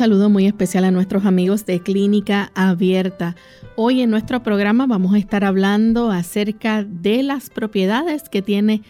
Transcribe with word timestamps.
Saludo 0.00 0.30
muy 0.30 0.46
especial 0.46 0.84
a 0.84 0.90
nuestros 0.90 1.26
amigos 1.26 1.66
de 1.66 1.82
Clínica 1.82 2.50
Abierta. 2.54 3.36
Hoy 3.76 4.00
en 4.00 4.08
nuestro 4.08 4.42
programa 4.42 4.86
vamos 4.86 5.12
a 5.12 5.18
estar 5.18 5.44
hablando 5.44 6.10
acerca 6.10 6.84
de 6.84 7.22
las 7.22 7.50
propiedades 7.50 8.30
que 8.30 8.40
tiene 8.40 8.80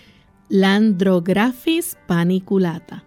la 0.48 0.76
Andrographis 0.76 1.98
paniculata. 2.06 3.02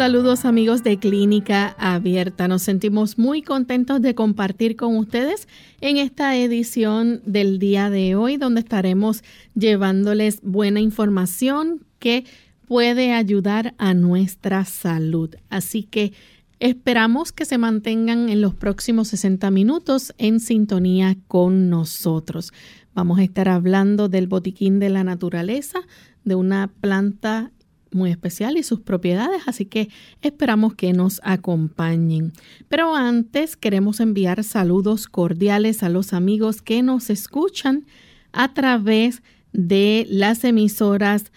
Saludos 0.00 0.46
amigos 0.46 0.82
de 0.82 0.98
Clínica 0.98 1.76
Abierta. 1.78 2.48
Nos 2.48 2.62
sentimos 2.62 3.18
muy 3.18 3.42
contentos 3.42 4.00
de 4.00 4.14
compartir 4.14 4.74
con 4.74 4.96
ustedes 4.96 5.46
en 5.82 5.98
esta 5.98 6.38
edición 6.38 7.20
del 7.26 7.58
día 7.58 7.90
de 7.90 8.14
hoy 8.14 8.38
donde 8.38 8.60
estaremos 8.60 9.22
llevándoles 9.54 10.40
buena 10.40 10.80
información 10.80 11.84
que 11.98 12.24
puede 12.66 13.12
ayudar 13.12 13.74
a 13.76 13.92
nuestra 13.92 14.64
salud. 14.64 15.34
Así 15.50 15.82
que 15.82 16.14
esperamos 16.60 17.30
que 17.30 17.44
se 17.44 17.58
mantengan 17.58 18.30
en 18.30 18.40
los 18.40 18.54
próximos 18.54 19.08
60 19.08 19.50
minutos 19.50 20.14
en 20.16 20.40
sintonía 20.40 21.18
con 21.28 21.68
nosotros. 21.68 22.54
Vamos 22.94 23.18
a 23.18 23.22
estar 23.22 23.50
hablando 23.50 24.08
del 24.08 24.28
botiquín 24.28 24.78
de 24.78 24.88
la 24.88 25.04
naturaleza, 25.04 25.80
de 26.24 26.36
una 26.36 26.72
planta 26.80 27.52
muy 27.92 28.10
especial 28.10 28.56
y 28.56 28.62
sus 28.62 28.80
propiedades, 28.80 29.42
así 29.46 29.66
que 29.66 29.88
esperamos 30.22 30.74
que 30.74 30.92
nos 30.92 31.20
acompañen. 31.24 32.32
Pero 32.68 32.94
antes 32.94 33.56
queremos 33.56 34.00
enviar 34.00 34.44
saludos 34.44 35.06
cordiales 35.06 35.82
a 35.82 35.88
los 35.88 36.12
amigos 36.12 36.62
que 36.62 36.82
nos 36.82 37.10
escuchan 37.10 37.86
a 38.32 38.54
través 38.54 39.22
de 39.52 40.06
las 40.08 40.44
emisoras 40.44 41.32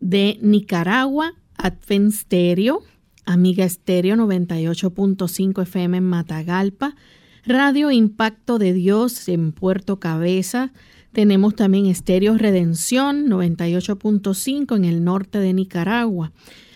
de 0.00 0.38
Nicaragua, 0.42 1.34
Advent 1.56 2.12
Stereo, 2.12 2.82
Amiga 3.24 3.64
Estéreo 3.64 4.16
98.5 4.16 5.62
FM 5.62 5.98
en 5.98 6.04
Matagalpa, 6.04 6.96
Radio 7.44 7.90
Impacto 7.90 8.58
de 8.58 8.72
Dios 8.72 9.28
en 9.28 9.52
Puerto 9.52 10.00
Cabeza, 10.00 10.72
tenemos 11.12 11.54
también 11.54 11.86
Estéreo 11.86 12.36
Redención 12.36 13.26
98.5 13.28 14.76
en 14.76 14.84
el 14.84 15.04
norte 15.04 15.38
de 15.38 15.52
Nicaragua. 15.52 16.32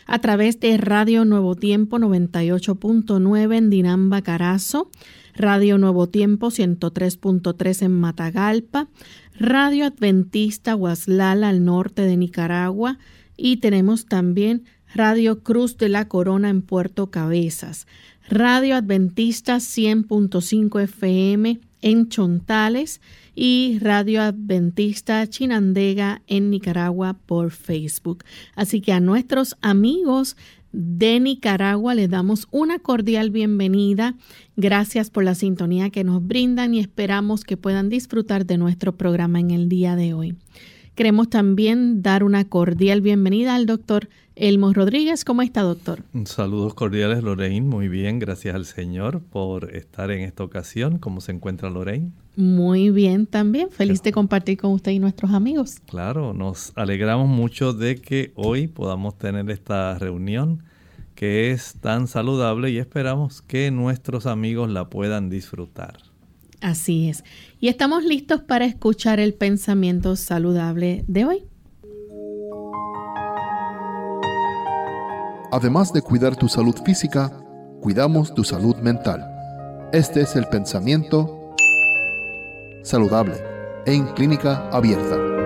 A 0.07 0.19
través 0.21 0.59
de 0.59 0.77
Radio 0.79 1.25
Nuevo 1.25 1.55
Tiempo 1.55 1.99
98.9 1.99 3.57
en 3.57 3.71
Dinamba 3.71 4.23
Carazo. 4.23 4.91
Radio 5.35 5.79
Nuevo 5.79 6.09
Tiempo 6.09 6.49
103.3 6.49 7.83
en 7.83 7.93
Matagalpa. 7.93 8.89
Radio 9.39 9.87
Adventista 9.87 10.77
Huaslala 10.77 11.51
al 11.51 11.65
norte 11.65 12.03
de 12.03 12.17
Nicaragua. 12.17 12.99
Y 13.37 13.59
tenemos 13.59 14.07
también 14.07 14.65
Radio 14.95 15.43
Cruz 15.43 15.79
de 15.79 15.89
la 15.89 16.09
Corona 16.09 16.51
en 16.51 16.63
Puerto 16.63 17.11
Cabezas. 17.11 17.87
Radio 18.29 18.77
Adventista 18.77 19.57
100.5 19.57 20.83
FM 20.83 21.61
en 21.81 22.09
Chontales 22.09 23.01
y 23.35 23.79
Radio 23.81 24.23
Adventista 24.23 25.27
Chinandega 25.27 26.23
en 26.27 26.51
Nicaragua 26.51 27.17
por 27.27 27.51
Facebook. 27.51 28.25
Así 28.55 28.81
que 28.81 28.93
a 28.93 29.01
nuestros 29.01 29.57
amigos 29.63 30.37
de 30.73 31.21
Nicaragua 31.21 31.95
les 31.95 32.09
damos 32.09 32.49
una 32.51 32.79
cordial 32.79 33.31
bienvenida. 33.31 34.15
Gracias 34.57 35.11
por 35.11 35.25
la 35.25 35.35
sintonía 35.35 35.91
que 35.91 36.05
nos 36.05 36.27
brindan 36.27 36.75
y 36.75 36.81
esperamos 36.81 37.45
que 37.45 37.57
puedan 37.57 37.89
disfrutar 37.89 38.47
de 38.47 38.59
nuestro 38.59 38.97
programa 38.97 39.39
en 39.41 39.51
el 39.51 39.69
día 39.69 39.97
de 39.97 40.15
hoy. 40.15 40.37
Queremos 40.95 41.31
también 41.31 42.03
dar 42.03 42.23
una 42.23 42.45
cordial 42.45 43.01
bienvenida 43.01 43.55
al 43.55 43.65
doctor 43.65 44.11
Elmo 44.37 44.75
Rodríguez. 44.75 45.25
¿Cómo 45.25 45.41
está, 45.41 45.63
doctor? 45.63 46.03
Saludos 46.27 46.75
cordiales, 46.75 47.23
Lorraine. 47.23 47.67
Muy 47.67 47.89
bien, 47.89 48.19
gracias 48.19 48.55
al 48.55 48.67
Señor 48.67 49.23
por 49.23 49.75
estar 49.75 50.11
en 50.11 50.21
esta 50.21 50.45
ocasión. 50.45 50.99
¿Cómo 50.99 51.23
se 51.23 51.33
encuentra 51.33 51.71
Lorraine? 51.71 52.13
Muy 52.37 52.91
bien 52.91 53.25
también. 53.25 53.71
Feliz 53.71 54.03
de 54.03 54.13
compartir 54.13 54.59
con 54.59 54.73
usted 54.73 54.93
y 54.93 54.99
nuestros 54.99 55.31
amigos. 55.31 55.81
Claro, 55.87 56.35
nos 56.35 56.73
alegramos 56.77 57.27
mucho 57.27 57.73
de 57.73 57.97
que 57.97 58.33
hoy 58.35 58.69
podamos 58.69 59.17
tener 59.17 59.51
esta 59.51 59.99
reunión 59.99 60.63
que 61.15 61.53
es 61.53 61.77
tan 61.81 62.07
saludable 62.07 62.71
y 62.71 62.77
esperamos 62.77 63.41
que 63.41 63.71
nuestros 63.71 64.27
amigos 64.27 64.69
la 64.69 64.91
puedan 64.91 65.31
disfrutar. 65.31 66.12
Así 66.63 67.09
es. 67.09 67.25
Y 67.61 67.69
estamos 67.69 68.05
listos 68.05 68.41
para 68.41 68.65
escuchar 68.65 69.19
el 69.19 69.35
pensamiento 69.35 70.15
saludable 70.15 71.05
de 71.09 71.25
hoy. 71.25 71.45
Además 75.51 75.93
de 75.93 76.01
cuidar 76.01 76.37
tu 76.37 76.49
salud 76.49 76.77
física, 76.85 77.31
cuidamos 77.81 78.33
tu 78.33 78.45
salud 78.45 78.77
mental. 78.77 79.29
Este 79.93 80.23
es 80.23 80.37
el 80.37 80.47
pensamiento 80.47 81.55
saludable 82.85 83.35
en 83.85 84.07
clínica 84.15 84.71
abierta. 84.71 85.42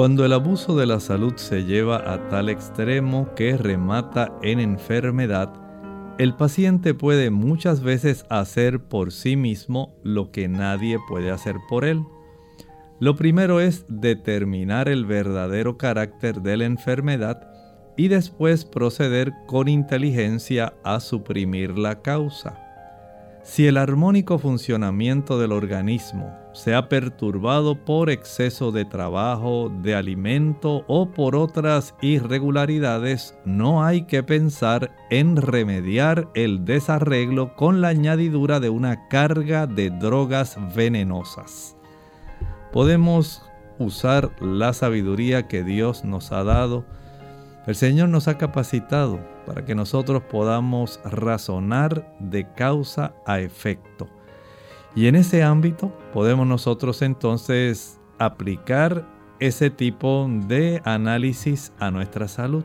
Cuando 0.00 0.24
el 0.24 0.32
abuso 0.32 0.74
de 0.78 0.86
la 0.86 0.98
salud 0.98 1.34
se 1.36 1.66
lleva 1.66 2.10
a 2.10 2.30
tal 2.30 2.48
extremo 2.48 3.34
que 3.34 3.58
remata 3.58 4.32
en 4.40 4.58
enfermedad, 4.58 5.52
el 6.16 6.34
paciente 6.34 6.94
puede 6.94 7.28
muchas 7.28 7.82
veces 7.82 8.24
hacer 8.30 8.80
por 8.80 9.12
sí 9.12 9.36
mismo 9.36 9.94
lo 10.02 10.30
que 10.30 10.48
nadie 10.48 10.96
puede 11.06 11.30
hacer 11.30 11.56
por 11.68 11.84
él. 11.84 12.02
Lo 12.98 13.14
primero 13.14 13.60
es 13.60 13.84
determinar 13.88 14.88
el 14.88 15.04
verdadero 15.04 15.76
carácter 15.76 16.40
de 16.40 16.56
la 16.56 16.64
enfermedad 16.64 17.52
y 17.94 18.08
después 18.08 18.64
proceder 18.64 19.34
con 19.46 19.68
inteligencia 19.68 20.72
a 20.82 21.00
suprimir 21.00 21.76
la 21.76 22.00
causa. 22.00 22.58
Si 23.42 23.66
el 23.66 23.76
armónico 23.76 24.38
funcionamiento 24.38 25.38
del 25.38 25.52
organismo 25.52 26.39
se 26.52 26.74
ha 26.74 26.88
perturbado 26.88 27.76
por 27.76 28.10
exceso 28.10 28.72
de 28.72 28.84
trabajo, 28.84 29.70
de 29.82 29.94
alimento 29.94 30.84
o 30.88 31.10
por 31.10 31.36
otras 31.36 31.94
irregularidades, 32.02 33.36
no 33.44 33.84
hay 33.84 34.02
que 34.02 34.22
pensar 34.22 34.90
en 35.10 35.36
remediar 35.36 36.28
el 36.34 36.64
desarreglo 36.64 37.54
con 37.54 37.80
la 37.80 37.88
añadidura 37.88 38.60
de 38.60 38.70
una 38.70 39.08
carga 39.08 39.66
de 39.66 39.90
drogas 39.90 40.58
venenosas. 40.74 41.76
Podemos 42.72 43.42
usar 43.78 44.30
la 44.40 44.72
sabiduría 44.72 45.48
que 45.48 45.64
Dios 45.64 46.04
nos 46.04 46.32
ha 46.32 46.44
dado. 46.44 46.84
El 47.66 47.74
Señor 47.74 48.08
nos 48.08 48.28
ha 48.28 48.38
capacitado 48.38 49.20
para 49.46 49.64
que 49.64 49.74
nosotros 49.74 50.22
podamos 50.24 51.00
razonar 51.04 52.14
de 52.18 52.46
causa 52.54 53.14
a 53.26 53.40
efecto. 53.40 54.08
Y 54.94 55.06
en 55.06 55.14
ese 55.14 55.42
ámbito 55.42 55.92
podemos 56.12 56.46
nosotros 56.46 57.02
entonces 57.02 58.00
aplicar 58.18 59.06
ese 59.38 59.70
tipo 59.70 60.28
de 60.46 60.82
análisis 60.84 61.72
a 61.78 61.90
nuestra 61.90 62.28
salud. 62.28 62.64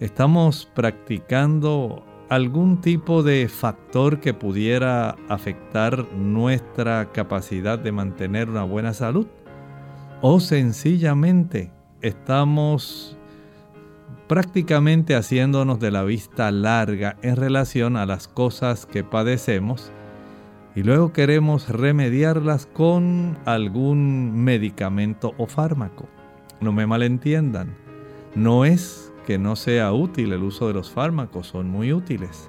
Estamos 0.00 0.68
practicando 0.74 2.04
algún 2.28 2.80
tipo 2.80 3.22
de 3.22 3.48
factor 3.48 4.20
que 4.20 4.34
pudiera 4.34 5.16
afectar 5.28 6.12
nuestra 6.12 7.12
capacidad 7.12 7.78
de 7.78 7.92
mantener 7.92 8.48
una 8.50 8.64
buena 8.64 8.92
salud. 8.92 9.26
O 10.20 10.40
sencillamente 10.40 11.72
estamos 12.00 13.16
prácticamente 14.28 15.14
haciéndonos 15.14 15.78
de 15.78 15.90
la 15.90 16.04
vista 16.04 16.50
larga 16.50 17.16
en 17.22 17.36
relación 17.36 17.96
a 17.96 18.06
las 18.06 18.28
cosas 18.28 18.86
que 18.86 19.04
padecemos 19.04 19.92
y 20.74 20.82
luego 20.82 21.12
queremos 21.12 21.68
remediarlas 21.68 22.66
con 22.66 23.36
algún 23.44 24.32
medicamento 24.42 25.34
o 25.36 25.46
fármaco. 25.46 26.08
No 26.60 26.72
me 26.72 26.86
malentiendan, 26.86 27.74
no 28.34 28.64
es 28.64 29.12
que 29.26 29.38
no 29.38 29.56
sea 29.56 29.92
útil 29.92 30.32
el 30.32 30.42
uso 30.42 30.68
de 30.68 30.74
los 30.74 30.90
fármacos, 30.90 31.48
son 31.48 31.68
muy 31.68 31.92
útiles. 31.92 32.48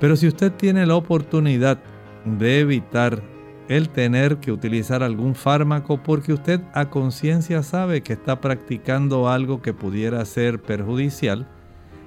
Pero 0.00 0.16
si 0.16 0.26
usted 0.26 0.52
tiene 0.52 0.86
la 0.86 0.96
oportunidad 0.96 1.78
de 2.24 2.60
evitar 2.60 3.22
el 3.68 3.90
tener 3.90 4.38
que 4.38 4.50
utilizar 4.50 5.02
algún 5.02 5.34
fármaco 5.34 6.02
porque 6.02 6.32
usted 6.32 6.60
a 6.74 6.90
conciencia 6.90 7.62
sabe 7.62 8.02
que 8.02 8.14
está 8.14 8.40
practicando 8.40 9.28
algo 9.28 9.62
que 9.62 9.72
pudiera 9.72 10.24
ser 10.24 10.60
perjudicial, 10.60 11.46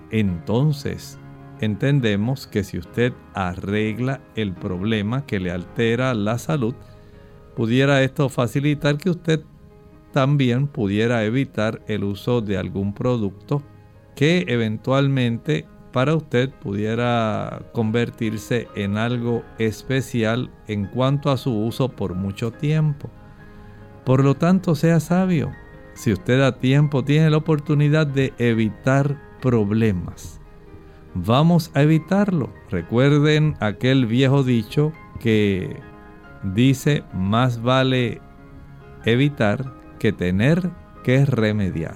entonces 0.10 1.20
entendemos 1.60 2.48
que 2.48 2.64
si 2.64 2.78
usted 2.78 3.14
arregla 3.34 4.22
el 4.36 4.54
problema 4.54 5.26
que 5.26 5.40
le 5.40 5.52
altera 5.52 6.14
la 6.14 6.38
salud, 6.38 6.76
pudiera 7.56 8.04
esto 8.04 8.30
facilitar 8.30 8.98
que 8.98 9.10
usted 9.10 9.42
también 10.12 10.68
pudiera 10.68 11.24
evitar 11.24 11.82
el 11.88 12.04
uso 12.04 12.42
de 12.42 12.58
algún 12.58 12.94
producto 12.94 13.64
que 14.16 14.46
eventualmente 14.48 15.66
para 15.92 16.16
usted 16.16 16.50
pudiera 16.50 17.62
convertirse 17.72 18.68
en 18.76 18.98
algo 18.98 19.44
especial 19.60 20.52
en 20.68 20.86
cuanto 20.86 21.32
a 21.32 21.38
su 21.38 21.56
uso 21.56 21.90
por 21.90 22.16
mucho 22.16 22.52
tiempo. 22.52 23.10
Por 24.04 24.24
lo 24.24 24.36
tanto, 24.36 24.76
sea 24.76 25.00
sabio. 25.00 25.52
Si 25.94 26.12
usted 26.12 26.42
a 26.42 26.58
tiempo 26.58 27.04
tiene 27.04 27.30
la 27.30 27.38
oportunidad 27.38 28.08
de 28.08 28.34
evitar 28.40 29.20
problemas, 29.40 30.42
vamos 31.16 31.72
a 31.74 31.82
evitarlo. 31.82 32.54
Recuerden 32.70 33.56
aquel 33.60 34.06
viejo 34.06 34.44
dicho 34.44 34.94
que 35.20 35.80
dice 36.44 37.04
más 37.14 37.62
vale 37.62 38.22
evitar 39.06 39.74
que 40.00 40.12
tener 40.12 40.72
que 41.04 41.26
remediar. 41.26 41.96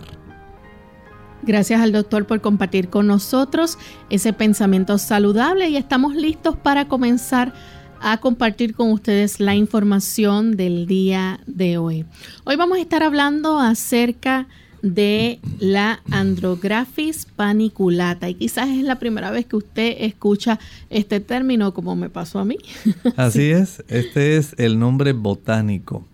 Gracias 1.43 1.79
al 1.81 1.91
doctor 1.91 2.25
por 2.25 2.41
compartir 2.41 2.89
con 2.89 3.07
nosotros 3.07 3.77
ese 4.09 4.33
pensamiento 4.33 4.97
saludable 4.97 5.69
y 5.69 5.77
estamos 5.77 6.15
listos 6.15 6.57
para 6.57 6.87
comenzar 6.87 7.53
a 8.01 8.17
compartir 8.17 8.75
con 8.75 8.91
ustedes 8.91 9.39
la 9.39 9.55
información 9.55 10.55
del 10.55 10.87
día 10.87 11.39
de 11.47 11.77
hoy. 11.77 12.05
Hoy 12.43 12.55
vamos 12.55 12.77
a 12.77 12.81
estar 12.81 13.03
hablando 13.03 13.59
acerca 13.59 14.41
de 14.41 14.66
la 14.81 16.01
andrographis 16.11 17.25
paniculata 17.35 18.29
y 18.29 18.35
quizás 18.35 18.69
es 18.69 18.83
la 18.83 18.99
primera 18.99 19.31
vez 19.31 19.45
que 19.45 19.55
usted 19.55 19.95
escucha 19.99 20.59
este 20.89 21.19
término 21.19 21.73
como 21.73 21.95
me 21.95 22.09
pasó 22.09 22.39
a 22.39 22.45
mí. 22.45 22.57
Así 23.15 23.51
es, 23.51 23.83
este 23.87 24.37
es 24.37 24.55
el 24.57 24.79
nombre 24.79 25.13
botánico. 25.13 26.05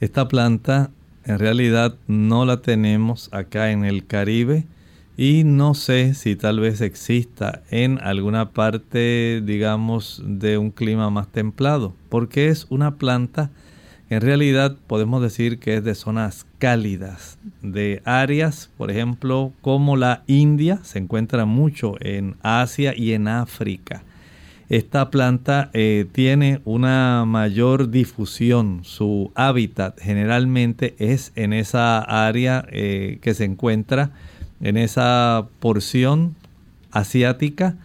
Esta 0.00 0.28
planta 0.28 0.90
en 1.24 1.38
realidad 1.38 1.94
no 2.06 2.44
la 2.44 2.62
tenemos 2.62 3.28
acá 3.32 3.70
en 3.70 3.84
el 3.84 4.06
Caribe 4.06 4.66
y 5.16 5.44
no 5.44 5.74
sé 5.74 6.14
si 6.14 6.36
tal 6.36 6.60
vez 6.60 6.80
exista 6.80 7.62
en 7.70 7.98
alguna 8.00 8.50
parte, 8.50 9.42
digamos, 9.44 10.22
de 10.24 10.58
un 10.58 10.70
clima 10.70 11.10
más 11.10 11.28
templado, 11.28 11.94
porque 12.08 12.48
es 12.48 12.66
una 12.70 12.96
planta, 12.96 13.50
en 14.12 14.20
realidad 14.20 14.76
podemos 14.86 15.22
decir 15.22 15.58
que 15.58 15.76
es 15.76 15.84
de 15.84 15.94
zonas 15.94 16.44
cálidas, 16.58 17.38
de 17.62 18.02
áreas, 18.04 18.68
por 18.76 18.90
ejemplo, 18.90 19.54
como 19.62 19.96
la 19.96 20.22
India, 20.26 20.80
se 20.82 20.98
encuentra 20.98 21.46
mucho 21.46 21.94
en 22.00 22.36
Asia 22.42 22.92
y 22.94 23.14
en 23.14 23.26
África. 23.26 24.02
Esta 24.68 25.08
planta 25.10 25.70
eh, 25.72 26.04
tiene 26.12 26.60
una 26.66 27.24
mayor 27.24 27.90
difusión, 27.90 28.80
su 28.84 29.32
hábitat 29.34 29.98
generalmente 29.98 30.94
es 30.98 31.32
en 31.34 31.54
esa 31.54 32.00
área 32.00 32.66
eh, 32.70 33.18
que 33.22 33.32
se 33.32 33.44
encuentra 33.44 34.10
en 34.60 34.76
esa 34.76 35.46
porción 35.58 36.36
asiática 36.90 37.76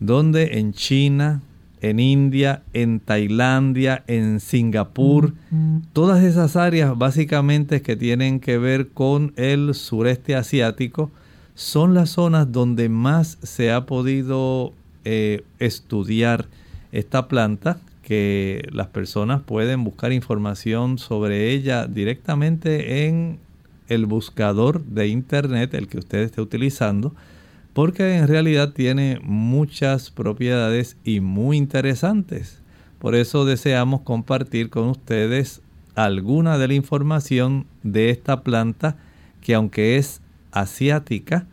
donde 0.00 0.58
en 0.58 0.72
China, 0.72 1.42
en 1.80 2.00
India, 2.00 2.62
en 2.72 3.00
Tailandia, 3.00 4.02
en 4.06 4.40
Singapur, 4.40 5.34
todas 5.92 6.24
esas 6.24 6.56
áreas 6.56 6.96
básicamente 6.96 7.82
que 7.82 7.96
tienen 7.96 8.40
que 8.40 8.58
ver 8.58 8.88
con 8.88 9.32
el 9.36 9.74
sureste 9.74 10.34
asiático 10.34 11.10
son 11.54 11.94
las 11.94 12.10
zonas 12.10 12.52
donde 12.52 12.88
más 12.88 13.38
se 13.42 13.72
ha 13.72 13.86
podido 13.86 14.72
eh, 15.04 15.44
estudiar 15.58 16.46
esta 16.92 17.28
planta, 17.28 17.78
que 18.02 18.68
las 18.70 18.86
personas 18.86 19.42
pueden 19.42 19.82
buscar 19.82 20.12
información 20.12 20.98
sobre 20.98 21.50
ella 21.50 21.86
directamente 21.86 23.06
en 23.06 23.38
el 23.88 24.06
buscador 24.06 24.84
de 24.84 25.08
internet, 25.08 25.74
el 25.74 25.88
que 25.88 25.98
usted 25.98 26.18
esté 26.18 26.40
utilizando, 26.40 27.14
porque 27.76 28.16
en 28.16 28.26
realidad 28.26 28.72
tiene 28.72 29.20
muchas 29.22 30.10
propiedades 30.10 30.96
y 31.04 31.20
muy 31.20 31.58
interesantes. 31.58 32.62
Por 32.98 33.14
eso 33.14 33.44
deseamos 33.44 34.00
compartir 34.00 34.70
con 34.70 34.88
ustedes 34.88 35.60
alguna 35.94 36.56
de 36.56 36.68
la 36.68 36.72
información 36.72 37.66
de 37.82 38.08
esta 38.08 38.40
planta 38.40 38.96
que 39.42 39.54
aunque 39.54 39.98
es 39.98 40.22
asiática, 40.52 41.46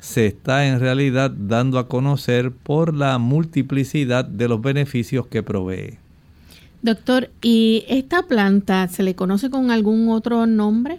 se 0.00 0.26
está 0.26 0.66
en 0.66 0.80
realidad 0.80 1.30
dando 1.30 1.78
a 1.78 1.86
conocer 1.86 2.50
por 2.50 2.92
la 2.92 3.16
multiplicidad 3.18 4.24
de 4.24 4.48
los 4.48 4.60
beneficios 4.60 5.28
que 5.28 5.44
provee. 5.44 5.98
Doctor, 6.82 7.30
¿y 7.40 7.84
esta 7.88 8.24
planta 8.24 8.88
se 8.88 9.04
le 9.04 9.14
conoce 9.14 9.48
con 9.48 9.70
algún 9.70 10.08
otro 10.08 10.44
nombre? 10.44 10.98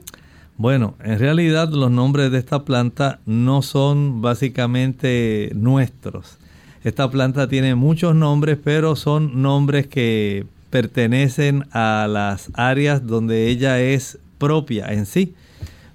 Bueno, 0.60 0.96
en 1.02 1.18
realidad 1.20 1.70
los 1.70 1.90
nombres 1.90 2.32
de 2.32 2.38
esta 2.38 2.66
planta 2.66 3.22
no 3.26 3.62
son 3.62 4.22
básicamente 4.22 5.54
nuestros. 5.56 6.38
Esta 6.84 7.10
planta 7.10 7.48
tiene 7.48 7.76
muchos 7.76 8.14
nombres, 8.14 8.58
pero 8.62 8.98
son 8.98 9.42
nombres 9.42 9.88
que 9.88 10.46
pertenecen 10.70 11.64
a 11.72 12.08
las 12.10 12.52
áreas 12.56 13.08
donde 13.08 13.48
ella 13.48 13.80
es 13.80 14.20
propia 14.38 14.88
en 14.88 15.06
sí. 15.06 15.34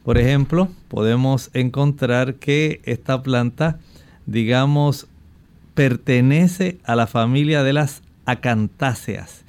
Por 0.03 0.17
ejemplo, 0.17 0.71
podemos 0.89 1.51
encontrar 1.53 2.37
que 2.37 2.81
esta 2.85 3.23
planta, 3.23 3.81
digamos, 4.25 5.09
pertenece 5.75 6.79
a 6.85 6.97
la 6.97 7.07
familia 7.07 7.65
de 7.65 7.75
las 7.75 8.01
acantáceas. 8.25 9.44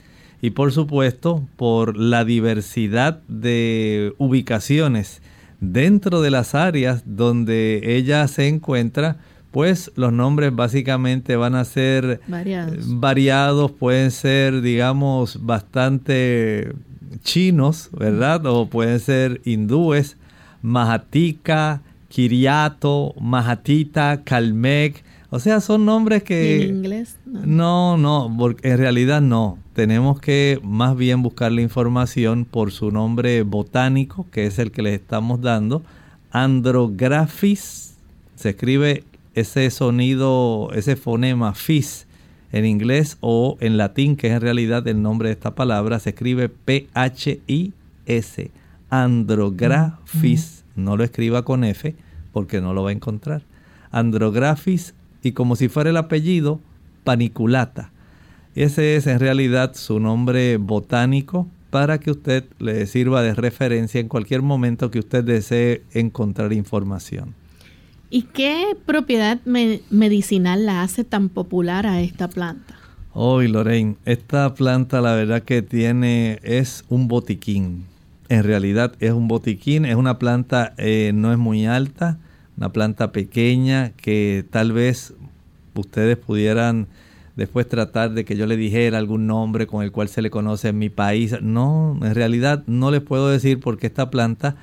Y 0.45 0.51
por 0.51 0.71
supuesto, 0.71 1.47
por 1.55 1.97
la 1.97 2.23
diversidad 2.23 3.19
de 3.27 4.13
ubicaciones 4.19 5.23
dentro 5.59 6.21
de 6.21 6.29
las 6.29 6.53
áreas 6.53 7.01
donde 7.07 7.81
ella 7.97 8.27
se 8.27 8.47
encuentra, 8.47 9.17
pues 9.49 9.91
los 9.95 10.13
nombres 10.13 10.55
básicamente 10.55 11.35
van 11.35 11.55
a 11.55 11.65
ser 11.65 12.21
variados, 12.27 12.99
variados 12.99 13.71
pueden 13.71 14.11
ser, 14.11 14.61
digamos, 14.61 15.43
bastante 15.43 16.73
chinos, 17.23 17.89
¿verdad? 17.91 18.45
O 18.45 18.67
pueden 18.69 18.99
ser 18.99 19.41
hindúes 19.45 20.15
Mahatika, 20.61 21.81
Kiriato, 22.07 23.15
Mahatita, 23.19 24.21
Kalmek. 24.23 25.03
O 25.31 25.39
sea, 25.39 25.59
son 25.59 25.85
nombres 25.85 26.21
que... 26.21 26.65
en 26.65 26.75
inglés? 26.75 27.17
No. 27.25 27.97
no, 27.97 28.31
porque 28.37 28.69
en 28.69 28.77
realidad 28.77 29.21
no. 29.21 29.57
Tenemos 29.75 30.21
que 30.21 30.61
más 30.63 30.95
bien 30.95 31.21
buscar 31.21 31.51
la 31.51 31.59
información 31.59 32.45
por 32.45 32.71
su 32.71 32.91
nombre 32.91 33.43
botánico, 33.43 34.25
que 34.31 34.45
es 34.45 34.57
el 34.57 34.71
que 34.71 34.81
les 34.81 34.93
estamos 34.93 35.41
dando. 35.41 35.83
Andrographis, 36.31 37.97
se 38.35 38.51
escribe 38.51 39.03
ese 39.33 39.69
sonido, 39.71 40.69
ese 40.73 40.95
fonema 40.95 41.53
fis 41.53 42.07
en 42.53 42.63
inglés 42.63 43.17
o 43.19 43.57
en 43.59 43.75
latín, 43.75 44.15
que 44.15 44.27
es 44.27 44.33
en 44.33 44.39
realidad 44.39 44.87
el 44.87 45.01
nombre 45.01 45.27
de 45.27 45.33
esta 45.33 45.55
palabra, 45.55 45.99
se 45.99 46.11
escribe 46.11 46.47
P-H-I-S. 46.47 47.71
Andrographis 48.89 50.63
no 50.77 50.95
lo 50.95 51.03
escriba 51.03 51.43
con 51.43 51.65
F 51.65 51.95
porque 52.31 52.61
no 52.61 52.73
lo 52.73 52.83
va 52.83 52.91
a 52.91 52.93
encontrar. 52.93 53.41
Andrographis 53.91 54.93
y 55.21 55.33
como 55.33 55.57
si 55.57 55.67
fuera 55.67 55.89
el 55.89 55.97
apellido, 55.97 56.61
paniculata. 57.03 57.91
Ese 58.55 58.95
es 58.95 59.05
en 59.07 59.19
realidad 59.19 59.75
su 59.75 59.99
nombre 59.99 60.57
botánico 60.57 61.47
para 61.69 61.99
que 61.99 62.11
usted 62.11 62.45
le 62.57 62.85
sirva 62.87 63.21
de 63.21 63.35
referencia 63.35 63.99
en 63.99 64.07
cualquier 64.07 64.41
momento 64.41 64.89
que 64.89 64.99
usted 64.99 65.23
desee 65.23 65.83
encontrar 65.93 66.53
información. 66.53 67.35
¿Y 68.09 68.23
qué 68.23 68.77
propiedad 68.85 69.39
medicinal 69.45 70.65
la 70.65 70.83
hace 70.83 71.03
tan 71.03 71.29
popular 71.29 71.85
a 71.85 72.01
esta 72.01 72.29
planta? 72.29 72.75
Hoy, 73.13 73.47
Lorraine, 73.47 73.97
esta 74.05 74.53
planta 74.53 75.01
la 75.01 75.13
verdad 75.15 75.43
que 75.43 75.61
tiene 75.61 76.39
es 76.43 76.85
un 76.87 77.07
botiquín 77.07 77.85
en 78.29 78.43
realidad 78.43 78.93
es 78.99 79.11
un 79.11 79.27
botiquín, 79.27 79.85
es 79.85 79.95
una 79.95 80.17
planta, 80.17 80.73
eh, 80.77 81.11
no 81.13 81.31
es 81.31 81.37
muy 81.37 81.65
alta, 81.65 82.17
una 82.57 82.71
planta 82.71 83.11
pequeña 83.11 83.91
que 83.91 84.45
tal 84.49 84.71
vez 84.71 85.13
ustedes 85.75 86.17
pudieran 86.17 86.87
después 87.35 87.67
tratar 87.67 88.13
de 88.13 88.25
que 88.25 88.35
yo 88.35 88.45
le 88.45 88.57
dijera 88.57 88.97
algún 88.97 89.27
nombre 89.27 89.67
con 89.67 89.83
el 89.83 89.91
cual 89.91 90.07
se 90.07 90.21
le 90.21 90.29
conoce 90.29 90.69
en 90.69 90.77
mi 90.77 90.89
país. 90.89 91.35
No, 91.41 91.97
en 92.01 92.15
realidad 92.15 92.63
no 92.67 92.91
les 92.91 93.01
puedo 93.01 93.29
decir 93.29 93.59
porque 93.59 93.87
esta 93.87 94.09
planta 94.09 94.55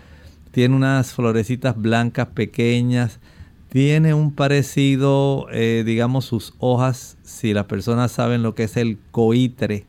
tiene 0.50 0.74
unas 0.74 1.12
florecitas 1.12 1.76
blancas 1.76 2.28
pequeñas, 2.28 3.20
tiene 3.68 4.12
un 4.12 4.32
parecido, 4.32 5.46
eh, 5.50 5.82
digamos, 5.84 6.26
sus 6.26 6.54
hojas, 6.58 7.16
si 7.22 7.54
las 7.54 7.64
personas 7.64 8.12
saben 8.12 8.42
lo 8.42 8.54
que 8.54 8.64
es 8.64 8.76
el 8.76 8.98
coitre, 9.10 9.86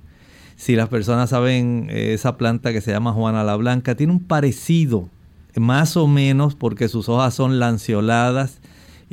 si 0.56 0.76
las 0.76 0.88
personas 0.88 1.32
saben 1.32 1.88
eh, 1.90 2.14
esa 2.14 2.38
planta 2.38 2.72
que 2.72 2.80
se 2.80 2.92
llama 2.92 3.12
Juana 3.12 3.44
la 3.44 3.58
Blanca, 3.58 3.96
tiene 3.96 4.14
un 4.14 4.24
parecido, 4.24 5.10
más 5.58 5.98
o 5.98 6.08
menos, 6.08 6.56
porque 6.56 6.88
sus 6.88 7.10
hojas 7.10 7.34
son 7.34 7.60
lanceoladas 7.60 8.62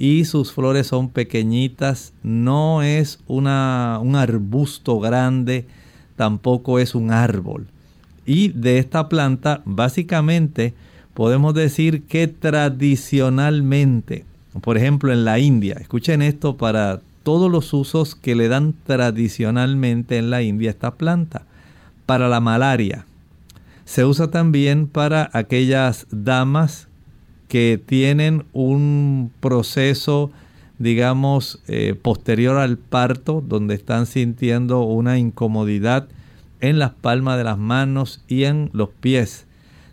y 0.00 0.24
sus 0.24 0.52
flores 0.52 0.88
son 0.88 1.10
pequeñitas, 1.10 2.12
no 2.24 2.82
es 2.82 3.20
una, 3.28 4.00
un 4.02 4.16
arbusto 4.16 4.98
grande, 4.98 5.66
tampoco 6.16 6.80
es 6.80 6.96
un 6.96 7.12
árbol. 7.12 7.68
Y 8.26 8.48
de 8.48 8.78
esta 8.78 9.08
planta, 9.08 9.62
básicamente, 9.64 10.74
podemos 11.14 11.54
decir 11.54 12.02
que 12.02 12.26
tradicionalmente 12.26 14.24
por 14.60 14.76
ejemplo, 14.76 15.12
en 15.12 15.24
la 15.24 15.38
India, 15.38 15.76
escuchen 15.80 16.22
esto 16.22 16.56
para 16.56 17.00
todos 17.22 17.50
los 17.50 17.72
usos 17.72 18.14
que 18.16 18.34
le 18.34 18.48
dan 18.48 18.74
tradicionalmente 18.84 20.18
en 20.18 20.30
la 20.30 20.42
India 20.42 20.70
esta 20.70 20.94
planta. 20.94 21.42
Para 22.04 22.28
la 22.28 22.40
malaria. 22.40 23.06
Se 23.84 24.04
usa 24.04 24.30
también 24.30 24.88
para 24.88 25.30
aquellas 25.32 26.06
damas 26.10 26.88
que 27.50 27.82
tienen 27.84 28.44
un 28.52 29.32
proceso, 29.40 30.30
digamos, 30.78 31.60
eh, 31.66 31.96
posterior 32.00 32.58
al 32.58 32.78
parto, 32.78 33.44
donde 33.44 33.74
están 33.74 34.06
sintiendo 34.06 34.82
una 34.82 35.18
incomodidad 35.18 36.06
en 36.60 36.78
las 36.78 36.92
palmas 36.92 37.38
de 37.38 37.44
las 37.44 37.58
manos 37.58 38.22
y 38.28 38.44
en 38.44 38.70
los 38.72 38.90
pies. 38.90 39.46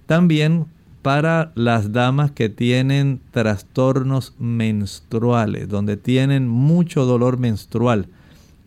También 0.06 0.68
para 1.02 1.52
las 1.56 1.94
damas 1.94 2.30
que 2.30 2.50
tienen 2.50 3.22
trastornos 3.32 4.36
menstruales, 4.38 5.68
donde 5.68 5.98
tienen 5.98 6.48
mucho 6.48 7.06
dolor 7.06 7.40
menstrual. 7.40 8.06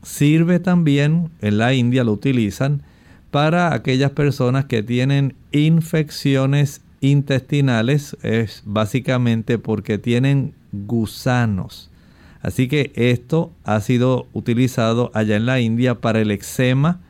Sirve 0.02 0.58
también, 0.58 1.30
en 1.40 1.58
la 1.58 1.74
India 1.74 2.02
lo 2.02 2.10
utilizan, 2.12 2.82
para 3.30 3.72
aquellas 3.72 4.10
personas 4.10 4.64
que 4.64 4.82
tienen 4.82 5.36
infecciones 5.52 6.82
intestinales, 7.00 8.16
es 8.22 8.62
básicamente 8.64 9.58
porque 9.58 9.98
tienen 9.98 10.54
gusanos. 10.72 11.90
Así 12.42 12.68
que 12.68 12.92
esto 12.94 13.52
ha 13.64 13.80
sido 13.80 14.26
utilizado 14.32 15.10
allá 15.14 15.36
en 15.36 15.46
la 15.46 15.60
India 15.60 15.96
para 15.96 16.20
el 16.20 16.30
eczema, 16.30 17.00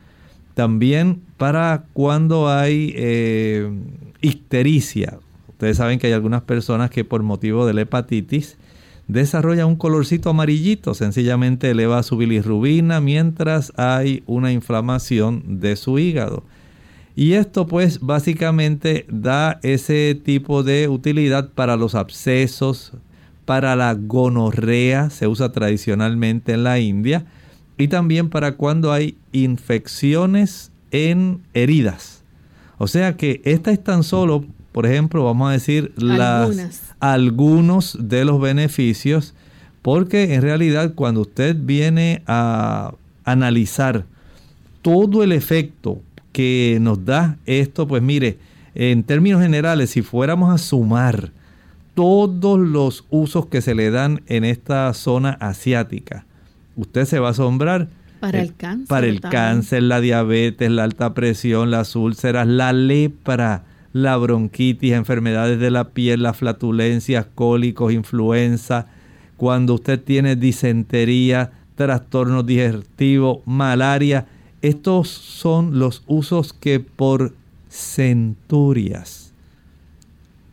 también 0.53 1.21
para 1.37 1.85
cuando 1.93 2.49
hay 2.49 2.93
eh, 2.95 3.71
ictericia. 4.21 5.19
Ustedes 5.49 5.77
saben 5.77 5.99
que 5.99 6.07
hay 6.07 6.13
algunas 6.13 6.41
personas 6.41 6.89
que 6.89 7.05
por 7.05 7.23
motivo 7.23 7.65
de 7.65 7.73
la 7.73 7.81
hepatitis 7.81 8.57
desarrollan 9.07 9.67
un 9.67 9.75
colorcito 9.75 10.29
amarillito, 10.29 10.93
sencillamente 10.93 11.69
eleva 11.69 12.03
su 12.03 12.17
bilirrubina 12.17 12.99
mientras 13.01 13.71
hay 13.77 14.23
una 14.25 14.51
inflamación 14.51 15.59
de 15.59 15.75
su 15.75 15.99
hígado. 15.99 16.43
Y 17.15 17.33
esto 17.33 17.67
pues 17.67 17.99
básicamente 17.99 19.05
da 19.09 19.59
ese 19.63 20.15
tipo 20.15 20.63
de 20.63 20.87
utilidad 20.87 21.49
para 21.49 21.75
los 21.75 21.95
abscesos, 21.95 22.93
para 23.45 23.75
la 23.75 23.93
gonorrea, 23.95 25.09
se 25.09 25.27
usa 25.27 25.51
tradicionalmente 25.51 26.53
en 26.53 26.63
la 26.63 26.79
India, 26.79 27.25
y 27.77 27.87
también 27.87 28.29
para 28.29 28.53
cuando 28.53 28.93
hay 28.93 29.17
infecciones 29.31 30.71
en 30.91 31.41
heridas. 31.53 32.23
O 32.77 32.87
sea 32.87 33.17
que 33.17 33.41
esta 33.43 33.71
es 33.71 33.83
tan 33.83 34.03
solo, 34.03 34.45
por 34.71 34.85
ejemplo, 34.85 35.23
vamos 35.23 35.49
a 35.49 35.53
decir, 35.53 35.91
las, 35.97 36.93
algunos 36.99 37.97
de 37.99 38.23
los 38.23 38.39
beneficios, 38.39 39.33
porque 39.81 40.33
en 40.35 40.41
realidad 40.41 40.93
cuando 40.95 41.21
usted 41.21 41.55
viene 41.59 42.23
a 42.27 42.93
analizar 43.25 44.05
todo 44.81 45.23
el 45.23 45.31
efecto 45.31 46.01
que 46.31 46.77
nos 46.81 47.05
da 47.05 47.37
esto, 47.45 47.87
pues 47.87 48.01
mire, 48.01 48.37
en 48.75 49.03
términos 49.03 49.41
generales, 49.41 49.89
si 49.89 50.01
fuéramos 50.01 50.53
a 50.53 50.57
sumar 50.57 51.31
todos 51.93 52.59
los 52.59 53.05
usos 53.09 53.47
que 53.47 53.61
se 53.61 53.75
le 53.75 53.91
dan 53.91 54.21
en 54.27 54.45
esta 54.45 54.93
zona 54.93 55.31
asiática, 55.39 56.25
usted 56.75 57.05
se 57.05 57.19
va 57.19 57.29
a 57.29 57.31
asombrar 57.31 57.89
para 58.19 58.41
el 58.41 58.55
cáncer. 58.55 58.87
Para 58.87 59.07
el 59.07 59.19
cáncer, 59.19 59.83
la 59.83 59.99
diabetes, 59.99 60.69
la 60.69 60.83
alta 60.83 61.13
presión, 61.13 61.71
las 61.71 61.95
úlceras, 61.95 62.47
la 62.47 62.71
lepra, 62.71 63.63
la 63.93 64.15
bronquitis, 64.15 64.93
enfermedades 64.93 65.59
de 65.59 65.71
la 65.71 65.89
piel, 65.89 66.23
las 66.23 66.37
flatulencias, 66.37 67.25
cólicos, 67.33 67.91
influenza, 67.91 68.85
cuando 69.37 69.73
usted 69.73 69.99
tiene 69.99 70.35
disentería, 70.35 71.51
trastornos 71.75 72.45
digestivos, 72.45 73.39
malaria. 73.45 74.27
Estos 74.61 75.09
son 75.09 75.79
los 75.79 76.03
usos 76.07 76.53
que 76.53 76.79
por 76.79 77.33
centurias 77.69 79.31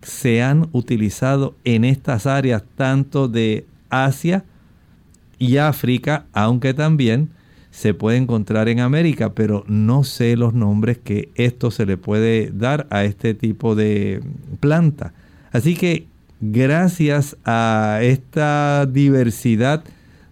se 0.03 0.43
han 0.43 0.69
utilizado 0.73 1.55
en 1.65 1.85
estas 1.85 2.27
áreas 2.27 2.63
tanto 2.77 3.29
de 3.29 3.67
Asia 3.91 4.45
y 5.39 5.59
África, 5.59 6.27
aunque 6.33 6.75
también 6.75 7.31
se 7.71 7.95
puede 7.95 8.17
encontrar 8.17 8.69
en 8.69 8.81
América, 8.81 9.35
pero 9.35 9.65
no 9.69 10.05
sé 10.05 10.37
los 10.37 10.55
nombres 10.55 10.99
que 10.99 11.29
esto 11.35 11.71
se 11.71 11.87
le 11.87 11.97
puede 11.97 12.51
dar 12.51 12.87
a 12.91 13.05
este 13.05 13.35
tipo 13.35 13.75
de 13.75 14.23
planta. 14.59 15.13
Así 15.53 15.77
que 15.77 16.07
gracias 16.41 17.37
a 17.45 18.01
esta 18.03 18.87
diversidad 18.87 19.85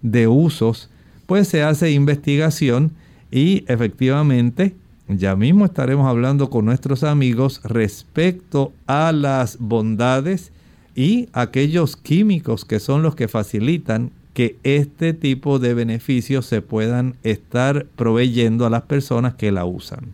de 0.03 0.27
usos, 0.29 0.91
pues 1.27 1.49
se 1.49 1.63
hace 1.63 1.91
investigación 1.91 2.93
y 3.31 3.65
efectivamente 3.67 4.75
ya 5.09 5.37
mismo 5.37 5.65
estaremos 5.65 6.07
hablando 6.07 6.51
con 6.51 6.65
nuestros 6.65 7.05
amigos 7.05 7.61
respecto 7.65 8.73
a 8.87 9.13
las 9.13 9.59
bondades 9.59 10.53
y 10.95 11.29
aquellos 11.33 11.97
químicos 11.97 12.65
que 12.65 12.81
son 12.81 13.03
los 13.03 13.15
que 13.15 13.29
facilitan 13.29 14.11
que 14.33 14.59
este 14.65 15.15
tipo 15.15 15.59
de 15.59 15.75
beneficios 15.75 16.45
se 16.45 16.61
puedan 16.61 17.17
estar 17.23 17.87
proveyendo 17.97 18.67
a 18.67 18.71
las 18.71 18.83
personas 18.83 19.35
que 19.35 19.53
la 19.53 19.65
usan. 19.65 20.13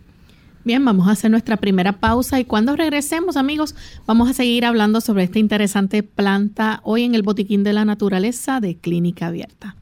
Bien, 0.64 0.84
vamos 0.84 1.08
a 1.08 1.12
hacer 1.12 1.30
nuestra 1.30 1.56
primera 1.56 1.98
pausa 1.98 2.38
y 2.38 2.44
cuando 2.44 2.76
regresemos 2.76 3.36
amigos 3.36 3.74
vamos 4.06 4.30
a 4.30 4.32
seguir 4.32 4.64
hablando 4.64 5.00
sobre 5.00 5.24
esta 5.24 5.40
interesante 5.40 6.04
planta 6.04 6.80
hoy 6.84 7.02
en 7.02 7.16
el 7.16 7.22
Botiquín 7.22 7.64
de 7.64 7.72
la 7.72 7.84
Naturaleza 7.84 8.60
de 8.60 8.76
Clínica 8.76 9.26
Abierta. 9.26 9.74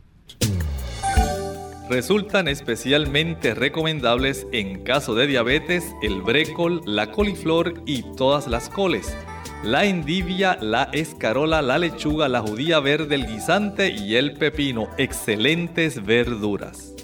Resultan 1.91 2.49
especialmente 2.49 3.55
recomendables 3.55 4.47
en 4.53 4.85
caso 4.85 5.15
de 5.15 5.27
diabetes 5.27 5.85
el 6.03 6.23
brécol, 6.23 6.81
la 6.87 7.11
coliflor 7.11 7.83
y 7.85 8.05
todas 8.17 8.47
las 8.47 8.71
coles 8.71 9.15
la 9.63 9.85
endivia, 9.85 10.57
la 10.61 10.85
escarola, 10.85 11.61
la 11.61 11.79
lechuga, 11.79 12.29
la 12.29 12.41
judía 12.41 12.81
verde, 12.81 13.15
el 13.17 13.27
guisante 13.27 13.91
y 13.91 14.17
el 14.17 14.35
pepino. 14.35 14.89
Excelentes 14.97 16.05
verduras. 16.05 16.95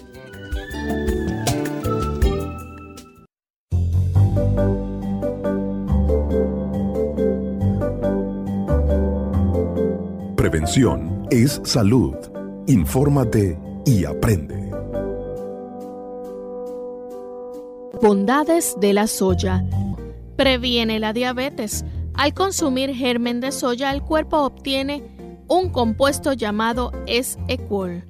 Prevención 10.35 11.27
es 11.29 11.61
salud. 11.63 12.15
Infórmate 12.67 13.59
y 13.85 14.05
aprende. 14.05 14.66
Bondades 18.01 18.75
de 18.79 18.93
la 18.93 19.07
soya. 19.07 19.63
Previene 20.35 20.99
la 20.99 21.13
diabetes 21.13 21.83
al 22.13 22.33
consumir 22.33 22.93
germen 22.93 23.39
de 23.39 23.51
soya, 23.51 23.91
el 23.91 24.03
cuerpo 24.03 24.37
obtiene 24.37 25.03
un 25.47 25.69
compuesto 25.69 26.33
llamado 26.33 26.91
S-Equol, 27.07 28.05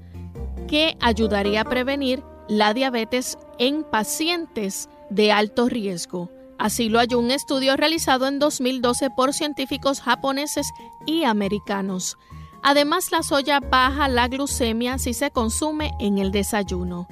que 0.67 0.98
ayudaría 1.00 1.62
a 1.62 1.65
prevenir 1.65 2.24
la 2.50 2.74
diabetes 2.74 3.38
en 3.60 3.84
pacientes 3.84 4.89
de 5.10 5.32
alto 5.32 5.70
riesgo. 5.70 6.32
Así 6.58 6.89
lo 6.89 7.00
halló 7.00 7.20
un 7.20 7.32
estudio 7.32 7.77
realizado 7.77 8.27
en 8.27 8.39
2012 8.39 9.10
por 9.12 9.34
científicos 9.34 10.01
japoneses 10.01 10.67
y 11.06 11.24
americanos. 11.24 12.17
Además, 12.62 13.12
la 13.12 13.24
soya 13.24 13.60
baja 13.60 14.10
la 14.10 14.27
glucemia 14.27 14.98
si 14.98 15.13
se 15.13 15.32
consume 15.32 15.91
en 16.00 16.17
el 16.17 16.32
desayuno. 16.32 17.08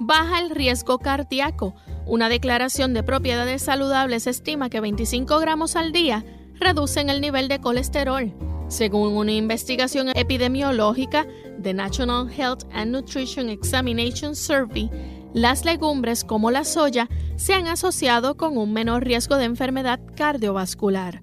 Baja 0.00 0.40
el 0.40 0.50
riesgo 0.50 0.98
cardíaco 0.98 1.74
una 2.06 2.28
declaración 2.28 2.94
de 2.94 3.02
propiedades 3.02 3.62
saludables 3.62 4.26
estima 4.26 4.70
que 4.70 4.80
25 4.80 5.38
gramos 5.38 5.76
al 5.76 5.92
día 5.92 6.24
reducen 6.60 7.10
el 7.10 7.20
nivel 7.20 7.48
de 7.48 7.60
colesterol. 7.60 8.32
Según 8.68 9.16
una 9.16 9.32
investigación 9.32 10.08
epidemiológica 10.14 11.26
de 11.58 11.74
National 11.74 12.30
Health 12.30 12.64
and 12.72 12.92
Nutrition 12.92 13.48
Examination 13.48 14.34
Survey, 14.34 14.90
las 15.32 15.64
legumbres 15.64 16.24
como 16.24 16.50
la 16.50 16.64
soya 16.64 17.08
se 17.36 17.54
han 17.54 17.66
asociado 17.66 18.36
con 18.36 18.56
un 18.56 18.72
menor 18.72 19.04
riesgo 19.04 19.36
de 19.36 19.44
enfermedad 19.44 20.00
cardiovascular. 20.16 21.22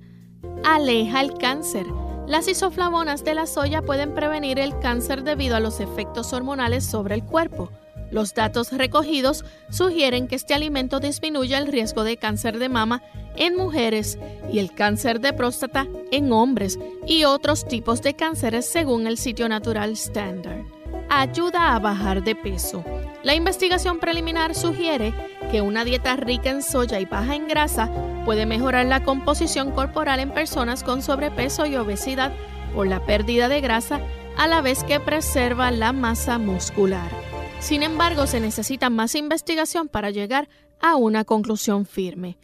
Aleja 0.64 1.22
el 1.22 1.34
cáncer 1.34 1.86
Las 2.28 2.48
isoflavonas 2.48 3.24
de 3.24 3.34
la 3.34 3.48
soya 3.48 3.82
pueden 3.82 4.14
prevenir 4.14 4.60
el 4.60 4.78
cáncer 4.80 5.24
debido 5.24 5.56
a 5.56 5.60
los 5.60 5.80
efectos 5.80 6.34
hormonales 6.34 6.86
sobre 6.86 7.16
el 7.16 7.24
cuerpo. 7.24 7.72
Los 8.12 8.34
datos 8.34 8.72
recogidos 8.74 9.46
sugieren 9.70 10.28
que 10.28 10.36
este 10.36 10.54
alimento 10.54 11.00
disminuye 11.00 11.58
el 11.58 11.68
riesgo 11.68 12.04
de 12.04 12.18
cáncer 12.18 12.60
de 12.60 12.70
mama 12.70 13.02
en 13.36 13.56
mujeres 13.56 14.20
y 14.52 14.60
el 14.60 14.74
cáncer 14.74 15.22
de 15.22 15.34
próstata 15.34 15.88
en 16.12 16.32
hombres 16.34 16.78
y 17.08 17.24
otros 17.24 17.66
tipos 17.66 18.02
de 18.02 18.14
cánceres 18.14 18.66
según 18.66 19.08
el 19.08 19.18
sitio 19.18 19.48
natural 19.48 19.92
Standard. 19.92 20.66
Ayuda 21.10 21.74
a 21.74 21.80
bajar 21.80 22.24
de 22.24 22.36
peso. 22.36 22.84
La 23.24 23.36
investigación 23.36 24.00
preliminar 24.00 24.56
sugiere 24.56 25.14
que 25.52 25.62
una 25.62 25.86
dieta 25.86 26.16
rica 26.16 26.50
en 26.50 26.62
soya 26.62 27.00
y 27.00 27.06
baja 27.06 27.36
en 27.36 27.48
grasa 27.48 27.90
puede 28.26 28.46
mejorar 28.46 28.86
la 28.86 29.04
composición 29.04 29.72
corporal 29.72 30.20
en 30.20 30.32
personas 30.32 30.84
con 30.84 31.02
sobrepeso 31.02 31.66
y 31.66 31.76
obesidad 31.76 32.32
por 32.74 32.88
la 32.88 33.06
pérdida 33.06 33.50
de 33.50 33.62
grasa 33.62 34.00
a 34.38 34.48
la 34.48 34.62
vez 34.62 34.84
que 34.84 35.00
preserva 35.00 35.72
la 35.72 35.92
masa 35.92 36.38
muscular. 36.38 37.31
Sin 37.62 37.84
embargo, 37.84 38.26
se 38.26 38.40
necesita 38.40 38.90
más 38.90 39.14
investigación 39.14 39.88
para 39.88 40.10
llegar 40.10 40.50
a 40.82 40.96
una 40.96 41.24
conclusión 41.24 41.86
firme. 41.86 42.40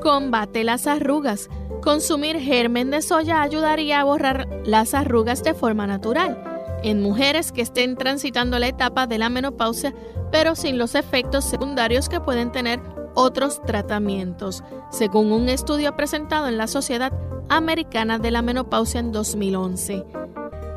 Combate 0.00 0.62
las 0.62 0.86
arrugas. 0.86 1.50
Consumir 1.82 2.38
germen 2.38 2.90
de 2.90 3.02
soya 3.02 3.42
ayudaría 3.42 4.00
a 4.00 4.04
borrar 4.04 4.46
las 4.64 4.94
arrugas 4.94 5.42
de 5.42 5.54
forma 5.54 5.88
natural. 5.88 6.40
En 6.84 7.02
mujeres 7.02 7.50
que 7.50 7.60
estén 7.60 7.96
transitando 7.96 8.60
la 8.60 8.68
etapa 8.68 9.08
de 9.08 9.18
la 9.18 9.28
menopausia, 9.28 9.92
pero 10.30 10.54
sin 10.54 10.78
los 10.78 10.94
efectos 10.94 11.44
secundarios 11.44 12.08
que 12.08 12.20
pueden 12.20 12.52
tener 12.52 12.80
otros 13.14 13.60
tratamientos, 13.66 14.62
según 14.90 15.32
un 15.32 15.48
estudio 15.48 15.96
presentado 15.96 16.46
en 16.46 16.56
la 16.56 16.68
Sociedad 16.68 17.12
Americana 17.48 18.20
de 18.20 18.30
la 18.30 18.42
Menopausia 18.42 19.00
en 19.00 19.10
2011. 19.10 20.04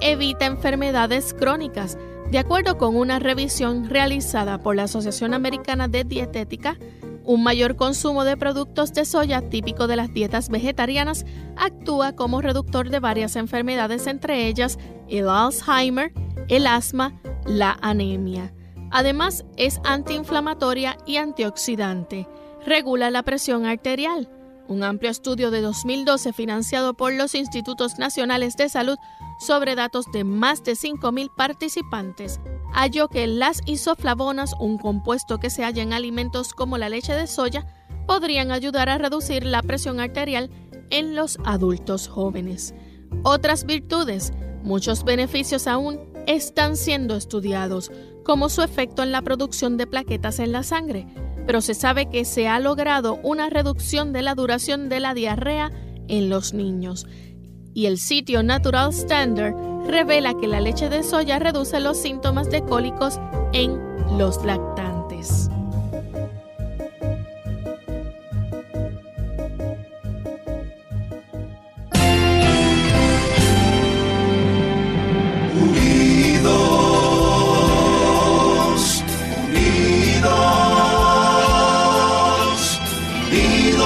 Evita 0.02 0.46
enfermedades 0.48 1.36
crónicas. 1.36 1.98
De 2.32 2.40
acuerdo 2.40 2.78
con 2.78 2.96
una 2.96 3.20
revisión 3.20 3.90
realizada 3.90 4.58
por 4.58 4.76
la 4.76 4.84
Asociación 4.84 5.34
Americana 5.34 5.88
de 5.88 6.04
Dietética, 6.04 6.78
un 7.24 7.44
mayor 7.44 7.76
consumo 7.76 8.24
de 8.24 8.38
productos 8.38 8.94
de 8.94 9.06
soya 9.06 9.50
típico 9.50 9.88
de 9.88 9.96
las 9.96 10.14
dietas 10.14 10.50
vegetarianas 10.50 11.26
actúa 11.56 12.14
como 12.14 12.42
reductor 12.42 12.90
de 12.90 13.00
varias 13.00 13.36
enfermedades, 13.36 14.06
entre 14.08 14.48
ellas 14.48 14.78
el 15.08 15.30
Alzheimer, 15.30 16.14
el 16.50 16.68
asma, 16.68 17.20
la 17.46 17.78
anemia. 17.82 18.54
Además, 18.92 19.46
es 19.58 19.80
antiinflamatoria 19.84 20.98
y 21.06 21.18
antioxidante. 21.18 22.28
Regula 22.66 23.10
la 23.10 23.24
presión 23.24 23.66
arterial. 23.66 24.30
Un 24.68 24.84
amplio 24.84 25.12
estudio 25.12 25.52
de 25.52 25.62
2012 25.62 26.34
financiado 26.34 26.96
por 26.96 27.14
los 27.14 27.36
Institutos 27.36 28.00
Nacionales 28.00 28.58
de 28.58 28.68
Salud 28.68 28.98
sobre 29.40 29.76
datos 29.76 30.06
de 30.12 30.24
más 30.24 30.64
de 30.64 30.74
5.000 30.74 31.30
participantes, 31.36 32.40
halló 32.74 33.08
que 33.08 33.28
las 33.28 33.62
isoflavonas, 33.68 34.54
un 34.60 34.78
compuesto 34.78 35.40
que 35.40 35.50
se 35.50 35.64
halla 35.64 35.84
en 35.84 35.94
alimentos 35.94 36.54
como 36.54 36.78
la 36.78 36.90
leche 36.90 37.14
de 37.14 37.28
soya, 37.28 37.68
podrían 38.08 38.52
ayudar 38.52 38.90
a 38.90 38.98
reducir 38.98 39.46
la 39.46 39.62
presión 39.62 40.00
arterial 40.00 40.50
en 40.90 41.16
los 41.16 41.38
adultos 41.46 42.08
jóvenes. 42.08 42.74
Otras 43.24 43.66
virtudes, 43.66 44.34
muchos 44.64 45.04
beneficios 45.04 45.68
aún 45.68 46.00
están 46.28 46.76
siendo 46.76 47.16
estudiados, 47.16 47.92
como 48.24 48.50
su 48.50 48.64
efecto 48.64 49.04
en 49.04 49.12
la 49.12 49.22
producción 49.22 49.78
de 49.78 49.86
plaquetas 49.86 50.40
en 50.40 50.52
la 50.52 50.64
sangre, 50.64 51.08
pero 51.46 51.62
se 51.62 51.74
sabe 51.74 52.10
que 52.10 52.26
se 52.26 52.48
ha 52.48 52.60
logrado 52.60 53.20
una 53.24 53.50
reducción 53.50 54.14
de 54.14 54.22
la 54.22 54.36
duración 54.36 54.90
de 54.90 55.00
la 55.00 55.14
diarrea 55.14 55.72
en 56.08 56.30
los 56.30 56.54
niños 56.54 57.06
y 57.76 57.88
el 57.88 58.00
sitio 58.00 58.42
Natural 58.42 58.90
Standard 58.90 59.54
revela 59.86 60.34
que 60.34 60.48
la 60.48 60.62
leche 60.62 60.90
de 60.90 61.04
soya 61.04 61.38
reduce 61.38 61.80
los 61.80 61.98
síntomas 61.98 62.50
de 62.50 62.64
cólicos 62.64 63.20
en 63.52 63.78
los 64.18 64.44
lactantes. 64.44 64.95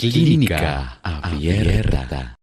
Clínica 0.00 0.98
Abierta. 1.02 2.38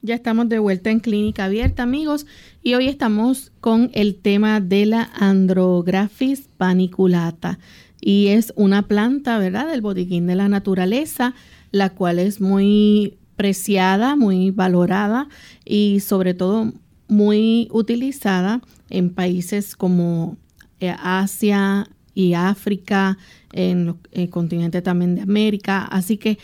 Ya 0.00 0.14
estamos 0.14 0.48
de 0.48 0.58
vuelta 0.58 0.90
en 0.90 1.00
Clínica 1.00 1.44
Abierta, 1.44 1.82
amigos, 1.82 2.24
y 2.62 2.72
hoy 2.72 2.88
estamos 2.88 3.52
con 3.60 3.90
el 3.92 4.16
tema 4.16 4.60
de 4.60 4.86
la 4.86 5.10
Andrographis 5.12 6.48
paniculata. 6.56 7.58
Y 8.00 8.28
es 8.28 8.54
una 8.56 8.88
planta, 8.88 9.38
¿verdad?, 9.38 9.70
del 9.70 9.82
botiquín 9.82 10.26
de 10.26 10.36
la 10.36 10.48
naturaleza, 10.48 11.34
la 11.70 11.90
cual 11.90 12.18
es 12.18 12.40
muy 12.40 13.18
preciada, 13.36 14.16
muy 14.16 14.50
valorada 14.50 15.28
y 15.66 16.00
sobre 16.00 16.32
todo 16.32 16.72
muy 17.08 17.68
utilizada 17.72 18.62
en 18.88 19.10
países 19.10 19.76
como 19.76 20.38
eh, 20.80 20.96
Asia 20.98 21.90
y 22.14 22.32
África, 22.32 23.18
en 23.52 23.98
el 24.12 24.30
continente 24.30 24.80
también 24.80 25.16
de 25.16 25.20
América. 25.20 25.84
Así 25.84 26.16
que 26.16 26.38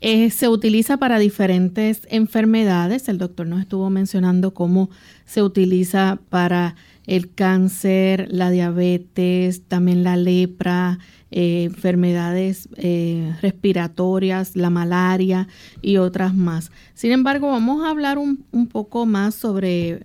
eh, 0.00 0.30
se 0.30 0.48
utiliza 0.48 0.96
para 0.96 1.18
diferentes 1.18 2.02
enfermedades. 2.08 3.08
El 3.08 3.18
doctor 3.18 3.46
nos 3.46 3.60
estuvo 3.60 3.90
mencionando 3.90 4.54
cómo 4.54 4.90
se 5.24 5.42
utiliza 5.42 6.20
para 6.28 6.76
el 7.06 7.32
cáncer, 7.32 8.28
la 8.30 8.50
diabetes, 8.50 9.62
también 9.62 10.04
la 10.04 10.16
lepra, 10.16 10.98
eh, 11.30 11.64
enfermedades 11.64 12.68
eh, 12.76 13.34
respiratorias, 13.42 14.54
la 14.54 14.70
malaria 14.70 15.48
y 15.82 15.96
otras 15.96 16.34
más. 16.34 16.70
Sin 16.94 17.10
embargo, 17.10 17.48
vamos 17.48 17.84
a 17.84 17.90
hablar 17.90 18.18
un, 18.18 18.44
un 18.52 18.68
poco 18.68 19.04
más 19.04 19.34
sobre 19.34 20.04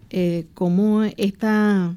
cómo 0.54 1.04
esta 1.04 1.96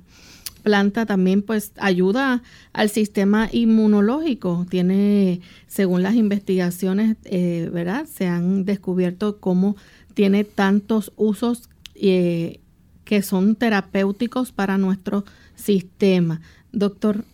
planta 0.66 1.06
también 1.06 1.42
pues 1.42 1.70
ayuda 1.76 2.42
al 2.72 2.90
sistema 2.90 3.48
inmunológico. 3.52 4.66
Tiene, 4.68 5.40
según 5.68 6.02
las 6.02 6.16
investigaciones, 6.16 7.16
eh, 7.24 7.70
¿verdad? 7.72 8.06
Se 8.06 8.26
han 8.26 8.64
descubierto 8.64 9.38
cómo 9.38 9.76
tiene 10.14 10.42
tantos 10.42 11.12
usos 11.14 11.70
eh, 11.94 12.58
que 13.04 13.22
son 13.22 13.54
terapéuticos 13.54 14.50
para 14.50 14.76
nuestro 14.76 15.24
sistema. 15.54 16.40
Doctor, 16.72 17.24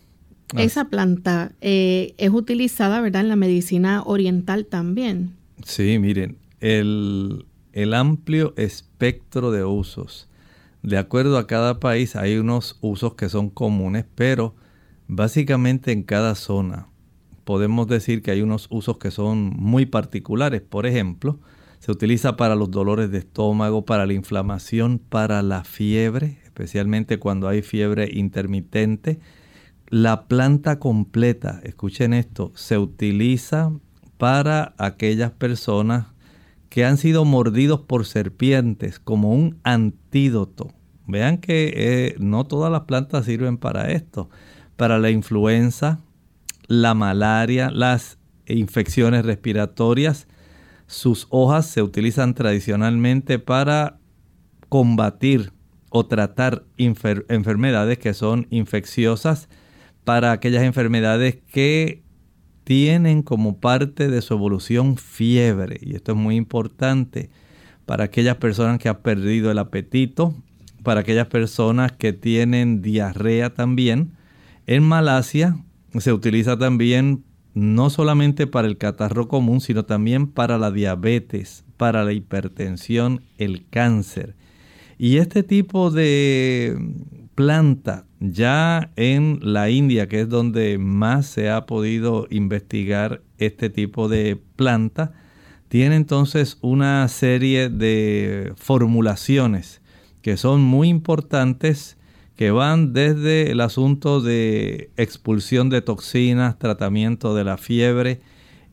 esa 0.55 0.85
planta 0.85 1.53
eh, 1.59 2.13
es 2.19 2.29
utilizada, 2.29 3.01
¿verdad? 3.01 3.21
En 3.21 3.29
la 3.29 3.35
medicina 3.35 4.03
oriental 4.05 4.67
también. 4.67 5.31
Sí, 5.65 5.97
miren, 5.97 6.37
el, 6.59 7.47
el 7.71 7.95
amplio 7.95 8.53
espectro 8.57 9.49
de 9.49 9.65
usos 9.65 10.27
de 10.83 10.97
acuerdo 10.97 11.37
a 11.37 11.47
cada 11.47 11.79
país 11.79 12.15
hay 12.15 12.37
unos 12.37 12.77
usos 12.81 13.15
que 13.15 13.29
son 13.29 13.49
comunes, 13.49 14.05
pero 14.15 14.53
básicamente 15.07 15.91
en 15.91 16.03
cada 16.03 16.35
zona 16.35 16.87
podemos 17.45 17.87
decir 17.87 18.21
que 18.21 18.31
hay 18.31 18.41
unos 18.41 18.67
usos 18.69 18.97
que 18.97 19.11
son 19.11 19.53
muy 19.55 19.85
particulares. 19.85 20.61
Por 20.61 20.85
ejemplo, 20.85 21.39
se 21.79 21.91
utiliza 21.91 22.35
para 22.37 22.55
los 22.55 22.71
dolores 22.71 23.11
de 23.11 23.19
estómago, 23.19 23.85
para 23.85 24.05
la 24.05 24.13
inflamación, 24.13 24.99
para 24.99 25.41
la 25.41 25.63
fiebre, 25.63 26.39
especialmente 26.43 27.17
cuando 27.17 27.47
hay 27.47 27.61
fiebre 27.61 28.09
intermitente. 28.13 29.19
La 29.87 30.25
planta 30.27 30.79
completa, 30.79 31.61
escuchen 31.63 32.13
esto, 32.13 32.51
se 32.55 32.77
utiliza 32.77 33.71
para 34.17 34.73
aquellas 34.77 35.31
personas 35.31 36.12
que 36.73 36.85
han 36.85 36.97
sido 36.97 37.23
mordidos 37.23 37.81
por 37.81 38.03
serpientes 38.03 38.97
como 38.97 39.31
un 39.31 39.59
antídoto. 39.61 40.73
Vean 41.05 41.37
que 41.37 41.71
eh, 41.75 42.15
no 42.17 42.45
todas 42.45 42.71
las 42.71 42.85
plantas 42.85 43.25
sirven 43.25 43.59
para 43.59 43.91
esto, 43.91 44.31
para 44.75 44.97
la 44.97 45.11
influenza, 45.11 45.99
la 46.65 46.95
malaria, 46.95 47.69
las 47.69 48.17
infecciones 48.47 49.23
respiratorias. 49.23 50.27
Sus 50.87 51.27
hojas 51.29 51.67
se 51.67 51.83
utilizan 51.83 52.33
tradicionalmente 52.33 53.37
para 53.37 53.99
combatir 54.67 55.53
o 55.91 56.07
tratar 56.07 56.63
enfermedades 56.77 57.99
que 57.99 58.15
son 58.15 58.47
infecciosas, 58.49 59.47
para 60.05 60.31
aquellas 60.31 60.63
enfermedades 60.63 61.37
que 61.51 62.01
tienen 62.63 63.21
como 63.23 63.57
parte 63.57 64.07
de 64.07 64.21
su 64.21 64.33
evolución 64.33 64.97
fiebre. 64.97 65.79
Y 65.81 65.95
esto 65.95 66.13
es 66.13 66.17
muy 66.17 66.35
importante 66.35 67.29
para 67.85 68.05
aquellas 68.05 68.37
personas 68.37 68.79
que 68.79 68.89
han 68.89 69.01
perdido 69.01 69.51
el 69.51 69.59
apetito, 69.59 70.33
para 70.83 71.01
aquellas 71.01 71.27
personas 71.27 71.91
que 71.91 72.13
tienen 72.13 72.81
diarrea 72.81 73.53
también. 73.53 74.11
En 74.67 74.83
Malasia 74.83 75.57
se 75.99 76.13
utiliza 76.13 76.57
también 76.57 77.23
no 77.53 77.89
solamente 77.89 78.47
para 78.47 78.67
el 78.67 78.77
catarro 78.77 79.27
común, 79.27 79.61
sino 79.61 79.85
también 79.85 80.27
para 80.27 80.57
la 80.57 80.71
diabetes, 80.71 81.65
para 81.77 82.03
la 82.03 82.13
hipertensión, 82.13 83.21
el 83.37 83.67
cáncer. 83.69 84.35
Y 84.97 85.17
este 85.17 85.43
tipo 85.43 85.91
de 85.91 86.77
planta, 87.35 88.05
ya 88.19 88.91
en 88.95 89.39
la 89.41 89.69
India, 89.69 90.07
que 90.07 90.21
es 90.21 90.29
donde 90.29 90.77
más 90.77 91.25
se 91.25 91.49
ha 91.49 91.65
podido 91.65 92.27
investigar 92.29 93.21
este 93.37 93.69
tipo 93.69 94.07
de 94.07 94.39
planta, 94.55 95.13
tiene 95.67 95.95
entonces 95.95 96.57
una 96.61 97.07
serie 97.07 97.69
de 97.69 98.53
formulaciones 98.55 99.81
que 100.21 100.37
son 100.37 100.61
muy 100.61 100.87
importantes, 100.87 101.97
que 102.35 102.51
van 102.51 102.93
desde 102.93 103.51
el 103.51 103.61
asunto 103.61 104.21
de 104.21 104.91
expulsión 104.97 105.69
de 105.69 105.81
toxinas, 105.81 106.57
tratamiento 106.57 107.35
de 107.35 107.43
la 107.43 107.57
fiebre 107.57 108.21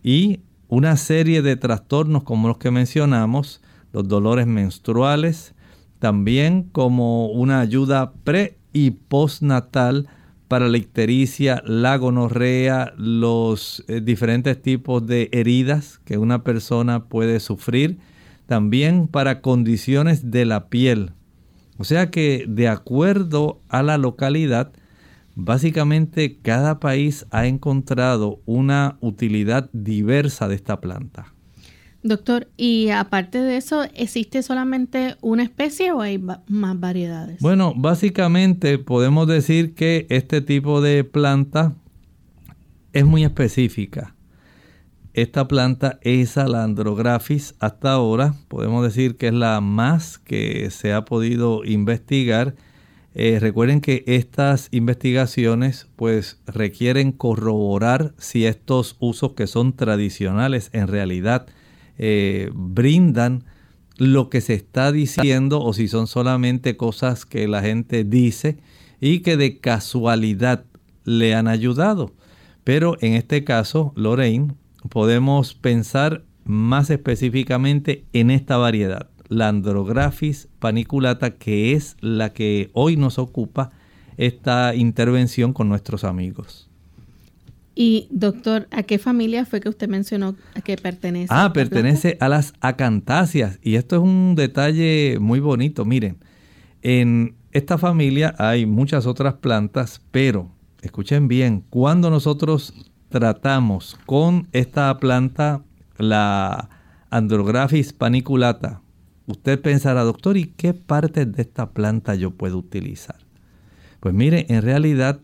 y 0.03 0.41
una 0.69 0.97
serie 0.97 1.43
de 1.43 1.57
trastornos 1.57 2.23
como 2.23 2.49
los 2.49 2.59
que 2.59 2.71
mencionamos, 2.71 3.61
los 3.93 4.07
dolores 4.07 4.47
menstruales, 4.47 5.55
también 6.01 6.65
como 6.65 7.29
una 7.29 7.61
ayuda 7.61 8.13
pre 8.25 8.57
y 8.73 8.91
postnatal 8.91 10.09
para 10.49 10.69
la 10.69 10.79
ictericia, 10.79 11.63
la 11.65 11.97
gonorrea, 11.97 12.93
los 12.97 13.85
eh, 13.87 14.01
diferentes 14.01 14.61
tipos 14.61 15.07
de 15.07 15.29
heridas 15.31 16.01
que 16.05 16.19
una 16.19 16.43
persona 16.43 17.05
puede 17.05 17.39
sufrir, 17.39 17.99
también 18.47 19.07
para 19.07 19.43
condiciones 19.43 20.33
de 20.33 20.47
la 20.47 20.69
piel. 20.69 21.13
O 21.79 21.85
sea 21.85 22.11
que 22.11 22.47
de 22.49 22.67
acuerdo 22.67 23.61
a 23.69 23.85
la 23.85 23.97
localidad, 23.97 24.73
básicamente 25.37 26.39
cada 26.43 26.81
país 26.81 27.27
ha 27.31 27.47
encontrado 27.47 28.41
una 28.45 28.97
utilidad 29.01 29.71
diversa 29.73 30.49
de 30.49 30.57
esta 30.57 30.81
planta. 30.81 31.33
Doctor, 32.03 32.49
y 32.57 32.89
aparte 32.89 33.39
de 33.39 33.59
eso, 33.59 33.85
¿existe 33.95 34.43
solamente 34.43 35.17
una 35.21 35.43
especie 35.43 35.93
o 35.93 36.01
hay 36.01 36.19
más 36.19 36.81
variedades? 36.81 37.41
Bueno, 37.41 37.75
básicamente 37.77 38.79
podemos 38.79 39.27
decir 39.27 39.75
que 39.75 40.07
este 40.09 40.41
tipo 40.41 40.81
de 40.81 41.05
planta 41.05 41.75
es 42.95 43.05
muy 43.05 43.25
específica. 43.25 44.15
Esta 45.13 45.47
planta 45.47 45.99
es 46.03 46.39
Alandrographis 46.39 47.55
hasta 47.59 47.93
ahora, 47.93 48.35
podemos 48.49 48.83
decir 48.83 49.17
que 49.17 49.27
es 49.27 49.35
la 49.35 49.61
más 49.61 50.19
que 50.19 50.71
se 50.71 50.95
ha 50.95 51.05
podido 51.05 51.65
investigar. 51.65 52.55
Eh, 53.13 53.39
recuerden 53.41 53.81
que 53.81 54.05
estas 54.07 54.69
investigaciones 54.71 55.89
pues 55.97 56.41
requieren 56.47 57.13
corroborar 57.13 58.15
si 58.17 58.47
estos 58.47 58.97
usos 59.01 59.33
que 59.33 59.49
son 59.49 59.75
tradicionales 59.75 60.71
en 60.73 60.87
realidad 60.87 61.47
eh, 62.03 62.51
brindan 62.55 63.45
lo 63.99 64.31
que 64.31 64.41
se 64.41 64.55
está 64.55 64.91
diciendo 64.91 65.61
o 65.63 65.75
si 65.75 65.87
son 65.87 66.07
solamente 66.07 66.79
cosas 66.79 67.27
que 67.27 67.47
la 67.47 67.61
gente 67.61 68.05
dice 68.05 68.57
y 69.03 69.21
que 69.21 69.37
de 69.37 69.59
casualidad 69.59 70.65
le 71.05 71.35
han 71.35 71.47
ayudado. 71.47 72.15
Pero 72.65 72.97
en 73.03 73.13
este 73.13 73.45
caso, 73.45 73.93
Lorraine, 73.97 74.55
podemos 74.89 75.53
pensar 75.53 76.25
más 76.45 76.89
específicamente 76.89 78.07
en 78.15 78.31
esta 78.31 78.57
variedad, 78.57 79.11
la 79.29 79.49
Andrographis 79.49 80.49
paniculata, 80.59 81.37
que 81.37 81.75
es 81.75 81.99
la 82.01 82.33
que 82.33 82.71
hoy 82.73 82.97
nos 82.97 83.19
ocupa 83.19 83.73
esta 84.17 84.75
intervención 84.75 85.53
con 85.53 85.69
nuestros 85.69 86.05
amigos. 86.05 86.70
Y 87.83 88.09
doctor, 88.11 88.69
¿a 88.73 88.83
qué 88.83 88.99
familia 88.99 89.47
fue 89.47 89.63
que 89.63 89.71
usted 89.71 89.89
mencionó 89.89 90.37
a 90.55 90.61
qué 90.61 90.77
pertenece? 90.77 91.29
Ah, 91.31 91.51
pertenece 91.55 92.19
a 92.21 92.29
las 92.29 92.53
acantáceas. 92.61 93.59
Y 93.63 93.77
esto 93.77 93.97
es 93.97 94.03
un 94.03 94.35
detalle 94.35 95.17
muy 95.19 95.41
bonito. 95.41 95.87
Miren, 95.87 96.19
en 96.83 97.37
esta 97.53 97.79
familia 97.79 98.35
hay 98.37 98.67
muchas 98.67 99.07
otras 99.07 99.33
plantas, 99.33 100.03
pero 100.11 100.51
escuchen 100.83 101.27
bien, 101.27 101.65
cuando 101.71 102.11
nosotros 102.11 102.75
tratamos 103.09 103.97
con 104.05 104.47
esta 104.53 104.99
planta, 104.99 105.63
la 105.97 106.69
Andrographis 107.09 107.95
paniculata, 107.95 108.83
usted 109.27 109.59
pensará, 109.59 110.03
doctor, 110.03 110.37
¿y 110.37 110.49
qué 110.49 110.75
partes 110.75 111.33
de 111.33 111.41
esta 111.41 111.71
planta 111.71 112.15
yo 112.15 112.33
puedo 112.33 112.59
utilizar? 112.59 113.17
Pues 114.01 114.15
mire, 114.15 114.45
en 114.51 114.61
realidad 114.61 115.19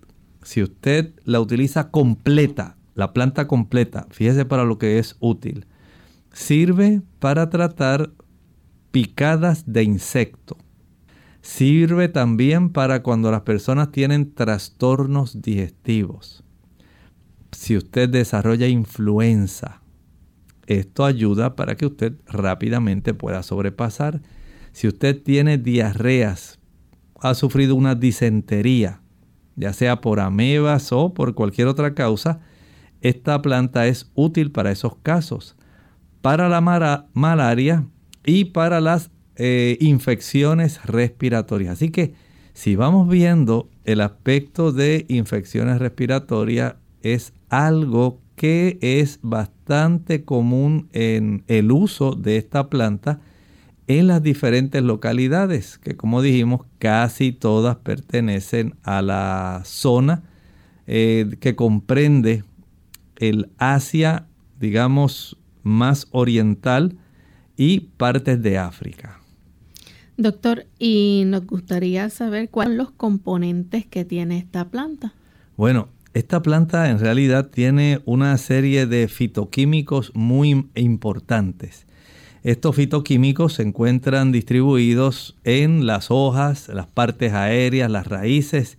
si 0.46 0.62
usted 0.62 1.12
la 1.24 1.40
utiliza 1.40 1.90
completa, 1.90 2.76
la 2.94 3.12
planta 3.12 3.48
completa, 3.48 4.06
fíjese 4.10 4.44
para 4.44 4.64
lo 4.64 4.78
que 4.78 5.00
es 5.00 5.16
útil. 5.18 5.66
Sirve 6.32 7.02
para 7.18 7.50
tratar 7.50 8.12
picadas 8.92 9.64
de 9.66 9.82
insecto. 9.82 10.56
Sirve 11.40 12.08
también 12.08 12.70
para 12.70 13.02
cuando 13.02 13.32
las 13.32 13.40
personas 13.40 13.90
tienen 13.90 14.34
trastornos 14.34 15.42
digestivos. 15.42 16.44
Si 17.50 17.76
usted 17.76 18.08
desarrolla 18.08 18.68
influenza, 18.68 19.82
esto 20.68 21.04
ayuda 21.04 21.56
para 21.56 21.76
que 21.76 21.86
usted 21.86 22.12
rápidamente 22.24 23.14
pueda 23.14 23.42
sobrepasar. 23.42 24.22
Si 24.70 24.86
usted 24.86 25.20
tiene 25.20 25.58
diarreas, 25.58 26.60
ha 27.20 27.34
sufrido 27.34 27.74
una 27.74 27.96
disentería, 27.96 29.00
ya 29.56 29.72
sea 29.72 30.00
por 30.00 30.20
amebas 30.20 30.92
o 30.92 31.12
por 31.12 31.34
cualquier 31.34 31.68
otra 31.68 31.94
causa, 31.94 32.40
esta 33.00 33.42
planta 33.42 33.86
es 33.86 34.10
útil 34.14 34.52
para 34.52 34.70
esos 34.70 34.96
casos. 35.02 35.56
Para 36.22 36.48
la 36.48 36.60
malaria 37.12 37.86
y 38.24 38.46
para 38.46 38.80
las 38.80 39.10
eh, 39.36 39.76
infecciones 39.80 40.84
respiratorias. 40.84 41.72
Así 41.72 41.90
que 41.90 42.14
si 42.52 42.74
vamos 42.74 43.08
viendo 43.08 43.68
el 43.84 44.00
aspecto 44.00 44.72
de 44.72 45.04
infecciones 45.08 45.78
respiratorias 45.78 46.76
es 47.02 47.32
algo 47.48 48.20
que 48.34 48.78
es 48.80 49.18
bastante 49.22 50.24
común 50.24 50.88
en 50.92 51.44
el 51.48 51.70
uso 51.70 52.12
de 52.12 52.36
esta 52.36 52.68
planta 52.68 53.20
en 53.88 54.06
las 54.08 54.22
diferentes 54.22 54.82
localidades, 54.82 55.78
que 55.78 55.96
como 55.96 56.22
dijimos, 56.22 56.62
casi 56.78 57.32
todas 57.32 57.76
pertenecen 57.76 58.74
a 58.82 59.02
la 59.02 59.62
zona 59.64 60.22
eh, 60.86 61.36
que 61.40 61.54
comprende 61.54 62.44
el 63.16 63.50
Asia, 63.58 64.26
digamos, 64.58 65.36
más 65.62 66.08
oriental 66.10 66.96
y 67.56 67.80
partes 67.80 68.42
de 68.42 68.58
África. 68.58 69.20
Doctor, 70.16 70.66
y 70.78 71.24
nos 71.26 71.46
gustaría 71.46 72.08
saber 72.08 72.48
cuáles 72.50 72.72
son 72.72 72.78
los 72.78 72.90
componentes 72.90 73.84
que 73.86 74.04
tiene 74.04 74.38
esta 74.38 74.68
planta. 74.68 75.14
Bueno, 75.56 75.88
esta 76.14 76.40
planta 76.40 76.88
en 76.88 76.98
realidad 76.98 77.50
tiene 77.50 78.00
una 78.06 78.36
serie 78.38 78.86
de 78.86 79.08
fitoquímicos 79.08 80.12
muy 80.14 80.70
importantes. 80.74 81.86
Estos 82.46 82.76
fitoquímicos 82.76 83.54
se 83.54 83.64
encuentran 83.64 84.30
distribuidos 84.30 85.36
en 85.42 85.84
las 85.84 86.12
hojas, 86.12 86.68
las 86.68 86.86
partes 86.86 87.32
aéreas, 87.32 87.90
las 87.90 88.06
raíces 88.06 88.78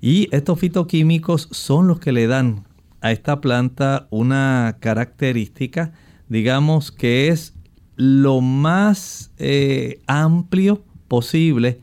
y 0.00 0.28
estos 0.30 0.60
fitoquímicos 0.60 1.48
son 1.50 1.88
los 1.88 1.98
que 1.98 2.12
le 2.12 2.28
dan 2.28 2.62
a 3.00 3.10
esta 3.10 3.40
planta 3.40 4.06
una 4.10 4.76
característica, 4.78 5.90
digamos 6.28 6.92
que 6.92 7.26
es 7.26 7.54
lo 7.96 8.40
más 8.40 9.32
eh, 9.38 10.00
amplio 10.06 10.84
posible 11.08 11.80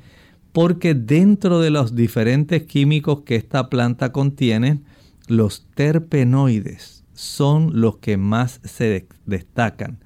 porque 0.54 0.94
dentro 0.94 1.60
de 1.60 1.70
los 1.70 1.98
diferentes 1.98 2.64
químicos 2.64 3.24
que 3.24 3.36
esta 3.36 3.70
planta 3.70 4.14
contiene, 4.14 4.80
los 5.28 5.68
terpenoides 5.76 7.04
son 7.14 7.82
los 7.82 7.98
que 7.98 8.16
más 8.16 8.62
se 8.64 9.06
destacan. 9.26 10.00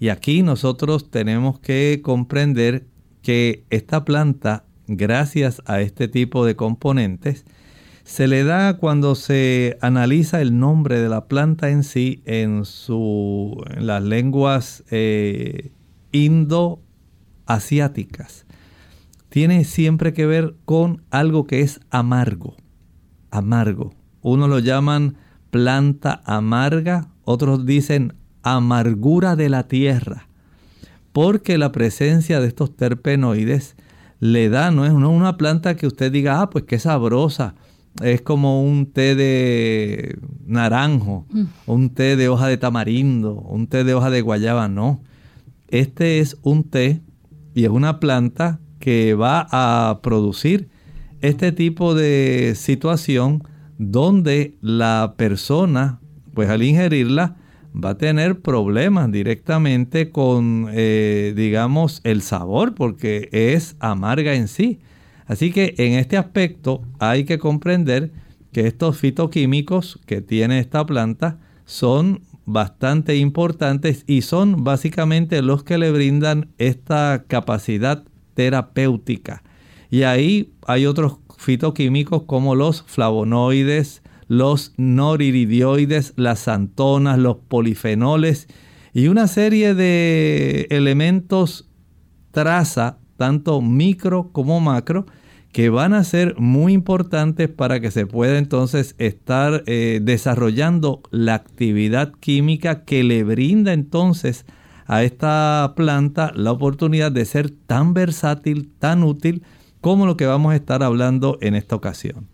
Y 0.00 0.08
aquí 0.08 0.42
nosotros 0.42 1.08
tenemos 1.10 1.60
que 1.60 2.00
comprender 2.02 2.86
que 3.20 3.66
esta 3.68 4.06
planta, 4.06 4.64
gracias 4.88 5.60
a 5.66 5.82
este 5.82 6.08
tipo 6.08 6.46
de 6.46 6.56
componentes, 6.56 7.44
se 8.02 8.26
le 8.26 8.44
da 8.44 8.78
cuando 8.78 9.14
se 9.14 9.76
analiza 9.82 10.40
el 10.40 10.58
nombre 10.58 11.00
de 11.00 11.10
la 11.10 11.26
planta 11.26 11.68
en 11.68 11.84
sí 11.84 12.22
en, 12.24 12.62
las 13.76 14.02
lenguas 14.02 14.84
eh, 14.90 15.70
indo-asiáticas. 16.12 18.46
Tiene 19.28 19.64
siempre 19.64 20.14
que 20.14 20.24
ver 20.24 20.54
con 20.64 21.02
algo 21.10 21.46
que 21.46 21.60
es 21.60 21.78
amargo. 21.90 22.56
Amargo. 23.30 23.92
Uno 24.22 24.48
lo 24.48 24.60
llaman 24.60 25.18
planta 25.50 26.22
amarga, 26.24 27.10
otros 27.24 27.66
dicen 27.66 28.14
amargura 28.42 29.36
de 29.36 29.48
la 29.48 29.68
tierra, 29.68 30.28
porque 31.12 31.58
la 31.58 31.72
presencia 31.72 32.40
de 32.40 32.48
estos 32.48 32.76
terpenoides 32.76 33.76
le 34.20 34.48
da, 34.48 34.70
no 34.70 34.84
es 34.84 34.92
una 34.92 35.36
planta 35.36 35.76
que 35.76 35.86
usted 35.86 36.12
diga, 36.12 36.42
ah, 36.42 36.50
pues 36.50 36.64
qué 36.64 36.78
sabrosa, 36.78 37.54
es 38.02 38.22
como 38.22 38.62
un 38.62 38.86
té 38.86 39.14
de 39.14 40.18
naranjo, 40.46 41.26
mm. 41.30 41.44
un 41.66 41.90
té 41.90 42.16
de 42.16 42.28
hoja 42.28 42.46
de 42.46 42.56
tamarindo, 42.56 43.34
un 43.34 43.66
té 43.66 43.84
de 43.84 43.94
hoja 43.94 44.10
de 44.10 44.20
guayaba, 44.20 44.68
no. 44.68 45.02
Este 45.68 46.20
es 46.20 46.36
un 46.42 46.64
té 46.64 47.00
y 47.54 47.64
es 47.64 47.70
una 47.70 48.00
planta 48.00 48.60
que 48.78 49.14
va 49.14 49.46
a 49.50 50.00
producir 50.02 50.68
este 51.20 51.52
tipo 51.52 51.94
de 51.94 52.54
situación 52.56 53.42
donde 53.78 54.56
la 54.60 55.14
persona, 55.16 56.00
pues 56.34 56.48
al 56.48 56.62
ingerirla, 56.62 57.36
va 57.74 57.90
a 57.90 57.98
tener 57.98 58.40
problemas 58.40 59.10
directamente 59.12 60.10
con, 60.10 60.68
eh, 60.72 61.32
digamos, 61.36 62.00
el 62.04 62.22
sabor, 62.22 62.74
porque 62.74 63.28
es 63.32 63.76
amarga 63.80 64.34
en 64.34 64.48
sí. 64.48 64.80
Así 65.26 65.52
que 65.52 65.74
en 65.78 65.92
este 65.92 66.16
aspecto 66.16 66.82
hay 66.98 67.24
que 67.24 67.38
comprender 67.38 68.10
que 68.52 68.66
estos 68.66 68.98
fitoquímicos 68.98 70.00
que 70.06 70.20
tiene 70.20 70.58
esta 70.58 70.84
planta 70.84 71.38
son 71.64 72.22
bastante 72.46 73.16
importantes 73.16 74.04
y 74.06 74.22
son 74.22 74.64
básicamente 74.64 75.40
los 75.40 75.62
que 75.62 75.78
le 75.78 75.92
brindan 75.92 76.48
esta 76.58 77.24
capacidad 77.28 78.04
terapéutica. 78.34 79.42
Y 79.88 80.02
ahí 80.02 80.52
hay 80.66 80.86
otros 80.86 81.18
fitoquímicos 81.38 82.24
como 82.24 82.54
los 82.54 82.82
flavonoides, 82.86 83.99
los 84.30 84.74
noriridioides, 84.76 86.12
las 86.14 86.38
santonas, 86.38 87.18
los 87.18 87.38
polifenoles 87.48 88.46
y 88.94 89.08
una 89.08 89.26
serie 89.26 89.74
de 89.74 90.68
elementos 90.70 91.68
traza, 92.30 92.98
tanto 93.16 93.60
micro 93.60 94.30
como 94.30 94.60
macro, 94.60 95.06
que 95.50 95.68
van 95.68 95.94
a 95.94 96.04
ser 96.04 96.38
muy 96.38 96.74
importantes 96.74 97.48
para 97.48 97.80
que 97.80 97.90
se 97.90 98.06
pueda 98.06 98.38
entonces 98.38 98.94
estar 98.98 99.64
eh, 99.66 99.98
desarrollando 100.00 101.02
la 101.10 101.34
actividad 101.34 102.12
química 102.20 102.84
que 102.84 103.02
le 103.02 103.24
brinda 103.24 103.72
entonces 103.72 104.46
a 104.86 105.02
esta 105.02 105.72
planta 105.74 106.30
la 106.36 106.52
oportunidad 106.52 107.10
de 107.10 107.24
ser 107.24 107.50
tan 107.50 107.94
versátil, 107.94 108.70
tan 108.78 109.02
útil 109.02 109.42
como 109.80 110.06
lo 110.06 110.16
que 110.16 110.26
vamos 110.26 110.52
a 110.52 110.56
estar 110.56 110.84
hablando 110.84 111.36
en 111.40 111.56
esta 111.56 111.74
ocasión. 111.74 112.28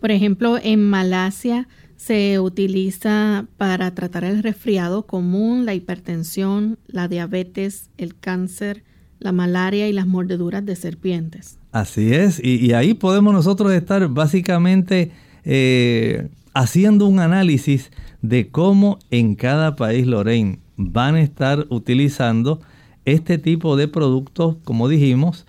Por 0.00 0.10
ejemplo, 0.10 0.58
en 0.62 0.88
Malasia 0.88 1.68
se 1.96 2.40
utiliza 2.40 3.46
para 3.58 3.94
tratar 3.94 4.24
el 4.24 4.42
resfriado 4.42 5.06
común, 5.06 5.66
la 5.66 5.74
hipertensión, 5.74 6.78
la 6.86 7.08
diabetes, 7.08 7.90
el 7.98 8.18
cáncer, 8.18 8.84
la 9.18 9.32
malaria 9.32 9.86
y 9.86 9.92
las 9.92 10.06
mordeduras 10.06 10.64
de 10.64 10.76
serpientes. 10.76 11.58
Así 11.72 12.14
es, 12.14 12.42
y, 12.42 12.72
ahí 12.72 12.94
podemos 12.94 13.34
nosotros 13.34 13.70
estar 13.72 14.08
básicamente 14.08 15.12
eh, 15.44 16.30
haciendo 16.54 17.06
un 17.06 17.20
análisis 17.20 17.90
de 18.22 18.48
cómo 18.48 18.98
en 19.10 19.34
cada 19.34 19.76
país, 19.76 20.06
Lorraine, 20.06 20.58
van 20.76 21.16
a 21.16 21.20
estar 21.20 21.66
utilizando 21.68 22.60
este 23.04 23.36
tipo 23.36 23.76
de 23.76 23.88
productos, 23.88 24.56
como 24.64 24.88
dijimos, 24.88 25.46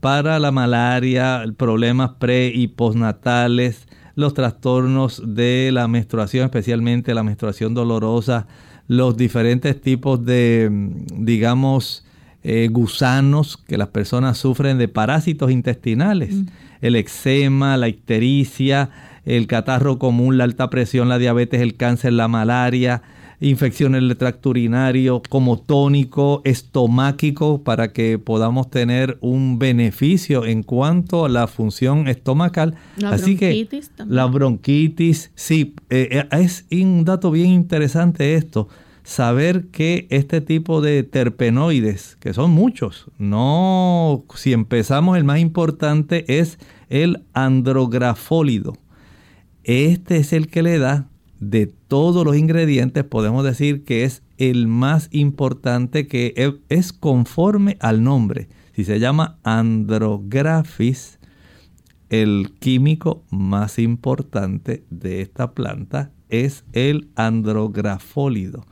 para 0.00 0.38
la 0.38 0.50
malaria, 0.50 1.44
problemas 1.56 2.12
pre 2.18 2.48
y 2.48 2.68
postnatales, 2.68 3.86
los 4.14 4.34
trastornos 4.34 5.22
de 5.24 5.70
la 5.72 5.88
menstruación, 5.88 6.44
especialmente 6.44 7.14
la 7.14 7.22
menstruación 7.22 7.74
dolorosa, 7.74 8.46
los 8.88 9.16
diferentes 9.16 9.80
tipos 9.80 10.24
de, 10.24 10.70
digamos, 11.16 12.04
eh, 12.44 12.68
gusanos 12.70 13.56
que 13.56 13.78
las 13.78 13.88
personas 13.88 14.36
sufren 14.36 14.76
de 14.76 14.88
parásitos 14.88 15.50
intestinales, 15.50 16.34
mm. 16.34 16.46
el 16.80 16.96
eczema, 16.96 17.76
la 17.76 17.88
ictericia, 17.88 18.90
el 19.24 19.46
catarro 19.46 19.98
común, 19.98 20.38
la 20.38 20.44
alta 20.44 20.68
presión, 20.68 21.08
la 21.08 21.18
diabetes, 21.18 21.60
el 21.60 21.76
cáncer, 21.76 22.12
la 22.12 22.28
malaria, 22.28 23.02
infecciones 23.42 24.00
del 24.00 24.16
tracto 24.16 24.50
urinario, 24.50 25.22
como 25.28 25.58
tónico 25.58 26.42
estomáquico 26.44 27.62
para 27.62 27.92
que 27.92 28.18
podamos 28.18 28.70
tener 28.70 29.18
un 29.20 29.58
beneficio 29.58 30.44
en 30.44 30.62
cuanto 30.62 31.24
a 31.24 31.28
la 31.28 31.46
función 31.46 32.08
estomacal. 32.08 32.76
La 32.96 33.10
Así 33.10 33.36
bronquitis 33.36 33.88
que 33.88 33.94
también. 33.96 34.16
la 34.16 34.26
bronquitis, 34.26 35.30
sí, 35.34 35.74
eh, 35.90 36.08
eh, 36.30 36.38
es 36.40 36.66
un 36.70 37.04
dato 37.04 37.30
bien 37.30 37.50
interesante 37.50 38.34
esto 38.34 38.68
saber 39.04 39.66
que 39.66 40.06
este 40.10 40.40
tipo 40.40 40.80
de 40.80 41.02
terpenoides, 41.02 42.16
que 42.20 42.32
son 42.32 42.52
muchos, 42.52 43.06
no, 43.18 44.24
si 44.34 44.52
empezamos 44.52 45.16
el 45.16 45.24
más 45.24 45.40
importante 45.40 46.24
es 46.38 46.58
el 46.88 47.24
andrografólido. 47.32 48.74
Este 49.64 50.18
es 50.18 50.32
el 50.32 50.48
que 50.48 50.62
le 50.62 50.78
da 50.78 51.08
de 51.42 51.66
todos 51.66 52.24
los 52.24 52.36
ingredientes, 52.36 53.02
podemos 53.02 53.42
decir 53.42 53.82
que 53.82 54.04
es 54.04 54.22
el 54.38 54.68
más 54.68 55.08
importante 55.10 56.06
que 56.06 56.32
e, 56.36 56.54
es 56.68 56.92
conforme 56.92 57.76
al 57.80 58.04
nombre. 58.04 58.48
Si 58.76 58.84
se 58.84 59.00
llama 59.00 59.38
andrographis, 59.42 61.18
el 62.10 62.52
químico 62.60 63.24
más 63.30 63.80
importante 63.80 64.84
de 64.88 65.20
esta 65.20 65.50
planta 65.50 66.12
es 66.28 66.64
el 66.72 67.08
andrografólido. 67.16 68.64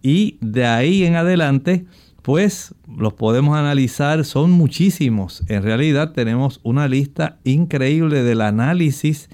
Y 0.00 0.38
de 0.40 0.64
ahí 0.64 1.04
en 1.04 1.14
adelante, 1.16 1.84
pues 2.22 2.74
los 2.86 3.12
podemos 3.12 3.54
analizar, 3.54 4.24
son 4.24 4.50
muchísimos. 4.50 5.42
En 5.48 5.62
realidad 5.62 6.12
tenemos 6.12 6.60
una 6.62 6.88
lista 6.88 7.38
increíble 7.44 8.22
del 8.22 8.40
análisis 8.40 9.28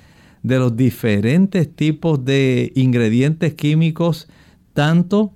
de 0.44 0.58
los 0.58 0.76
diferentes 0.76 1.74
tipos 1.74 2.22
de 2.22 2.70
ingredientes 2.76 3.54
químicos, 3.54 4.28
tanto 4.74 5.32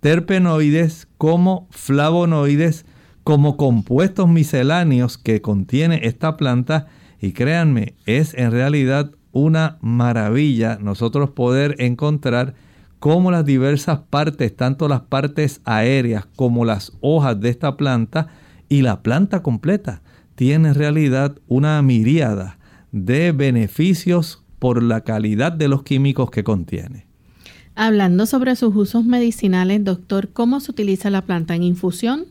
terpenoides 0.00 1.06
como 1.16 1.68
flavonoides, 1.70 2.84
como 3.22 3.56
compuestos 3.56 4.28
misceláneos 4.28 5.16
que 5.16 5.40
contiene 5.40 6.00
esta 6.02 6.36
planta. 6.36 6.88
Y 7.20 7.32
créanme, 7.32 7.94
es 8.04 8.34
en 8.34 8.50
realidad 8.50 9.12
una 9.30 9.78
maravilla 9.80 10.78
nosotros 10.80 11.30
poder 11.30 11.76
encontrar 11.78 12.54
cómo 12.98 13.30
las 13.30 13.44
diversas 13.44 14.00
partes, 14.10 14.56
tanto 14.56 14.88
las 14.88 15.02
partes 15.02 15.60
aéreas 15.66 16.26
como 16.34 16.64
las 16.64 16.92
hojas 17.00 17.40
de 17.40 17.50
esta 17.50 17.76
planta 17.76 18.26
y 18.68 18.82
la 18.82 19.04
planta 19.04 19.40
completa, 19.40 20.02
tiene 20.34 20.70
en 20.70 20.74
realidad 20.74 21.36
una 21.46 21.80
miríada 21.80 22.58
de 22.90 23.30
beneficios 23.30 24.42
por 24.58 24.82
la 24.82 25.02
calidad 25.02 25.52
de 25.52 25.68
los 25.68 25.82
químicos 25.82 26.30
que 26.30 26.44
contiene. 26.44 27.06
Hablando 27.74 28.26
sobre 28.26 28.56
sus 28.56 28.74
usos 28.74 29.04
medicinales, 29.04 29.84
doctor, 29.84 30.30
¿cómo 30.32 30.58
se 30.60 30.72
utiliza 30.72 31.10
la 31.10 31.22
planta 31.22 31.54
en 31.54 31.62
infusión? 31.62 32.26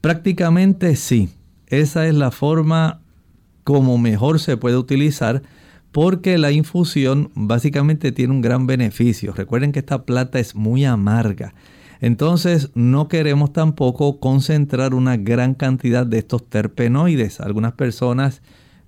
Prácticamente 0.00 0.96
sí. 0.96 1.30
Esa 1.68 2.06
es 2.06 2.14
la 2.14 2.30
forma 2.30 3.00
como 3.64 3.98
mejor 3.98 4.38
se 4.38 4.56
puede 4.56 4.76
utilizar 4.76 5.42
porque 5.92 6.36
la 6.36 6.52
infusión 6.52 7.30
básicamente 7.34 8.12
tiene 8.12 8.34
un 8.34 8.42
gran 8.42 8.66
beneficio. 8.66 9.32
Recuerden 9.32 9.72
que 9.72 9.78
esta 9.78 10.04
planta 10.04 10.38
es 10.38 10.54
muy 10.54 10.84
amarga. 10.84 11.54
Entonces 12.00 12.70
no 12.74 13.08
queremos 13.08 13.52
tampoco 13.54 14.20
concentrar 14.20 14.94
una 14.94 15.16
gran 15.16 15.54
cantidad 15.54 16.06
de 16.06 16.18
estos 16.18 16.48
terpenoides. 16.48 17.40
Algunas 17.40 17.72
personas 17.72 18.42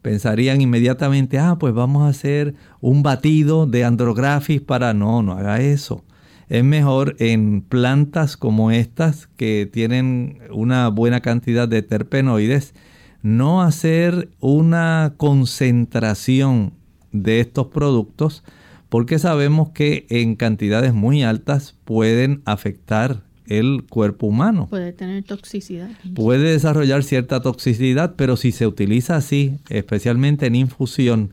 pensarían 0.09 0.63
inmediatamente, 0.63 1.39
ah, 1.39 1.59
pues 1.61 1.75
vamos 1.75 2.05
a 2.05 2.09
hacer 2.09 2.55
un 2.81 3.03
batido 3.03 3.67
de 3.67 3.85
andrographis 3.85 4.63
para... 4.63 4.95
No, 4.95 5.23
no 5.23 5.33
haga 5.33 5.61
eso. 5.61 6.03
Es 6.49 6.65
mejor 6.65 7.15
en 7.19 7.61
plantas 7.61 8.39
como 8.39 8.71
estas 8.71 9.27
que 9.37 9.69
tienen 9.71 10.39
una 10.51 10.89
buena 10.89 11.21
cantidad 11.21 11.69
de 11.69 11.83
terpenoides, 11.83 12.73
no 13.21 13.61
hacer 13.61 14.31
una 14.41 15.13
concentración 15.19 16.73
de 17.13 17.41
estos 17.41 17.67
productos 17.67 18.45
porque 18.89 19.19
sabemos 19.19 19.73
que 19.73 20.07
en 20.09 20.37
cantidades 20.37 20.95
muy 20.95 21.23
altas 21.23 21.77
pueden 21.85 22.41
afectar 22.47 23.25
el 23.49 23.85
cuerpo 23.89 24.27
humano. 24.27 24.67
Puede 24.69 24.93
tener 24.93 25.25
toxicidad. 25.25 25.91
Puede 26.15 26.53
desarrollar 26.53 27.03
cierta 27.03 27.41
toxicidad, 27.41 28.15
pero 28.17 28.37
si 28.37 28.53
se 28.53 28.67
utiliza 28.67 29.17
así, 29.17 29.57
especialmente 29.69 30.47
en 30.47 30.55
infusión, 30.55 31.33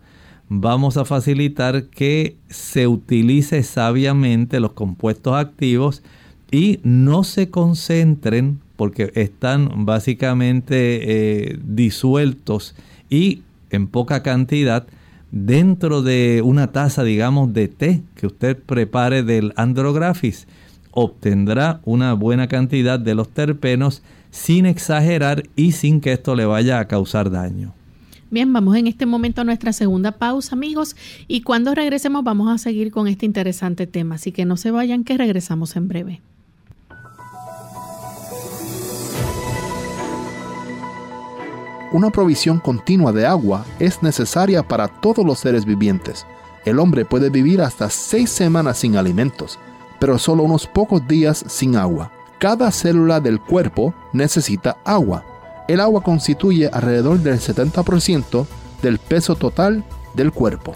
vamos 0.49 0.97
a 0.97 1.06
facilitar 1.06 1.86
que 1.86 2.38
se 2.49 2.88
utilice 2.88 3.63
sabiamente 3.63 4.60
los 4.60 4.73
compuestos 4.73 5.36
activos 5.36 6.04
y 6.51 6.80
no 6.84 7.23
se 7.23 7.49
concentren 7.49 8.60
porque 8.75 9.12
están 9.15 9.86
básicamente 9.86 11.49
eh, 11.51 11.60
disueltos 11.63 12.75
y 13.10 13.41
en 13.69 13.88
poca 13.88 14.21
cantidad 14.23 14.86
dentro 15.32 16.01
de 16.01 16.41
una 16.43 16.71
taza, 16.71 17.04
digamos, 17.04 17.54
de 17.54 17.67
té 17.67 18.04
que 18.15 18.28
usted 18.28 18.58
prepare 18.58 19.23
del 19.23 19.54
andrographis. 19.56 20.47
Obtendrá 20.96 21.82
una 21.84 22.14
buena 22.14 22.48
cantidad 22.48 22.98
de 22.98 23.16
los 23.16 23.28
terpenos 23.28 24.02
sin 24.32 24.66
exagerar 24.66 25.44
y 25.58 25.74
sin 25.74 26.00
que 26.00 26.14
esto 26.14 26.36
le 26.36 26.46
vaya 26.46 26.80
a 26.80 26.88
causar 26.88 27.30
daño. 27.30 27.74
Bien, 28.32 28.52
vamos 28.52 28.78
en 28.78 28.88
este 28.88 29.06
momento 29.06 29.42
a 29.42 29.44
nuestra 29.44 29.74
segunda 29.74 30.14
pausa, 30.14 30.56
amigos, 30.56 30.96
y 31.28 31.42
cuando 31.42 31.76
regresemos 31.76 32.24
vamos 32.24 32.50
a 32.50 32.58
seguir 32.58 32.92
con 32.92 33.10
este 33.10 33.26
interesante 33.26 33.88
tema, 33.88 34.16
así 34.16 34.32
que 34.32 34.46
no 34.46 34.56
se 34.56 34.72
vayan, 34.72 35.04
que 35.04 35.18
regresamos 35.18 35.76
en 35.76 35.88
breve. 35.90 36.22
Una 41.92 42.10
provisión 42.10 42.60
continua 42.60 43.12
de 43.12 43.26
agua 43.26 43.66
es 43.80 44.02
necesaria 44.02 44.64
para 44.64 44.88
todos 44.88 45.26
los 45.26 45.40
seres 45.40 45.66
vivientes. 45.66 46.26
El 46.66 46.80
hombre 46.80 47.04
puede 47.04 47.30
vivir 47.30 47.62
hasta 47.62 47.90
seis 47.90 48.30
semanas 48.30 48.80
sin 48.80 48.96
alimentos, 48.96 49.60
pero 50.06 50.20
solo 50.20 50.44
unos 50.44 50.68
pocos 50.68 51.08
días 51.08 51.44
sin 51.48 51.76
agua. 51.76 52.12
Cada 52.38 52.70
célula 52.70 53.20
del 53.20 53.39
cuerpo 53.39 53.96
necesita 54.13 54.78
agua 54.86 55.26
el 55.68 55.80
agua 55.80 56.02
constituye 56.02 56.70
alrededor 56.72 57.20
del 57.20 57.39
70% 57.39 58.46
del 58.82 59.00
peso 59.00 59.36
total 59.36 59.84
del 60.13 60.32
cuerpo. 60.32 60.74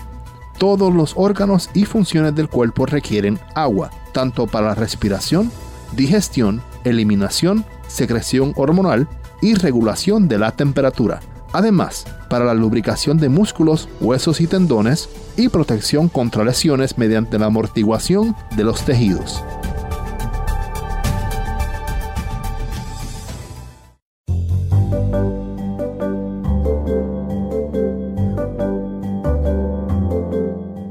Todos 0.57 0.93
los 0.93 1.13
órganos 1.15 1.69
y 1.73 1.85
funciones 1.85 2.35
del 2.35 2.49
cuerpo 2.49 2.85
requieren 2.85 3.39
agua, 3.55 3.91
tanto 4.13 4.47
para 4.47 4.69
la 4.69 4.75
respiración, 4.75 5.51
digestión, 5.95 6.61
eliminación, 6.83 7.65
secreción 7.87 8.53
hormonal 8.55 9.07
y 9.41 9.53
regulación 9.53 10.27
de 10.27 10.39
la 10.39 10.51
temperatura. 10.51 11.21
Además, 11.51 12.05
para 12.29 12.45
la 12.45 12.53
lubricación 12.53 13.17
de 13.17 13.29
músculos, 13.29 13.89
huesos 13.99 14.39
y 14.41 14.47
tendones 14.47 15.09
y 15.35 15.49
protección 15.49 16.07
contra 16.09 16.43
lesiones 16.43 16.97
mediante 16.97 17.39
la 17.39 17.47
amortiguación 17.47 18.35
de 18.55 18.63
los 18.63 18.83
tejidos. 18.83 19.43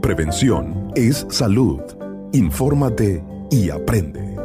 Prevención 0.03 0.91
es 0.97 1.27
salud. 1.31 1.81
Infórmate 2.33 3.23
y 3.51 3.71
aprende. 3.71 4.37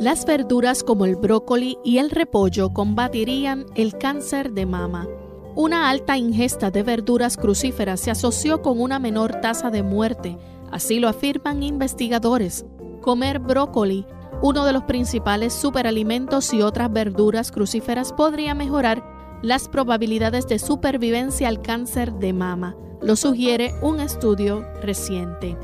Las 0.00 0.24
verduras 0.24 0.82
como 0.82 1.04
el 1.04 1.16
brócoli 1.16 1.76
y 1.84 1.98
el 1.98 2.10
repollo 2.10 2.72
combatirían 2.72 3.66
el 3.74 3.96
cáncer 3.98 4.52
de 4.52 4.64
mama. 4.64 5.06
Una 5.54 5.90
alta 5.90 6.16
ingesta 6.16 6.70
de 6.70 6.82
verduras 6.82 7.36
crucíferas 7.36 8.00
se 8.00 8.10
asoció 8.10 8.62
con 8.62 8.80
una 8.80 8.98
menor 8.98 9.40
tasa 9.40 9.70
de 9.70 9.82
muerte, 9.82 10.38
así 10.70 11.00
lo 11.00 11.08
afirman 11.08 11.62
investigadores. 11.62 12.64
Comer 13.00 13.38
brócoli, 13.38 14.06
uno 14.42 14.64
de 14.64 14.72
los 14.72 14.84
principales 14.84 15.52
superalimentos 15.52 16.52
y 16.52 16.62
otras 16.62 16.92
verduras 16.92 17.50
crucíferas 17.50 18.12
podría 18.12 18.54
mejorar 18.54 19.02
las 19.42 19.68
probabilidades 19.68 20.46
de 20.46 20.58
supervivencia 20.58 21.48
al 21.48 21.62
cáncer 21.62 22.12
de 22.14 22.32
mama 22.32 22.76
lo 23.00 23.14
sugiere 23.16 23.74
un 23.80 24.00
estudio 24.00 24.66
reciente. 24.82 25.56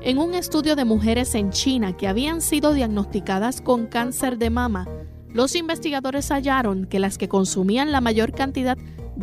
En 0.00 0.18
un 0.18 0.34
estudio 0.34 0.76
de 0.76 0.84
mujeres 0.84 1.34
en 1.34 1.50
China 1.50 1.96
que 1.96 2.06
habían 2.06 2.40
sido 2.40 2.72
diagnosticadas 2.72 3.60
con 3.60 3.86
cáncer 3.86 4.38
de 4.38 4.50
mama, 4.50 4.86
los 5.32 5.56
investigadores 5.56 6.30
hallaron 6.30 6.86
que 6.86 7.00
las 7.00 7.18
que 7.18 7.28
consumían 7.28 7.90
la 7.90 8.00
mayor 8.00 8.32
cantidad 8.32 8.78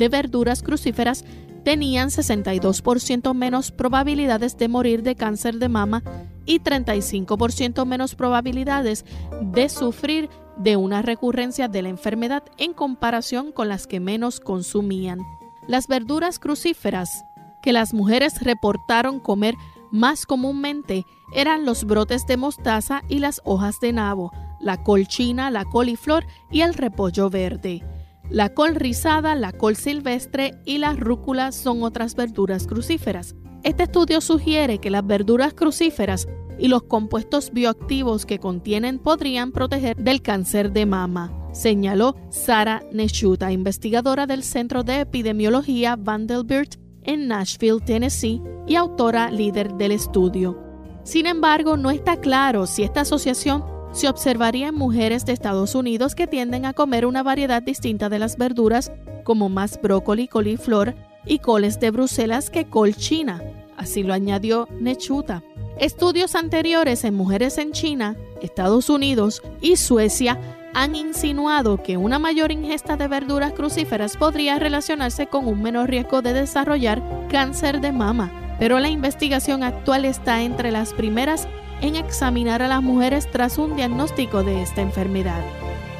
verduras 0.10 0.62
crucíferas 0.62 1.24
tenían 1.64 2.10
62% 2.10 3.34
menos 3.34 3.72
probabilidades 3.72 4.58
de 4.58 4.68
morir 4.68 5.02
de 5.02 5.16
cáncer 5.16 5.56
de 5.56 5.68
mama 5.68 6.04
y 6.46 6.60
35% 6.60 7.86
menos 7.86 8.16
probabilidades 8.16 9.04
de 9.42 9.68
sufrir 9.68 10.30
de 10.58 10.78
una 10.78 11.02
recurrencia 11.02 11.68
de 11.68 11.82
la 11.82 11.90
enfermedad 11.90 12.44
en 12.58 12.74
comparación 12.74 13.52
con 13.52 13.68
las 13.68 13.88
que 13.88 14.00
menos 14.00 14.40
consumían. 14.40 15.20
Las 15.68 15.88
verduras 15.88 16.38
crucíferas 16.38 17.26
que 17.64 17.74
las 17.74 17.94
mujeres 17.94 18.42
reportaron 18.42 19.20
comer 19.20 19.56
más 19.92 20.26
comúnmente 20.26 21.04
eran 21.34 21.66
los 21.66 21.86
brotes 21.86 22.28
de 22.28 22.38
mostaza 22.38 23.02
y 23.10 23.20
las 23.20 23.42
hojas 23.44 23.80
de 23.80 23.92
nabo, 23.92 24.32
la 24.60 24.84
col 24.84 25.08
china, 25.08 25.50
la 25.50 25.66
coliflor 25.66 26.26
y 26.52 26.62
el 26.62 26.76
repollo 26.76 27.30
verde. 27.30 27.84
La 28.30 28.54
col 28.54 28.76
rizada, 28.76 29.36
la 29.36 29.52
col 29.52 29.76
silvestre 29.76 30.56
y 30.66 30.80
la 30.80 30.94
rúcula 30.94 31.52
son 31.52 31.84
otras 31.84 32.16
verduras 32.16 32.66
crucíferas. 32.66 33.36
Este 33.64 33.84
estudio 33.84 34.20
sugiere 34.20 34.80
que 34.80 34.90
las 34.90 35.06
verduras 35.06 35.54
crucíferas 35.54 36.28
y 36.58 36.68
los 36.68 36.84
compuestos 36.84 37.52
bioactivos 37.52 38.26
que 38.26 38.40
contienen 38.40 39.00
podrían 39.00 39.52
proteger 39.52 39.96
del 39.98 40.22
cáncer 40.22 40.72
de 40.72 40.86
mama, 40.86 41.32
señaló 41.54 42.16
Sara 42.30 42.84
Neshuta, 42.92 43.52
investigadora 43.52 44.26
del 44.26 44.44
Centro 44.44 44.84
de 44.84 45.02
Epidemiología 45.02 45.96
Vanderbilt 45.96 46.76
en 47.04 47.28
Nashville, 47.28 47.80
Tennessee, 47.80 48.42
y 48.68 48.76
autora 48.76 49.30
líder 49.30 49.74
del 49.76 49.92
estudio. 49.92 50.60
Sin 51.04 51.28
embargo, 51.28 51.78
no 51.78 51.92
está 51.92 52.20
claro 52.20 52.66
si 52.66 52.84
esta 52.84 53.02
asociación 53.02 53.64
se 53.96 54.10
observaría 54.10 54.68
en 54.68 54.76
mujeres 54.76 55.26
de 55.26 55.32
Estados 55.32 55.74
Unidos 55.74 56.16
que 56.16 56.28
tienden 56.28 56.66
a 56.66 56.74
comer 56.74 57.06
una 57.06 57.24
variedad 57.24 57.64
distinta 57.64 58.10
de 58.10 58.20
las 58.20 58.38
verduras, 58.38 58.92
como 59.24 59.48
más 59.48 59.82
brócoli, 59.82 60.28
coliflor 60.28 60.94
y 61.26 61.40
coles 61.40 61.80
de 61.80 61.92
Bruselas 61.92 62.50
que 62.50 62.66
col 62.66 62.94
china. 62.94 63.42
Así 63.78 64.04
lo 64.04 64.14
añadió 64.14 64.68
Nechuta. 64.82 65.44
Estudios 65.80 66.36
anteriores 66.36 67.06
en 67.06 67.16
mujeres 67.16 67.58
en 67.58 67.72
China, 67.72 68.18
Estados 68.42 68.90
Unidos 68.90 69.42
y 69.62 69.78
Suecia 69.78 70.40
han 70.74 70.94
insinuado 70.96 71.82
que 71.82 71.96
una 71.96 72.20
mayor 72.20 72.52
ingesta 72.52 72.98
de 72.98 73.08
verduras 73.08 73.54
crucíferas 73.54 74.18
podría 74.18 74.60
relacionarse 74.60 75.28
con 75.28 75.48
un 75.48 75.62
menor 75.62 75.90
riesgo 75.90 76.22
de 76.22 76.34
desarrollar 76.34 77.02
cáncer 77.30 77.80
de 77.80 77.94
mama, 77.94 78.58
pero 78.60 78.80
la 78.80 78.90
investigación 78.90 79.64
actual 79.64 80.04
está 80.04 80.44
entre 80.44 80.72
las 80.72 80.94
primeras 80.94 81.48
en 81.82 81.96
examinar 81.96 82.62
a 82.62 82.68
las 82.68 82.82
mujeres 82.82 83.30
tras 83.30 83.58
un 83.58 83.76
diagnóstico 83.76 84.44
de 84.44 84.62
esta 84.62 84.82
enfermedad. 84.82 85.44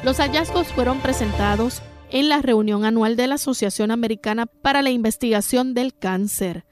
Los 0.04 0.18
hallazgos 0.18 0.68
fueron 0.68 0.98
presentados 1.00 1.82
en 2.10 2.28
la 2.28 2.40
reunión 2.40 2.84
anual 2.84 3.16
de 3.16 3.26
la 3.26 3.34
Asociación 3.34 3.90
Americana 3.90 4.46
para 4.46 4.82
la 4.82 4.90
Investigación 4.90 5.74
del 5.74 5.94
Cáncer. 5.94 6.64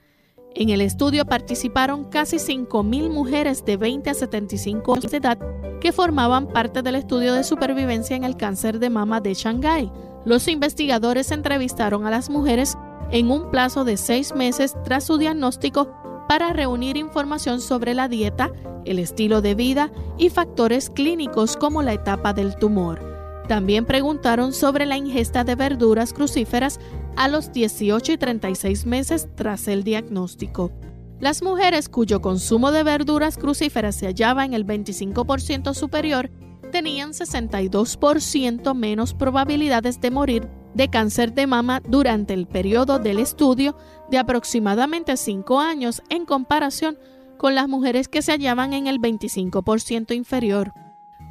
En 0.54 0.68
el 0.68 0.80
estudio 0.80 1.24
participaron 1.24 2.04
casi 2.04 2.36
5.000 2.36 3.10
mujeres 3.10 3.64
de 3.64 3.76
20 3.76 4.10
a 4.10 4.14
75 4.14 4.94
años 4.94 5.10
de 5.10 5.16
edad 5.16 5.38
que 5.80 5.92
formaban 5.92 6.46
parte 6.46 6.82
del 6.82 6.94
estudio 6.94 7.34
de 7.34 7.42
supervivencia 7.42 8.14
en 8.14 8.22
el 8.22 8.36
cáncer 8.36 8.78
de 8.78 8.88
mama 8.88 9.20
de 9.20 9.34
Shanghái. 9.34 9.90
Los 10.24 10.46
investigadores 10.46 11.32
entrevistaron 11.32 12.06
a 12.06 12.10
las 12.10 12.30
mujeres 12.30 12.78
en 13.10 13.30
un 13.30 13.50
plazo 13.50 13.84
de 13.84 13.96
seis 13.96 14.34
meses 14.34 14.74
tras 14.84 15.04
su 15.04 15.18
diagnóstico 15.18 15.92
para 16.28 16.52
reunir 16.52 16.96
información 16.96 17.60
sobre 17.60 17.94
la 17.94 18.08
dieta, 18.08 18.50
el 18.84 18.98
estilo 18.98 19.40
de 19.40 19.54
vida 19.54 19.90
y 20.18 20.30
factores 20.30 20.90
clínicos 20.90 21.56
como 21.56 21.82
la 21.82 21.92
etapa 21.92 22.32
del 22.32 22.56
tumor. 22.56 23.14
También 23.48 23.84
preguntaron 23.84 24.52
sobre 24.52 24.86
la 24.86 24.96
ingesta 24.96 25.44
de 25.44 25.54
verduras 25.54 26.12
crucíferas 26.12 26.80
a 27.16 27.28
los 27.28 27.52
18 27.52 28.12
y 28.12 28.18
36 28.18 28.86
meses 28.86 29.28
tras 29.34 29.68
el 29.68 29.84
diagnóstico. 29.84 30.72
Las 31.20 31.42
mujeres 31.42 31.88
cuyo 31.88 32.20
consumo 32.20 32.72
de 32.72 32.82
verduras 32.82 33.38
crucíferas 33.38 33.94
se 33.96 34.06
hallaba 34.06 34.44
en 34.44 34.52
el 34.52 34.66
25% 34.66 35.74
superior 35.74 36.30
tenían 36.74 37.12
62% 37.12 38.74
menos 38.74 39.14
probabilidades 39.14 40.00
de 40.00 40.10
morir 40.10 40.48
de 40.74 40.90
cáncer 40.90 41.32
de 41.32 41.46
mama 41.46 41.80
durante 41.86 42.34
el 42.34 42.48
periodo 42.48 42.98
del 42.98 43.20
estudio 43.20 43.76
de 44.10 44.18
aproximadamente 44.18 45.16
5 45.16 45.60
años 45.60 46.02
en 46.08 46.26
comparación 46.26 46.98
con 47.38 47.54
las 47.54 47.68
mujeres 47.68 48.08
que 48.08 48.22
se 48.22 48.32
hallaban 48.32 48.72
en 48.72 48.88
el 48.88 49.00
25% 49.00 50.16
inferior 50.16 50.74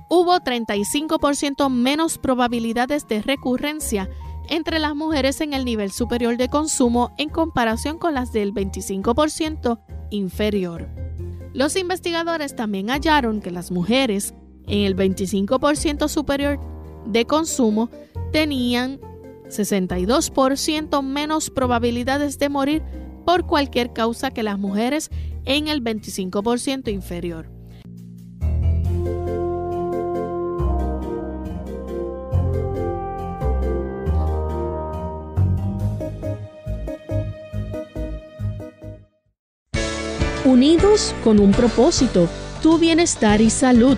hubo 0.08 0.40
35% 0.40 1.70
menos 1.70 2.18
probabilidades 2.20 3.06
de 3.10 3.22
recurrencia 3.22 4.10
entre 4.48 4.80
las 4.80 4.96
mujeres 4.96 5.42
en 5.42 5.54
el 5.54 5.66
nivel 5.66 5.92
superior 5.92 6.38
de 6.38 6.48
consumo 6.48 7.12
en 7.18 7.28
comparación 7.28 7.98
con 7.98 8.14
las 8.14 8.32
del 8.32 8.54
25% 8.54 9.80
inferior. 10.12 10.88
Los 11.54 11.76
investigadores 11.76 12.56
también 12.56 12.90
hallaron 12.90 13.42
que 13.42 13.52
las 13.52 13.72
mujeres 13.72 14.34
en 14.68 14.86
el 14.86 14.96
25% 14.96 16.08
superior 16.08 16.60
de 17.06 17.26
consumo 17.26 17.90
tenían 18.32 19.00
62% 19.50 21.04
menos 21.04 21.50
probabilidades 21.50 22.40
de 22.40 22.50
morir 22.50 22.84
por 23.26 23.46
cualquier 23.46 23.94
causa 23.94 24.32
que 24.32 24.44
las 24.44 24.58
mujeres 24.58 25.10
en 25.46 25.68
el 25.68 25.84
25% 25.84 26.92
inferior. 26.92 27.50
Unidos 40.46 41.16
con 41.24 41.40
un 41.40 41.52
propósito, 41.52 42.28
tu 42.62 42.78
bienestar 42.78 43.40
y 43.40 43.50
salud. 43.50 43.98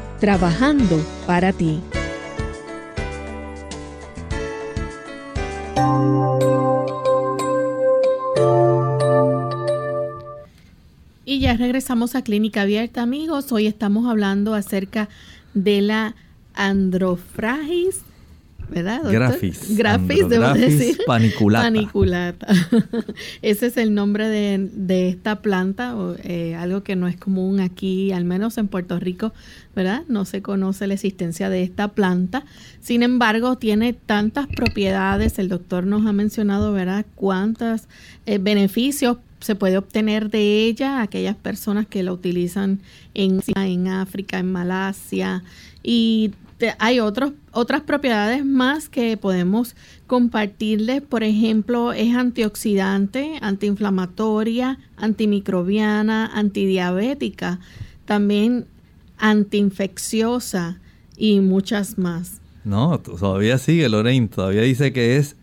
trabajando 0.21 1.03
para 1.25 1.51
ti. 1.51 1.81
Y 11.25 11.39
ya 11.39 11.55
regresamos 11.55 12.13
a 12.13 12.21
Clínica 12.21 12.61
Abierta, 12.61 13.01
amigos. 13.01 13.51
Hoy 13.51 13.65
estamos 13.65 14.07
hablando 14.07 14.53
acerca 14.53 15.09
de 15.55 15.81
la 15.81 16.15
androfragis, 16.53 18.01
¿verdad? 18.71 19.03
Doctor? 19.03 19.13
Grafis. 19.13 19.77
Grafis, 19.77 20.29
debo 20.29 20.53
decir. 20.53 20.97
paniculata. 21.05 21.65
Paniculata. 21.65 22.47
Ese 23.41 23.67
es 23.67 23.77
el 23.77 23.93
nombre 23.93 24.27
de, 24.27 24.69
de 24.73 25.09
esta 25.09 25.41
planta, 25.41 25.95
o, 25.95 26.15
eh, 26.23 26.55
algo 26.55 26.81
que 26.83 26.95
no 26.95 27.07
es 27.07 27.17
común 27.17 27.59
aquí, 27.59 28.11
al 28.11 28.25
menos 28.25 28.57
en 28.57 28.67
Puerto 28.67 28.99
Rico, 28.99 29.33
¿verdad? 29.75 30.03
No 30.07 30.25
se 30.25 30.41
conoce 30.41 30.87
la 30.87 30.93
existencia 30.93 31.49
de 31.49 31.63
esta 31.63 31.89
planta. 31.89 32.45
Sin 32.79 33.03
embargo, 33.03 33.57
tiene 33.57 33.93
tantas 33.93 34.47
propiedades, 34.47 35.37
el 35.37 35.49
doctor 35.49 35.85
nos 35.85 36.05
ha 36.07 36.13
mencionado, 36.13 36.71
¿verdad? 36.71 37.05
Cuántos 37.15 37.83
eh, 38.25 38.37
beneficios 38.37 39.17
se 39.41 39.55
puede 39.55 39.77
obtener 39.77 40.29
de 40.29 40.65
ella, 40.65 41.01
aquellas 41.01 41.35
personas 41.35 41.87
que 41.87 42.03
la 42.03 42.13
utilizan 42.13 42.79
en, 43.13 43.41
en 43.55 43.87
África, 43.87 44.39
en 44.39 44.51
Malasia, 44.51 45.43
y 45.83 46.31
hay 46.79 46.99
otros, 46.99 47.33
otras 47.51 47.81
propiedades 47.81 48.45
más 48.45 48.89
que 48.89 49.17
podemos 49.17 49.75
compartirles. 50.07 51.01
Por 51.01 51.23
ejemplo, 51.23 51.93
es 51.93 52.15
antioxidante, 52.15 53.37
antiinflamatoria, 53.41 54.79
antimicrobiana, 54.97 56.27
antidiabética, 56.27 57.59
también 58.05 58.65
antiinfecciosa 59.17 60.79
y 61.17 61.39
muchas 61.39 61.97
más. 61.97 62.41
No, 62.63 62.99
todavía 62.99 63.57
sigue 63.57 63.89
Lorraine, 63.89 64.27
todavía 64.27 64.61
dice 64.61 64.93
que 64.93 65.17
es 65.17 65.35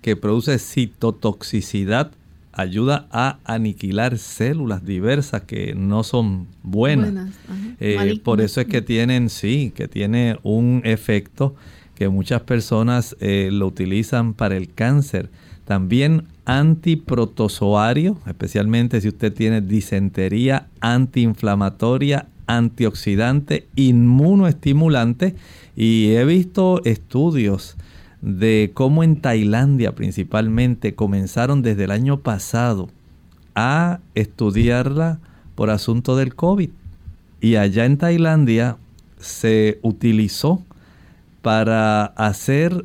que 0.00 0.16
produce 0.16 0.58
citotoxicidad, 0.58 2.12
ayuda 2.58 3.06
a 3.12 3.38
aniquilar 3.44 4.18
células 4.18 4.84
diversas 4.84 5.42
que 5.42 5.76
no 5.76 6.02
son 6.02 6.48
buenas. 6.64 7.12
Buenas. 7.12 7.34
Eh, 7.78 8.20
por 8.24 8.40
eso 8.40 8.60
es 8.60 8.66
que 8.66 8.82
tienen, 8.82 9.30
sí, 9.30 9.72
que 9.74 9.86
tiene 9.86 10.38
un 10.42 10.82
efecto 10.84 11.54
que 11.94 12.08
muchas 12.08 12.42
personas 12.42 13.16
eh, 13.20 13.50
lo 13.52 13.68
utilizan 13.68 14.34
para 14.34 14.56
el 14.56 14.74
cáncer. 14.74 15.30
También 15.66 16.24
antiprotozoario, 16.46 18.18
especialmente 18.26 19.00
si 19.00 19.06
usted 19.06 19.32
tiene 19.32 19.60
disentería, 19.60 20.66
antiinflamatoria, 20.80 22.26
antioxidante, 22.48 23.68
inmunoestimulante. 23.76 25.36
Y 25.76 26.10
he 26.10 26.24
visto 26.24 26.82
estudios 26.84 27.76
de 28.20 28.70
cómo 28.74 29.04
en 29.04 29.20
Tailandia 29.20 29.94
principalmente 29.94 30.94
comenzaron 30.94 31.62
desde 31.62 31.84
el 31.84 31.90
año 31.90 32.20
pasado 32.20 32.88
a 33.54 34.00
estudiarla 34.14 35.18
por 35.54 35.70
asunto 35.70 36.16
del 36.16 36.34
COVID. 36.34 36.70
Y 37.40 37.56
allá 37.56 37.84
en 37.84 37.98
Tailandia 37.98 38.76
se 39.18 39.78
utilizó 39.82 40.62
para 41.42 42.04
hacer, 42.04 42.84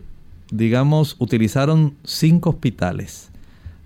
digamos, 0.51 1.15
utilizaron 1.19 1.95
cinco 2.03 2.51
hospitales 2.51 3.31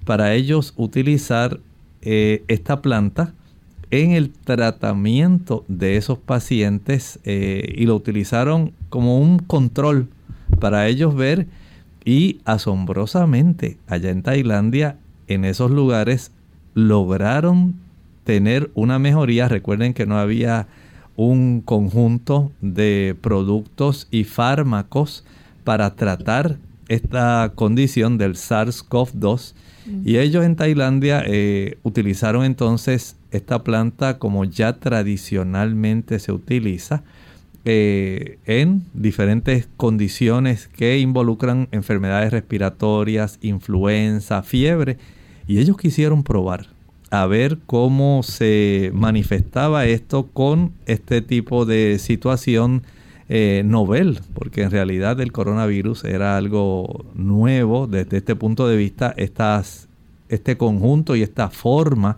para 0.07 0.33
ellos 0.33 0.73
utilizar 0.77 1.59
eh, 2.01 2.41
esta 2.47 2.81
planta 2.81 3.33
en 3.91 4.11
el 4.11 4.31
tratamiento 4.31 5.65
de 5.67 5.97
esos 5.97 6.17
pacientes 6.17 7.19
eh, 7.25 7.73
y 7.77 7.85
lo 7.85 7.95
utilizaron 7.95 8.71
como 8.89 9.19
un 9.19 9.39
control 9.39 10.07
para 10.57 10.87
ellos 10.87 11.15
ver 11.15 11.47
y 12.03 12.39
asombrosamente 12.45 13.77
allá 13.87 14.09
en 14.11 14.23
Tailandia 14.23 14.97
en 15.27 15.45
esos 15.45 15.71
lugares 15.71 16.31
lograron 16.73 17.75
tener 18.23 18.71
una 18.75 18.99
mejoría. 18.99 19.47
Recuerden 19.47 19.93
que 19.93 20.05
no 20.05 20.17
había 20.17 20.67
un 21.15 21.61
conjunto 21.61 22.51
de 22.61 23.15
productos 23.21 24.07
y 24.11 24.23
fármacos 24.23 25.25
para 25.63 25.95
tratar 25.95 26.57
esta 26.87 27.51
condición 27.55 28.17
del 28.17 28.35
SARS-CoV-2 28.35 29.53
y 30.05 30.17
ellos 30.17 30.45
en 30.45 30.55
Tailandia 30.55 31.23
eh, 31.25 31.77
utilizaron 31.83 32.45
entonces 32.45 33.15
esta 33.31 33.63
planta 33.63 34.19
como 34.19 34.45
ya 34.45 34.73
tradicionalmente 34.79 36.19
se 36.19 36.31
utiliza 36.31 37.03
eh, 37.69 38.39
en 38.45 38.83
diferentes 38.93 39.67
condiciones 39.75 40.69
que 40.69 40.99
involucran 40.99 41.67
enfermedades 41.73 42.31
respiratorias, 42.31 43.39
influenza, 43.41 44.41
fiebre. 44.41 44.97
Y 45.47 45.59
ellos 45.59 45.75
quisieron 45.75 46.23
probar 46.23 46.67
a 47.11 47.25
ver 47.25 47.57
cómo 47.65 48.23
se 48.23 48.91
manifestaba 48.93 49.85
esto 49.85 50.27
con 50.27 50.71
este 50.85 51.21
tipo 51.21 51.65
de 51.65 51.99
situación 51.99 52.83
eh, 53.27 53.63
novel, 53.65 54.21
porque 54.33 54.61
en 54.61 54.71
realidad 54.71 55.19
el 55.19 55.33
coronavirus 55.33 56.05
era 56.05 56.37
algo 56.37 57.05
nuevo 57.15 57.85
desde 57.85 58.15
este 58.19 58.37
punto 58.37 58.69
de 58.69 58.77
vista, 58.77 59.13
este 60.29 60.55
conjunto 60.55 61.17
y 61.17 61.21
esta 61.21 61.49
forma 61.49 62.17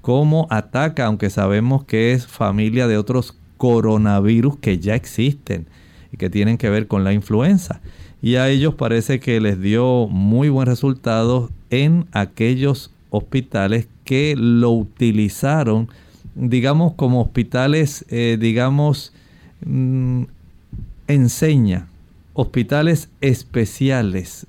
cómo 0.00 0.48
ataca, 0.50 1.06
aunque 1.06 1.30
sabemos 1.30 1.84
que 1.84 2.12
es 2.12 2.26
familia 2.26 2.88
de 2.88 2.96
otros 2.96 3.36
coronavirus 3.60 4.56
que 4.56 4.78
ya 4.78 4.94
existen 4.94 5.66
y 6.10 6.16
que 6.16 6.30
tienen 6.30 6.56
que 6.56 6.70
ver 6.70 6.86
con 6.86 7.04
la 7.04 7.12
influenza. 7.12 7.82
Y 8.22 8.36
a 8.36 8.48
ellos 8.48 8.74
parece 8.74 9.20
que 9.20 9.38
les 9.38 9.60
dio 9.60 10.08
muy 10.08 10.48
buen 10.48 10.66
resultado 10.66 11.50
en 11.68 12.06
aquellos 12.12 12.90
hospitales 13.10 13.86
que 14.04 14.34
lo 14.34 14.70
utilizaron, 14.70 15.90
digamos, 16.34 16.94
como 16.94 17.20
hospitales, 17.20 18.06
eh, 18.08 18.38
digamos, 18.40 19.12
mm, 19.66 20.22
enseña, 21.06 21.86
hospitales 22.32 23.10
especiales, 23.20 24.46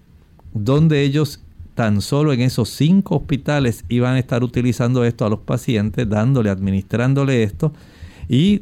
donde 0.53 1.01
ellos 1.01 1.41
tan 1.75 1.99
solo 1.99 2.31
en 2.31 2.39
esos 2.39 2.69
cinco 2.69 3.17
hospitales 3.17 3.83
iban 3.89 4.15
a 4.15 4.19
estar 4.19 4.41
utilizando 4.41 5.03
esto 5.03 5.25
a 5.25 5.29
los 5.29 5.39
pacientes, 5.39 6.07
dándole, 6.07 6.49
administrándole 6.49 7.43
esto, 7.43 7.73
y 8.29 8.61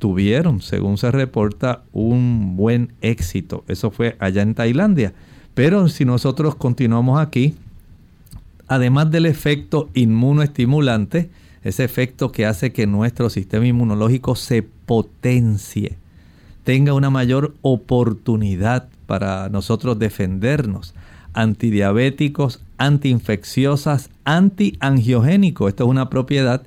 tuvieron, 0.00 0.60
según 0.60 0.98
se 0.98 1.12
reporta, 1.12 1.82
un 1.92 2.56
buen 2.56 2.92
éxito. 3.02 3.62
Eso 3.68 3.92
fue 3.92 4.16
allá 4.18 4.42
en 4.42 4.54
Tailandia. 4.54 5.12
Pero 5.54 5.88
si 5.88 6.04
nosotros 6.04 6.56
continuamos 6.56 7.20
aquí, 7.20 7.54
además 8.66 9.12
del 9.12 9.26
efecto 9.26 9.90
inmunoestimulante, 9.94 11.30
ese 11.62 11.84
efecto 11.84 12.32
que 12.32 12.46
hace 12.46 12.72
que 12.72 12.86
nuestro 12.86 13.30
sistema 13.30 13.66
inmunológico 13.66 14.34
se 14.34 14.62
potencie, 14.62 15.98
tenga 16.64 16.94
una 16.94 17.10
mayor 17.10 17.54
oportunidad 17.62 18.88
para 19.06 19.48
nosotros 19.50 19.98
defendernos, 19.98 20.94
antidiabéticos, 21.34 22.62
antiinfecciosas, 22.78 24.08
antiangiogénicos. 24.24 25.68
Esto 25.68 25.84
es 25.84 25.90
una 25.90 26.08
propiedad 26.08 26.62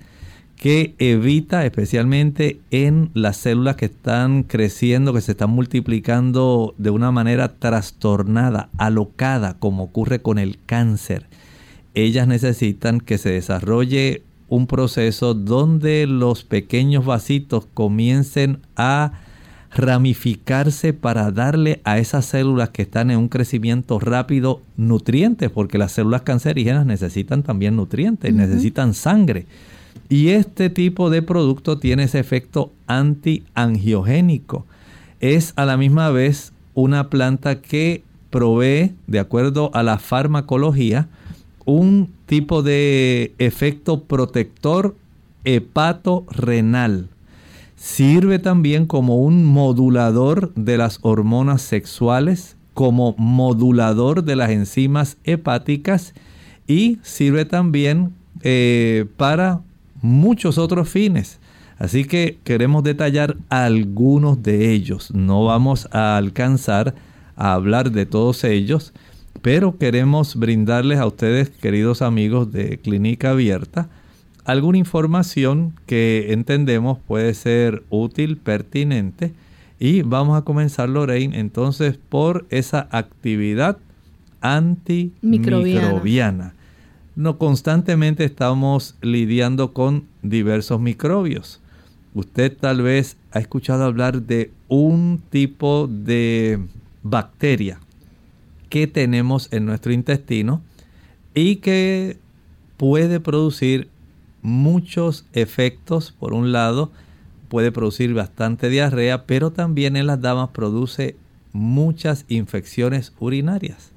que 0.64 0.96
evita 0.98 1.66
especialmente 1.66 2.62
en 2.72 3.10
las 3.14 3.36
células 3.36 3.76
que 3.76 3.88
están 3.88 4.44
creciendo, 4.44 5.12
que 5.12 5.20
se 5.20 5.34
están 5.34 5.50
multiplicando 5.50 6.74
de 6.78 6.90
una 6.90 7.12
manera 7.12 7.56
trastornada, 7.56 8.70
alocada, 8.78 9.58
como 9.60 9.84
ocurre 9.84 10.22
con 10.22 10.40
el 10.40 10.58
cáncer. 10.66 11.26
ellas 11.96 12.30
necesitan 12.30 13.02
que 13.02 13.18
se 13.18 13.32
desarrolle 13.32 14.22
un 14.48 14.66
proceso 14.66 15.34
donde 15.34 16.08
los 16.08 16.46
pequeños 16.46 17.06
vasitos 17.06 17.68
comiencen 17.74 18.60
a 18.78 19.20
ramificarse 19.76 20.94
para 20.94 21.30
darle 21.32 21.82
a 21.84 21.98
esas 21.98 22.24
células 22.24 22.70
que 22.70 22.84
están 22.84 23.12
en 23.12 23.18
un 23.18 23.28
crecimiento 23.28 24.00
rápido 24.00 24.62
nutrientes, 24.78 25.50
porque 25.50 25.78
las 25.78 25.92
células 25.92 26.22
cancerígenas 26.22 26.86
necesitan 26.86 27.44
también 27.44 27.76
nutrientes, 27.76 28.34
necesitan 28.34 28.94
sangre. 28.94 29.46
Y 30.10 30.30
este 30.30 30.70
tipo 30.70 31.10
de 31.10 31.22
producto 31.22 31.80
tiene 31.80 32.04
ese 32.04 32.20
efecto 32.20 32.72
antiangiogénico. 32.88 34.66
Es 35.20 35.54
a 35.56 35.66
la 35.66 35.78
misma 35.78 36.10
vez 36.10 36.54
una 36.74 37.10
planta 37.10 37.62
que 37.62 38.04
provee, 38.30 38.94
de 39.08 39.20
acuerdo 39.20 39.72
a 39.74 39.84
la 39.84 40.00
farmacología, 40.00 41.08
un 41.66 42.12
tipo 42.26 42.64
de 42.64 43.34
efecto 43.38 44.04
protector 44.04 44.96
hepato-renal. 45.46 47.10
Sirve 47.76 48.40
también 48.40 48.86
como 48.86 49.18
un 49.18 49.44
modulador 49.46 50.54
de 50.56 50.78
las 50.78 51.00
hormonas 51.02 51.62
sexuales, 51.62 52.56
como 52.74 53.14
modulador 53.18 54.24
de 54.24 54.36
las 54.36 54.50
enzimas 54.50 55.18
hepáticas 55.24 56.14
y 56.68 57.00
sirve 57.04 57.46
también 57.46 58.14
eh, 58.42 59.06
para 59.18 59.62
muchos 60.04 60.60
otros 60.60 60.90
fines. 60.90 61.40
Así 61.80 62.06
que 62.06 62.38
queremos 62.44 62.84
detallar 62.84 63.36
algunos 63.50 64.44
de 64.44 64.72
ellos. 64.72 65.10
No 65.12 65.46
vamos 65.46 65.88
a 65.92 66.18
alcanzar 66.18 66.94
a 67.36 67.54
hablar 67.54 67.92
de 67.92 68.06
todos 68.06 68.44
ellos, 68.44 68.94
pero 69.42 69.78
queremos 69.78 70.36
brindarles 70.36 71.00
a 71.00 71.08
ustedes, 71.08 71.50
queridos 71.50 72.04
amigos 72.04 72.52
de 72.52 72.78
Clínica 72.78 73.32
Abierta, 73.32 73.90
alguna 74.46 74.78
información 74.78 75.74
que 75.88 76.32
entendemos 76.32 77.00
puede 77.08 77.34
ser 77.34 77.82
útil, 77.90 78.38
pertinente. 78.38 79.32
Y 79.80 80.04
vamos 80.04 80.38
a 80.38 80.44
comenzar, 80.44 80.90
Lorraine, 80.90 81.40
entonces 81.40 81.98
por 82.10 82.46
esa 82.50 82.88
actividad 82.92 83.78
antimicrobiana. 84.42 86.54
No 87.16 87.38
constantemente 87.38 88.24
estamos 88.24 88.96
lidiando 89.02 89.72
con 89.72 90.08
diversos 90.24 90.80
microbios. 90.80 91.62
Usted 92.16 92.58
tal 92.58 92.82
vez 92.82 93.18
ha 93.32 93.40
escuchado 93.40 93.84
hablar 93.84 94.24
de 94.24 94.52
un 94.68 95.22
tipo 95.30 95.88
de 95.88 96.60
bacteria 97.04 97.80
que 98.70 98.88
tenemos 98.88 99.48
en 99.52 99.68
nuestro 99.68 99.94
intestino 99.94 100.62
y 101.36 101.58
que 101.58 102.18
puede 102.78 103.20
producir 103.20 103.90
muchos 104.42 105.26
efectos. 105.34 106.12
Por 106.12 106.34
un 106.34 106.52
lado, 106.52 106.92
puede 107.48 107.72
producir 107.72 108.16
bastante 108.16 108.70
diarrea, 108.70 109.28
pero 109.28 109.52
también 109.52 109.96
en 109.98 110.08
las 110.08 110.20
damas 110.20 110.50
produce 110.50 111.16
muchas 111.52 112.26
infecciones 112.28 113.14
urinarias. 113.20 113.93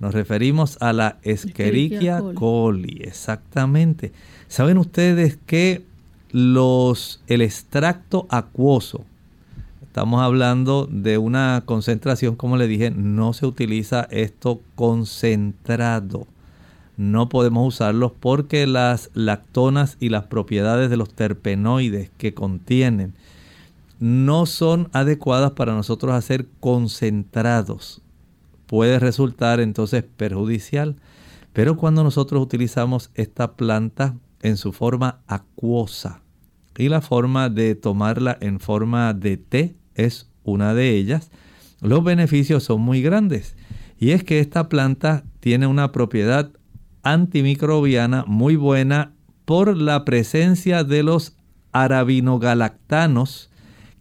Nos 0.00 0.14
referimos 0.14 0.78
a 0.80 0.92
la 0.92 1.18
Escherichia 1.22 2.22
coli, 2.34 3.00
exactamente. 3.02 4.12
¿Saben 4.46 4.78
ustedes 4.78 5.38
que 5.46 5.82
los 6.30 7.22
el 7.26 7.40
extracto 7.40 8.26
acuoso 8.30 9.04
estamos 9.82 10.20
hablando 10.20 10.86
de 10.90 11.18
una 11.18 11.62
concentración, 11.64 12.36
como 12.36 12.56
le 12.56 12.68
dije, 12.68 12.90
no 12.90 13.32
se 13.32 13.46
utiliza 13.46 14.06
esto 14.10 14.60
concentrado 14.76 16.26
no 16.98 17.28
podemos 17.28 17.74
usarlos 17.74 18.10
porque 18.18 18.66
las 18.66 19.10
lactonas 19.14 19.96
y 20.00 20.08
las 20.08 20.24
propiedades 20.24 20.90
de 20.90 20.96
los 20.96 21.14
terpenoides 21.14 22.10
que 22.18 22.34
contienen 22.34 23.14
no 24.00 24.46
son 24.46 24.90
adecuadas 24.92 25.52
para 25.52 25.74
nosotros 25.74 26.12
hacer 26.12 26.46
concentrados. 26.58 28.02
Puede 28.68 28.98
resultar 28.98 29.60
entonces 29.60 30.04
perjudicial. 30.04 30.96
Pero 31.54 31.76
cuando 31.76 32.04
nosotros 32.04 32.40
utilizamos 32.42 33.10
esta 33.14 33.56
planta 33.56 34.14
en 34.42 34.56
su 34.56 34.72
forma 34.72 35.22
acuosa 35.26 36.20
y 36.76 36.88
la 36.88 37.00
forma 37.00 37.48
de 37.48 37.74
tomarla 37.74 38.36
en 38.40 38.60
forma 38.60 39.12
de 39.14 39.38
té 39.38 39.74
es 39.94 40.30
una 40.44 40.74
de 40.74 40.90
ellas, 40.90 41.30
los 41.80 42.04
beneficios 42.04 42.62
son 42.62 42.82
muy 42.82 43.02
grandes. 43.02 43.56
Y 43.98 44.10
es 44.10 44.22
que 44.22 44.38
esta 44.38 44.68
planta 44.68 45.24
tiene 45.40 45.66
una 45.66 45.90
propiedad 45.90 46.50
antimicrobiana 47.02 48.24
muy 48.26 48.56
buena 48.56 49.14
por 49.46 49.76
la 49.76 50.04
presencia 50.04 50.84
de 50.84 51.02
los 51.02 51.36
arabinogalactanos 51.72 53.50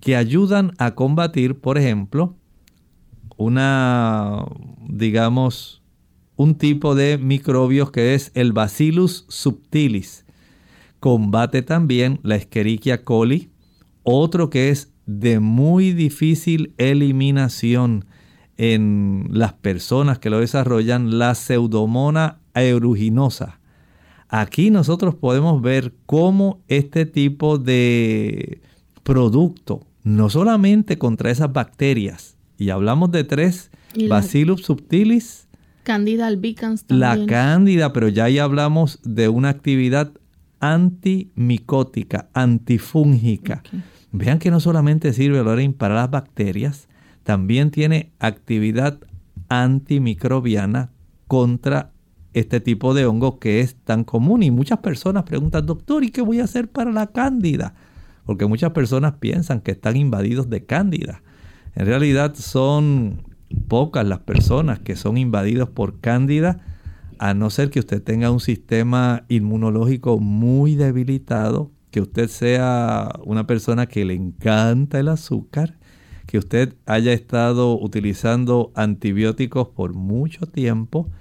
que 0.02 0.18
ayudan 0.18 0.74
a 0.78 0.94
combatir, 0.94 1.60
por 1.60 1.78
ejemplo, 1.78 2.36
una, 3.38 4.46
digamos, 4.88 5.82
un 6.36 6.56
tipo 6.56 6.96
de 6.96 7.18
microbios 7.18 7.92
que 7.92 8.14
es 8.14 8.32
el 8.36 8.54
Bacillus 8.54 9.26
subtilis. 9.30 10.26
Combate 11.00 11.62
también 11.62 12.20
la 12.24 12.36
Escherichia 12.36 13.04
coli, 13.04 13.50
otro 14.04 14.50
que 14.50 14.70
es 14.70 14.92
de 15.06 15.40
muy 15.40 15.94
difícil 15.94 16.74
eliminación 16.78 18.06
en 18.58 19.28
las 19.32 19.54
personas 19.54 20.20
que 20.20 20.30
lo 20.30 20.40
desarrollan, 20.40 21.20
la 21.20 21.36
pseudomona 21.36 22.40
aeruginosa. 22.54 23.60
Aquí 24.30 24.72
nosotros 24.72 25.16
podemos 25.16 25.62
ver 25.62 25.94
cómo 26.06 26.62
este 26.68 27.06
tipo 27.06 27.58
de 27.58 28.62
producto, 29.04 29.86
no 30.04 30.30
solamente 30.30 30.98
contra 30.98 31.32
esas 31.32 31.54
bacterias, 31.54 32.37
y 32.58 32.70
hablamos 32.70 33.12
de 33.12 33.24
tres, 33.24 33.72
Bacillus 34.10 34.62
subtilis, 34.62 35.48
Candida 35.84 36.28
albicans 36.28 36.84
La 36.90 37.26
cándida, 37.28 37.94
pero 37.94 38.10
ya 38.10 38.26
ahí 38.26 38.40
hablamos 38.40 39.00
de 39.04 39.30
una 39.30 39.48
actividad 39.48 40.12
antimicótica, 40.60 42.28
antifúngica. 42.34 43.64
Vean 44.12 44.40
que 44.40 44.52
no 44.52 44.60
solamente 44.60 45.14
sirve 45.14 45.42
Lorraine 45.42 45.74
para 45.74 45.96
las 45.96 46.12
bacterias, 46.12 46.90
también 47.24 47.72
tiene 47.72 48.12
actividad 48.20 49.00
antimicrobiana 49.48 50.92
contra 51.28 51.92
este 52.34 52.60
tipo 52.60 52.94
de 52.94 53.06
hongo 53.06 53.40
que 53.40 53.62
es 53.62 53.76
tan 53.76 54.04
común. 54.04 54.44
Y 54.44 54.52
muchas 54.52 54.80
personas 54.80 55.24
preguntan, 55.24 55.66
doctor, 55.66 56.04
¿y 56.04 56.10
qué 56.10 56.22
voy 56.22 56.42
a 56.42 56.46
hacer 56.46 56.70
para 56.70 56.92
la 56.92 57.08
cándida? 57.08 57.76
Porque 58.26 58.46
muchas 58.46 58.72
personas 58.72 59.14
piensan 59.20 59.62
que 59.62 59.72
están 59.72 59.96
invadidos 59.96 60.50
de 60.50 60.66
cándida. 60.66 61.22
En 61.78 61.86
realidad 61.86 62.34
son 62.34 63.22
pocas 63.68 64.04
las 64.04 64.22
personas 64.22 64.80
que 64.80 64.96
son 64.96 65.16
invadidos 65.16 65.70
por 65.70 66.00
cándida, 66.00 66.60
a 67.20 67.36
no 67.36 67.52
ser 67.52 67.70
que 67.70 67.78
usted 67.78 68.02
tenga 68.02 68.32
un 68.32 68.40
sistema 68.40 69.26
inmunológico 69.30 70.18
muy 70.18 70.74
debilitado, 70.74 71.70
que 71.92 72.02
usted 72.02 72.30
sea 72.30 73.12
una 73.24 73.46
persona 73.46 73.86
que 73.86 74.06
le 74.06 74.16
encanta 74.16 75.00
el 75.00 75.08
azúcar, 75.08 75.78
que 76.26 76.40
usted 76.40 76.74
haya 76.88 77.14
estado 77.14 77.80
utilizando 77.80 78.72
antibióticos 78.74 79.68
por 79.68 79.94
mucho 79.94 80.48
tiempo, 80.48 81.12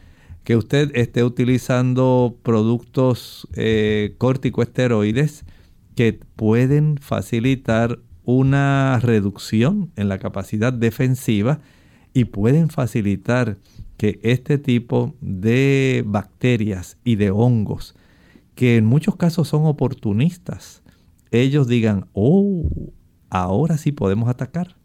que 0.42 0.56
usted 0.56 0.90
esté 0.94 1.22
utilizando 1.22 2.38
productos 2.42 3.46
eh, 3.52 4.14
corticoesteroides 4.16 5.44
que 5.94 6.18
pueden 6.34 6.96
facilitar 6.96 7.98
una 8.26 9.00
reducción 9.00 9.90
en 9.96 10.10
la 10.10 10.18
capacidad 10.18 10.74
defensiva 10.74 11.60
y 12.12 12.26
pueden 12.26 12.68
facilitar 12.68 13.56
que 13.96 14.20
este 14.22 14.58
tipo 14.58 15.14
de 15.22 16.04
bacterias 16.06 16.98
y 17.04 17.16
de 17.16 17.30
hongos, 17.30 17.94
que 18.54 18.76
en 18.76 18.84
muchos 18.84 19.16
casos 19.16 19.48
son 19.48 19.64
oportunistas, 19.64 20.82
ellos 21.30 21.66
digan, 21.66 22.08
oh, 22.12 22.68
ahora 23.30 23.78
sí 23.78 23.92
podemos 23.92 24.28
atacar. 24.28 24.76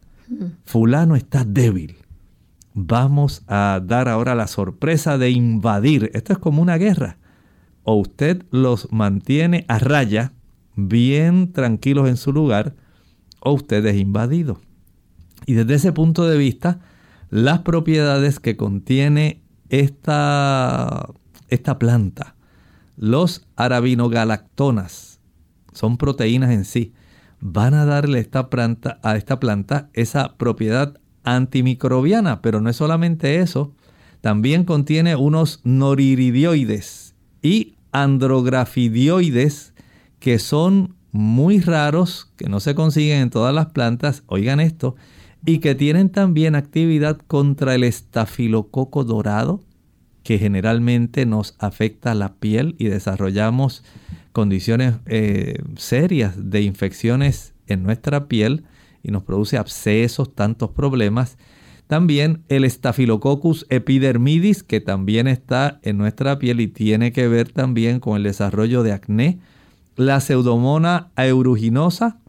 Fulano 0.63 1.17
está 1.17 1.43
débil 1.43 1.97
vamos 2.73 3.43
a 3.47 3.81
dar 3.83 4.07
ahora 4.07 4.35
la 4.35 4.47
sorpresa 4.47 5.17
de 5.17 5.31
invadir. 5.31 6.11
Esto 6.13 6.33
es 6.33 6.39
como 6.39 6.61
una 6.61 6.77
guerra. 6.77 7.17
O 7.83 7.95
usted 7.95 8.43
los 8.51 8.91
mantiene 8.91 9.65
a 9.67 9.79
raya, 9.79 10.33
bien 10.75 11.51
tranquilos 11.51 12.07
en 12.09 12.17
su 12.17 12.31
lugar, 12.31 12.75
o 13.41 13.51
usted 13.51 13.85
es 13.85 13.97
invadido. 13.97 14.61
Y 15.45 15.53
desde 15.53 15.75
ese 15.75 15.91
punto 15.91 16.25
de 16.25 16.37
vista, 16.37 16.79
las 17.29 17.59
propiedades 17.59 18.39
que 18.39 18.55
contiene 18.55 19.41
esta, 19.69 21.09
esta 21.49 21.79
planta, 21.79 22.35
los 22.95 23.45
arabinogalactonas, 23.55 25.19
son 25.73 25.97
proteínas 25.97 26.51
en 26.51 26.65
sí, 26.65 26.93
van 27.39 27.73
a 27.73 27.85
darle 27.85 28.19
esta 28.19 28.49
planta, 28.49 28.99
a 29.03 29.17
esta 29.17 29.39
planta 29.39 29.89
esa 29.93 30.37
propiedad 30.37 30.99
antimicrobiana, 31.23 32.41
pero 32.41 32.61
no 32.61 32.69
es 32.69 32.75
solamente 32.75 33.39
eso, 33.39 33.73
también 34.21 34.65
contiene 34.65 35.15
unos 35.15 35.61
noriridioides 35.63 37.15
y 37.41 37.75
andrografidioides 37.91 39.73
que 40.19 40.37
son 40.37 40.95
muy 41.11 41.59
raros, 41.59 42.31
que 42.37 42.49
no 42.49 42.59
se 42.59 42.75
consiguen 42.75 43.21
en 43.21 43.29
todas 43.29 43.53
las 43.53 43.67
plantas, 43.67 44.23
oigan 44.27 44.59
esto, 44.59 44.95
y 45.45 45.59
que 45.59 45.75
tienen 45.75 46.09
también 46.09 46.55
actividad 46.55 47.17
contra 47.27 47.75
el 47.75 47.83
estafilococo 47.83 49.03
dorado, 49.03 49.61
que 50.23 50.37
generalmente 50.37 51.25
nos 51.25 51.55
afecta 51.59 52.13
la 52.13 52.35
piel 52.35 52.75
y 52.77 52.85
desarrollamos 52.85 53.83
condiciones 54.31 54.95
eh, 55.07 55.55
serias 55.77 56.51
de 56.51 56.61
infecciones 56.61 57.53
en 57.67 57.83
nuestra 57.83 58.27
piel 58.27 58.63
y 59.03 59.11
nos 59.11 59.23
produce 59.23 59.57
abscesos, 59.57 60.35
tantos 60.35 60.71
problemas. 60.71 61.37
También 61.87 62.43
el 62.47 62.69
Staphylococcus 62.69 63.65
epidermidis, 63.69 64.63
que 64.63 64.79
también 64.79 65.27
está 65.27 65.79
en 65.83 65.97
nuestra 65.97 66.39
piel 66.39 66.61
y 66.61 66.67
tiene 66.67 67.11
que 67.11 67.27
ver 67.27 67.51
también 67.51 67.99
con 67.99 68.15
el 68.15 68.23
desarrollo 68.23 68.83
de 68.83 68.93
acné. 68.93 69.39
La 69.95 70.19
Pseudomonas 70.19 71.05
aeruginosa, 71.15 72.19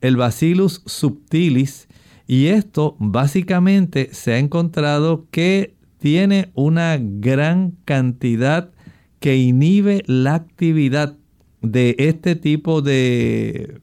el 0.00 0.16
Bacillus 0.16 0.82
subtilis. 0.86 1.88
Y 2.26 2.46
esto 2.46 2.96
básicamente 2.98 4.10
se 4.12 4.34
ha 4.34 4.38
encontrado 4.38 5.26
que 5.30 5.76
tiene 5.98 6.50
una 6.54 6.98
gran 7.00 7.76
cantidad 7.84 8.70
que 9.20 9.36
inhibe 9.36 10.02
la 10.06 10.34
actividad 10.34 11.16
de 11.60 11.94
este 11.98 12.34
tipo 12.34 12.82
de, 12.82 13.80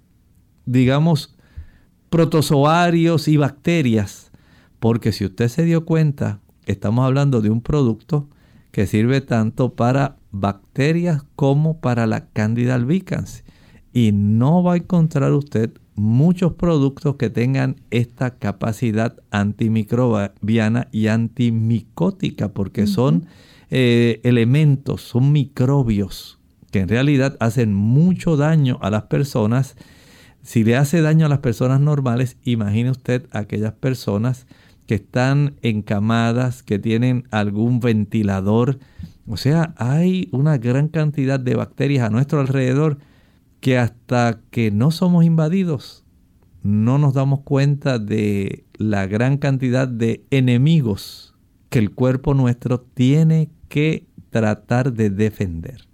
digamos, 0.66 1.38
protozoarios 2.10 3.28
y 3.28 3.38
bacterias. 3.38 4.32
Porque 4.80 5.12
si 5.12 5.26
usted 5.26 5.48
se 5.48 5.64
dio 5.64 5.86
cuenta, 5.86 6.42
estamos 6.66 7.06
hablando 7.06 7.42
de 7.42 7.50
un 7.50 7.62
producto 7.62 8.30
que 8.72 8.86
sirve 8.86 9.22
tanto 9.22 9.74
para 9.74 10.18
bacterias 10.32 11.23
como 11.36 11.80
para 11.80 12.07
la 12.07 12.27
Candida 12.27 12.75
albicans. 12.75 13.43
Y 13.93 14.11
no 14.11 14.63
va 14.63 14.73
a 14.73 14.77
encontrar 14.77 15.32
usted 15.34 15.71
muchos 15.95 16.53
productos 16.53 17.15
que 17.15 17.30
tengan 17.30 17.77
esta 17.89 18.38
capacidad 18.38 19.17
antimicrobiana 19.32 20.88
y 20.91 21.07
antimicótica, 21.07 22.53
porque 22.53 22.88
son 22.88 23.25
eh, 23.69 24.21
elementos, 24.23 25.01
son 25.01 25.32
microbios 25.32 26.39
que 26.71 26.80
en 26.80 26.89
realidad 26.89 27.38
hacen 27.39 27.73
mucho 27.73 28.38
daño 28.38 28.77
a 28.82 28.89
las 28.89 29.03
personas. 29.03 29.75
Si 30.41 30.63
le 30.63 30.75
hace 30.75 31.01
daño 31.01 31.25
a 31.25 31.30
las 31.30 31.39
personas 31.39 31.82
normales, 31.82 32.38
imagine 32.43 32.91
usted 32.91 33.27
aquellas 33.32 33.73
personas 33.73 34.47
que 34.86 34.95
están 34.95 35.55
encamadas, 35.61 36.63
que 36.63 36.80
tienen 36.80 37.27
algún 37.32 37.80
ventilador. 37.80 38.80
O 39.30 39.38
sea, 39.38 39.75
hay 39.77 40.27
una 40.32 40.57
gran 40.57 40.88
cantidad 40.88 41.39
de 41.39 41.53
bacterias 41.53 42.07
a 42.07 42.09
nuestro 42.09 42.39
alrededor 42.41 42.97
que 43.61 43.77
hasta 43.77 44.41
que 44.49 44.71
no 44.71 44.89
somos 44.89 45.23
invadidos, 45.23 46.03
no 46.63 46.97
nos 46.97 47.13
damos 47.13 47.41
cuenta 47.41 47.99
de 47.99 48.65
la 48.77 49.05
gran 49.05 49.38
cantidad 49.38 49.88
de 49.88 50.23
enemigos 50.32 51.36
que 51.69 51.77
el 51.77 51.91
cuerpo 51.91 52.34
nuestro 52.34 52.80
tiene 52.80 53.49
que 53.67 54.07
tratar 54.32 54.93
de 54.93 55.11
defender. 55.11 55.88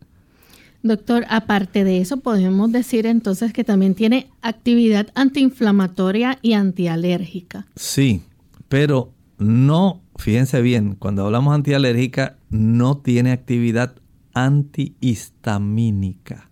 Doctor, 0.82 1.26
aparte 1.30 1.84
de 1.84 2.00
eso, 2.00 2.18
podemos 2.18 2.72
decir 2.72 3.06
entonces 3.06 3.52
que 3.52 3.66
también 3.66 3.96
tiene 3.96 4.30
actividad 4.42 5.08
antiinflamatoria 5.14 6.40
y 6.42 6.54
antialérgica. 6.54 7.66
Sí, 7.76 8.22
pero 8.70 9.12
no, 9.40 10.02
fíjense 10.16 10.62
bien, 10.62 10.96
cuando 10.96 11.26
hablamos 11.26 11.54
antialérgica, 11.54 12.38
no 12.56 12.98
tiene 12.98 13.32
actividad 13.32 13.96
antihistamínica. 14.34 16.50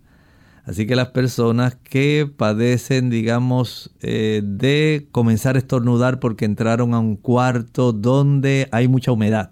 Así 0.64 0.86
que 0.86 0.96
las 0.96 1.08
personas 1.08 1.76
que 1.76 2.26
padecen, 2.34 3.10
digamos, 3.10 3.94
eh, 4.00 4.40
de 4.42 5.08
comenzar 5.12 5.56
a 5.56 5.58
estornudar 5.58 6.20
porque 6.20 6.46
entraron 6.46 6.94
a 6.94 7.00
un 7.00 7.16
cuarto 7.16 7.92
donde 7.92 8.66
hay 8.72 8.88
mucha 8.88 9.12
humedad, 9.12 9.50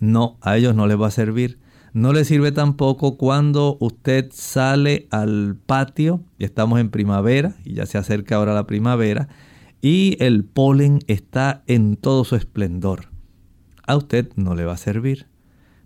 no, 0.00 0.38
a 0.40 0.56
ellos 0.56 0.74
no 0.74 0.88
les 0.88 1.00
va 1.00 1.06
a 1.06 1.12
servir. 1.12 1.60
No 1.92 2.12
les 2.12 2.26
sirve 2.26 2.50
tampoco 2.52 3.16
cuando 3.16 3.78
usted 3.80 4.28
sale 4.30 5.06
al 5.10 5.56
patio 5.64 6.22
y 6.38 6.44
estamos 6.44 6.78
en 6.80 6.90
primavera 6.90 7.54
y 7.64 7.72
ya 7.74 7.86
se 7.86 7.96
acerca 7.96 8.36
ahora 8.36 8.52
la 8.52 8.66
primavera 8.66 9.28
y 9.80 10.18
el 10.20 10.44
polen 10.44 10.98
está 11.06 11.62
en 11.66 11.96
todo 11.96 12.24
su 12.24 12.36
esplendor. 12.36 13.15
A 13.86 13.96
usted 13.96 14.28
no 14.36 14.54
le 14.54 14.64
va 14.64 14.74
a 14.74 14.78
servir. 14.78 15.26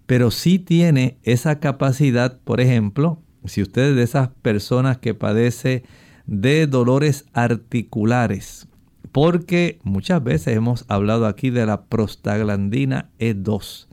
Pero 0.06 0.30
sí 0.30 0.58
tiene 0.58 1.18
esa 1.22 1.60
capacidad, 1.60 2.40
por 2.40 2.60
ejemplo, 2.60 3.22
si 3.44 3.62
usted 3.62 3.90
es 3.90 3.96
de 3.96 4.02
esas 4.02 4.28
personas 4.42 4.98
que 4.98 5.14
padece 5.14 5.84
de 6.26 6.66
dolores 6.66 7.26
articulares, 7.32 8.68
porque 9.12 9.78
muchas 9.82 10.22
veces 10.22 10.56
hemos 10.56 10.84
hablado 10.88 11.26
aquí 11.26 11.50
de 11.50 11.66
la 11.66 11.84
prostaglandina 11.84 13.10
E2. 13.18 13.86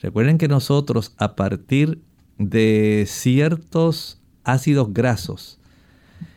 Recuerden 0.00 0.38
que 0.38 0.48
nosotros 0.48 1.14
a 1.16 1.36
partir 1.36 2.02
de 2.38 3.04
ciertos 3.06 4.20
ácidos 4.44 4.92
grasos, 4.92 5.60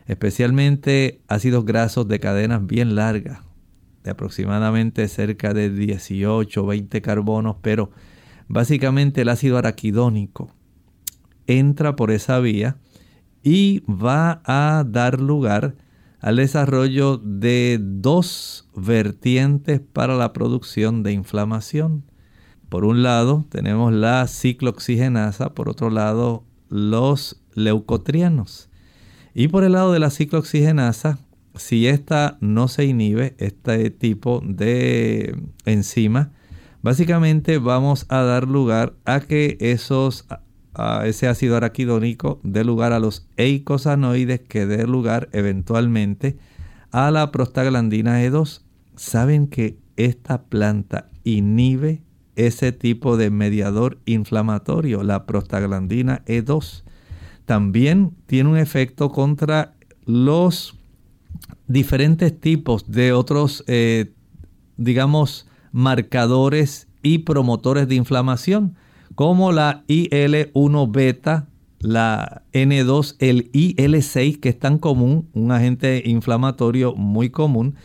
especialmente 0.08 1.22
ácidos 1.28 1.66
grasos 1.66 2.08
de 2.08 2.20
cadenas 2.20 2.66
bien 2.66 2.96
largas, 2.96 3.40
de 4.06 4.12
aproximadamente 4.12 5.08
cerca 5.08 5.54
de 5.54 5.72
18 5.72 6.64
o 6.64 6.68
20 6.68 7.02
carbonos, 7.02 7.58
pero 7.64 7.90
básicamente 8.48 9.22
el 9.22 9.30
ácido 9.30 9.58
araquidónico, 9.58 10.52
entra 11.48 11.96
por 11.96 12.12
esa 12.12 12.40
vía 12.40 12.78
y 13.42 13.84
va 13.88 14.42
a 14.46 14.84
dar 14.88 15.20
lugar 15.20 15.76
al 16.22 16.36
desarrollo 16.36 17.18
de 17.18 17.80
dos 17.82 18.70
vertientes 18.76 19.82
para 19.82 20.16
la 20.16 20.34
producción 20.34 21.02
de 21.02 21.12
inflamación. 21.12 22.04
Por 22.70 22.86
un 22.86 23.02
lado 23.02 23.46
tenemos 23.50 23.92
la 23.92 24.28
ciclooxigenasa, 24.28 25.56
por 25.56 25.68
otro 25.68 25.90
lado 25.90 26.44
los 26.70 27.42
leucotrianos. 27.56 28.70
Y 29.34 29.48
por 29.48 29.64
el 29.64 29.74
lado 29.74 29.92
de 29.92 30.00
la 30.00 30.12
ciclooxigenasa, 30.12 31.20
si 31.58 31.88
esta 31.88 32.38
no 32.42 32.68
se 32.68 32.86
inhibe, 32.86 33.36
este 33.38 33.90
tipo 33.90 34.42
de 34.46 35.36
enzima, 35.66 36.32
básicamente 36.82 37.58
vamos 37.58 38.06
a 38.10 38.22
dar 38.22 38.48
lugar 38.48 38.94
a 39.06 39.20
que 39.22 39.58
esos 39.60 40.28
ese 41.06 41.28
ácido 41.28 41.56
araquidónico 41.56 42.40
dé 42.44 42.64
lugar 42.66 42.92
a 42.92 43.00
los 43.00 43.28
eicosanoides 43.38 44.42
que 44.42 44.66
dé 44.66 44.86
lugar 44.86 45.30
eventualmente 45.32 46.38
a 46.92 47.12
la 47.12 47.32
prostaglandina 47.32 48.24
E2. 48.24 48.62
Saben 48.96 49.48
que 49.48 49.78
esta 49.96 50.44
planta 50.44 51.10
inhibe 51.24 52.04
ese 52.36 52.72
tipo 52.74 53.16
de 53.16 53.30
mediador 53.30 54.00
inflamatorio, 54.06 55.04
la 55.04 55.26
prostaglandina 55.26 56.24
E2. 56.26 56.84
También 57.46 58.12
tiene 58.26 58.50
un 58.50 58.58
efecto 58.58 59.12
contra 59.12 59.76
los 60.06 60.75
diferentes 61.68 62.40
tipos 62.40 62.92
de 62.92 63.14
otros, 63.14 63.64
eh, 63.68 64.14
digamos, 64.78 65.48
marcadores 65.72 66.88
y 67.02 67.20
promotores 67.20 67.88
de 67.88 67.96
inflamación 67.96 68.76
como 69.16 69.52
la 69.52 69.84
IL-1 69.88 70.92
beta, 70.92 71.48
la 71.80 72.44
N2, 72.54 73.16
el 73.20 73.50
IL-6 73.54 74.40
que 74.40 74.50
es 74.50 74.60
tan 74.60 74.78
común, 74.78 75.30
un 75.34 75.52
agente 75.52 76.04
inflamatorio 76.06 76.96
muy 76.96 77.30
común. 77.30 77.76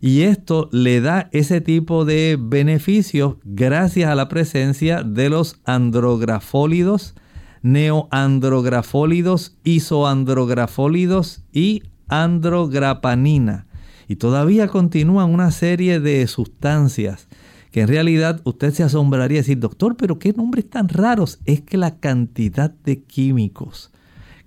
Y 0.00 0.22
esto 0.22 0.68
le 0.72 1.00
da 1.00 1.28
ese 1.32 1.60
tipo 1.60 2.04
de 2.04 2.36
beneficios 2.40 3.36
gracias 3.44 4.10
a 4.10 4.16
la 4.16 4.28
presencia 4.28 5.04
de 5.04 5.28
los 5.28 5.60
andrografólidos, 5.64 7.14
neoandrografólidos, 7.62 9.56
isoandrografólidos 9.62 11.44
y 11.52 11.84
andrograpanina. 12.08 13.66
Y 14.08 14.16
todavía 14.16 14.68
continúan 14.68 15.30
una 15.30 15.50
serie 15.50 16.00
de 16.00 16.26
sustancias 16.26 17.28
que 17.70 17.80
en 17.80 17.88
realidad 17.88 18.40
usted 18.44 18.72
se 18.72 18.82
asombraría 18.82 19.36
y 19.36 19.40
decir, 19.40 19.58
doctor, 19.58 19.96
pero 19.96 20.18
qué 20.18 20.32
nombres 20.34 20.68
tan 20.68 20.88
raros. 20.88 21.40
Es 21.46 21.62
que 21.62 21.78
la 21.78 21.96
cantidad 21.96 22.70
de 22.70 23.02
químicos 23.02 23.90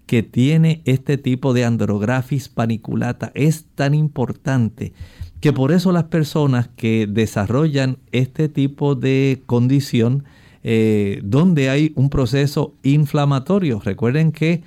que 0.05 0.21
tiene 0.21 0.81
este 0.85 1.17
tipo 1.17 1.53
de 1.53 1.65
andrographis 1.65 2.49
paniculata 2.49 3.31
es 3.33 3.65
tan 3.73 3.95
importante 3.95 4.93
que 5.41 5.53
por 5.53 5.71
eso 5.71 5.91
las 5.91 6.05
personas 6.05 6.69
que 6.75 7.07
desarrollan 7.09 7.97
este 8.11 8.49
tipo 8.49 8.95
de 8.95 9.43
condición 9.45 10.23
eh, 10.63 11.21
donde 11.23 11.69
hay 11.69 11.93
un 11.95 12.09
proceso 12.09 12.73
inflamatorio, 12.81 13.79
recuerden 13.79 14.31
que 14.31 14.63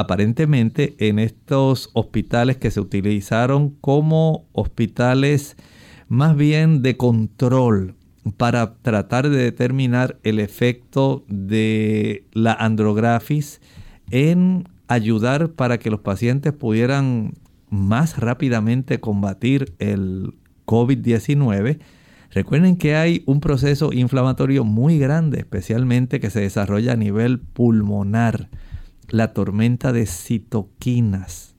aparentemente 0.00 0.94
en 0.98 1.18
estos 1.18 1.90
hospitales 1.92 2.56
que 2.56 2.70
se 2.70 2.80
utilizaron 2.80 3.70
como 3.80 4.46
hospitales 4.52 5.56
más 6.08 6.36
bien 6.36 6.82
de 6.82 6.96
control 6.96 7.94
para 8.36 8.74
tratar 8.74 9.28
de 9.30 9.38
determinar 9.38 10.18
el 10.22 10.40
efecto 10.40 11.24
de 11.28 12.24
la 12.32 12.52
andrografis 12.52 13.60
en 14.10 14.68
ayudar 14.88 15.52
para 15.52 15.78
que 15.78 15.90
los 15.90 16.00
pacientes 16.00 16.52
pudieran 16.52 17.34
más 17.70 18.18
rápidamente 18.18 19.00
combatir 19.00 19.74
el 19.78 20.34
COVID-19. 20.66 21.78
Recuerden 22.32 22.76
que 22.76 22.96
hay 22.96 23.22
un 23.26 23.40
proceso 23.40 23.92
inflamatorio 23.92 24.64
muy 24.64 24.98
grande, 24.98 25.38
especialmente 25.38 26.20
que 26.20 26.30
se 26.30 26.40
desarrolla 26.40 26.92
a 26.92 26.96
nivel 26.96 27.40
pulmonar, 27.40 28.48
la 29.10 29.32
tormenta 29.32 29.92
de 29.92 30.06
citoquinas. 30.06 31.54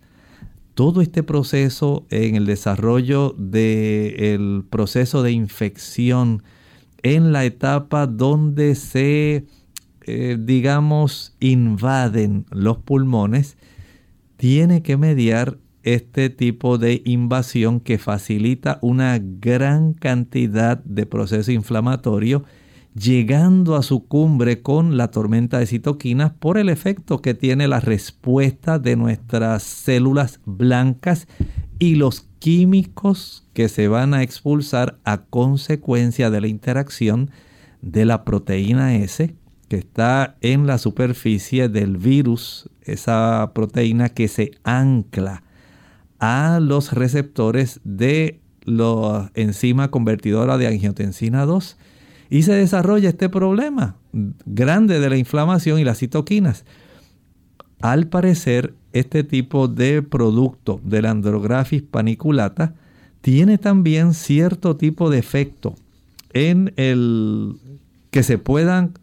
Todo 0.73 1.01
este 1.01 1.21
proceso 1.21 2.05
en 2.09 2.35
el 2.35 2.45
desarrollo 2.45 3.35
del 3.37 4.63
proceso 4.69 5.21
de 5.21 5.31
infección 5.31 6.43
en 7.03 7.31
la 7.31 7.45
etapa 7.45 8.07
donde 8.07 8.75
se, 8.75 9.45
eh, 10.05 10.37
digamos, 10.39 11.35
invaden 11.39 12.45
los 12.49 12.77
pulmones, 12.77 13.57
tiene 14.37 14.81
que 14.81 14.97
mediar 14.97 15.57
este 15.83 16.29
tipo 16.29 16.77
de 16.77 17.01
invasión 17.05 17.79
que 17.79 17.97
facilita 17.97 18.79
una 18.81 19.19
gran 19.19 19.93
cantidad 19.93 20.77
de 20.83 21.05
proceso 21.05 21.51
inflamatorio, 21.51 22.43
llegando 22.93 23.75
a 23.75 23.83
su 23.83 24.05
cumbre 24.05 24.61
con 24.61 24.97
la 24.97 25.09
tormenta 25.09 25.59
de 25.59 25.65
citoquinas 25.65 26.33
por 26.33 26.57
el 26.57 26.69
efecto 26.69 27.21
que 27.21 27.33
tiene 27.33 27.67
la 27.67 27.79
respuesta 27.79 28.79
de 28.79 28.95
nuestras 28.95 29.63
células 29.63 30.39
blancas 30.45 31.27
y 31.79 31.95
los 31.95 32.27
químicos 32.39 33.47
que 33.53 33.69
se 33.69 33.87
van 33.87 34.13
a 34.13 34.23
expulsar 34.23 34.99
a 35.03 35.23
consecuencia 35.23 36.29
de 36.29 36.41
la 36.41 36.47
interacción 36.47 37.31
de 37.81 38.05
la 38.05 38.23
proteína 38.25 38.95
S 38.95 39.35
que 39.69 39.77
está 39.77 40.35
en 40.41 40.67
la 40.67 40.77
superficie 40.77 41.69
del 41.69 41.95
virus, 41.95 42.69
esa 42.81 43.51
proteína 43.55 44.09
que 44.09 44.27
se 44.27 44.51
ancla 44.63 45.43
a 46.19 46.59
los 46.61 46.91
receptores 46.91 47.79
de 47.85 48.41
la 48.65 49.31
enzima 49.33 49.89
convertidora 49.89 50.57
de 50.57 50.67
angiotensina 50.67 51.45
2 51.45 51.77
y 52.31 52.43
se 52.43 52.53
desarrolla 52.53 53.09
este 53.09 53.27
problema 53.27 53.97
grande 54.45 55.01
de 55.01 55.09
la 55.09 55.17
inflamación 55.17 55.79
y 55.79 55.83
las 55.83 55.99
citoquinas. 55.99 56.63
Al 57.81 58.07
parecer, 58.07 58.73
este 58.93 59.25
tipo 59.25 59.67
de 59.67 60.01
producto 60.01 60.79
de 60.85 61.01
la 61.01 61.11
andrographis 61.11 61.83
paniculata 61.83 62.73
tiene 63.19 63.57
también 63.57 64.13
cierto 64.13 64.77
tipo 64.77 65.09
de 65.09 65.19
efecto 65.19 65.75
en 66.31 66.73
el 66.77 67.57
que 68.11 68.23
se 68.23 68.37
puedan 68.37 68.93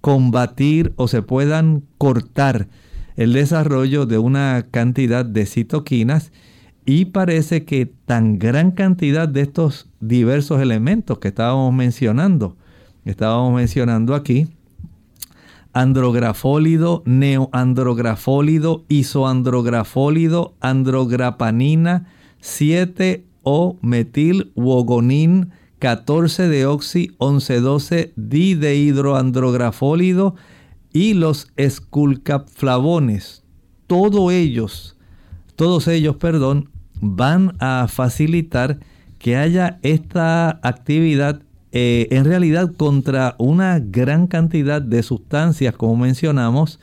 combatir 0.00 0.94
o 0.96 1.06
se 1.06 1.20
puedan 1.20 1.82
cortar 1.98 2.68
el 3.16 3.34
desarrollo 3.34 4.06
de 4.06 4.16
una 4.16 4.66
cantidad 4.70 5.26
de 5.26 5.44
citoquinas 5.44 6.32
y 6.90 7.04
parece 7.04 7.66
que 7.66 7.84
tan 7.84 8.38
gran 8.38 8.70
cantidad 8.70 9.28
de 9.28 9.42
estos 9.42 9.90
diversos 10.00 10.62
elementos 10.62 11.18
que 11.18 11.28
estábamos 11.28 11.74
mencionando, 11.74 12.56
estábamos 13.04 13.52
mencionando 13.52 14.14
aquí, 14.14 14.48
andrografólido, 15.74 17.02
neoandrografólido, 17.04 18.86
isoandrografólido, 18.88 20.54
andrograpanina, 20.60 22.06
7 22.40 23.22
o 23.42 23.76
metil 23.82 24.50
wogonin 24.54 25.50
14 25.80 26.48
deoxi 26.48 27.14
11 27.18 27.60
12 27.60 28.14
dihidroandrografólido 28.16 30.36
y 30.94 31.12
los 31.12 31.52
esculcapflavones, 31.58 33.44
todos 33.86 34.32
ellos, 34.32 34.96
todos 35.54 35.86
ellos, 35.86 36.16
perdón, 36.16 36.70
van 37.00 37.56
a 37.58 37.86
facilitar 37.88 38.78
que 39.18 39.36
haya 39.36 39.78
esta 39.82 40.60
actividad 40.62 41.42
eh, 41.70 42.08
en 42.10 42.24
realidad 42.24 42.72
contra 42.76 43.34
una 43.38 43.78
gran 43.78 44.26
cantidad 44.26 44.80
de 44.80 45.02
sustancias, 45.02 45.76
como 45.76 45.96
mencionamos, 45.96 46.80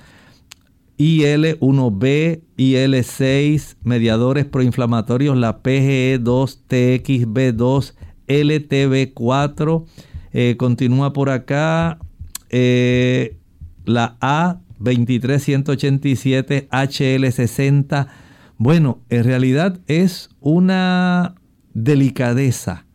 IL-1B, 0.98 2.42
IL-6, 2.56 3.78
mediadores 3.84 4.46
proinflamatorios, 4.46 5.36
la 5.38 5.64
PGE2, 5.64 6.60
TXB2, 6.70 7.96
LTB4, 8.28 9.86
eh, 10.34 10.56
continúa 10.58 11.14
por 11.14 11.30
acá, 11.30 12.00
eh, 12.50 13.38
la 13.86 14.18
A23187, 14.20 16.68
HL60. 16.70 18.08
Bueno, 18.58 19.00
en 19.10 19.24
realidad 19.26 19.80
es 19.88 20.30
una 20.40 21.36
delicadeza 21.74 22.86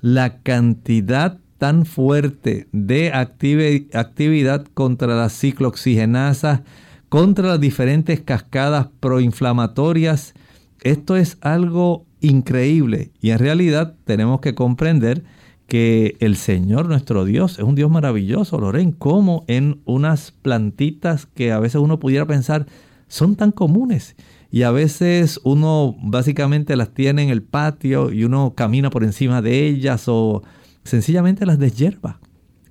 la 0.00 0.38
cantidad 0.38 1.38
tan 1.58 1.86
fuerte 1.86 2.66
de 2.72 3.12
actividad 3.12 4.64
contra 4.74 5.14
las 5.14 5.38
ciclooxigenasas, 5.38 6.62
contra 7.08 7.48
las 7.48 7.60
diferentes 7.60 8.20
cascadas 8.20 8.88
proinflamatorias. 8.98 10.34
Esto 10.82 11.16
es 11.16 11.38
algo 11.40 12.04
increíble 12.20 13.12
y 13.20 13.30
en 13.30 13.38
realidad 13.38 13.94
tenemos 14.04 14.40
que 14.40 14.54
comprender 14.54 15.22
que 15.68 16.16
el 16.20 16.36
Señor 16.36 16.88
nuestro 16.88 17.24
Dios 17.24 17.58
es 17.58 17.64
un 17.64 17.76
Dios 17.76 17.90
maravilloso, 17.90 18.58
Loren, 18.58 18.92
como 18.92 19.44
en 19.46 19.82
unas 19.84 20.32
plantitas 20.32 21.26
que 21.26 21.52
a 21.52 21.60
veces 21.60 21.80
uno 21.80 22.00
pudiera 22.00 22.26
pensar 22.26 22.66
son 23.06 23.36
tan 23.36 23.52
comunes 23.52 24.16
y 24.52 24.64
a 24.64 24.70
veces 24.70 25.40
uno 25.44 25.96
básicamente 26.02 26.76
las 26.76 26.92
tiene 26.92 27.22
en 27.22 27.30
el 27.30 27.42
patio 27.42 28.12
y 28.12 28.24
uno 28.24 28.52
camina 28.54 28.90
por 28.90 29.02
encima 29.02 29.40
de 29.40 29.66
ellas 29.66 30.04
o 30.08 30.42
sencillamente 30.84 31.46
las 31.46 31.58
deshierva 31.58 32.20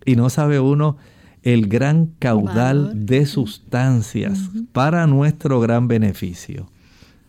y 0.06 0.16
no 0.16 0.30
sabe 0.30 0.60
uno 0.60 0.98
el 1.42 1.68
gran 1.68 2.12
caudal 2.20 3.06
de 3.08 3.26
sustancias 3.26 4.52
para 4.72 5.08
nuestro 5.08 5.60
gran 5.60 5.88
beneficio. 5.88 6.70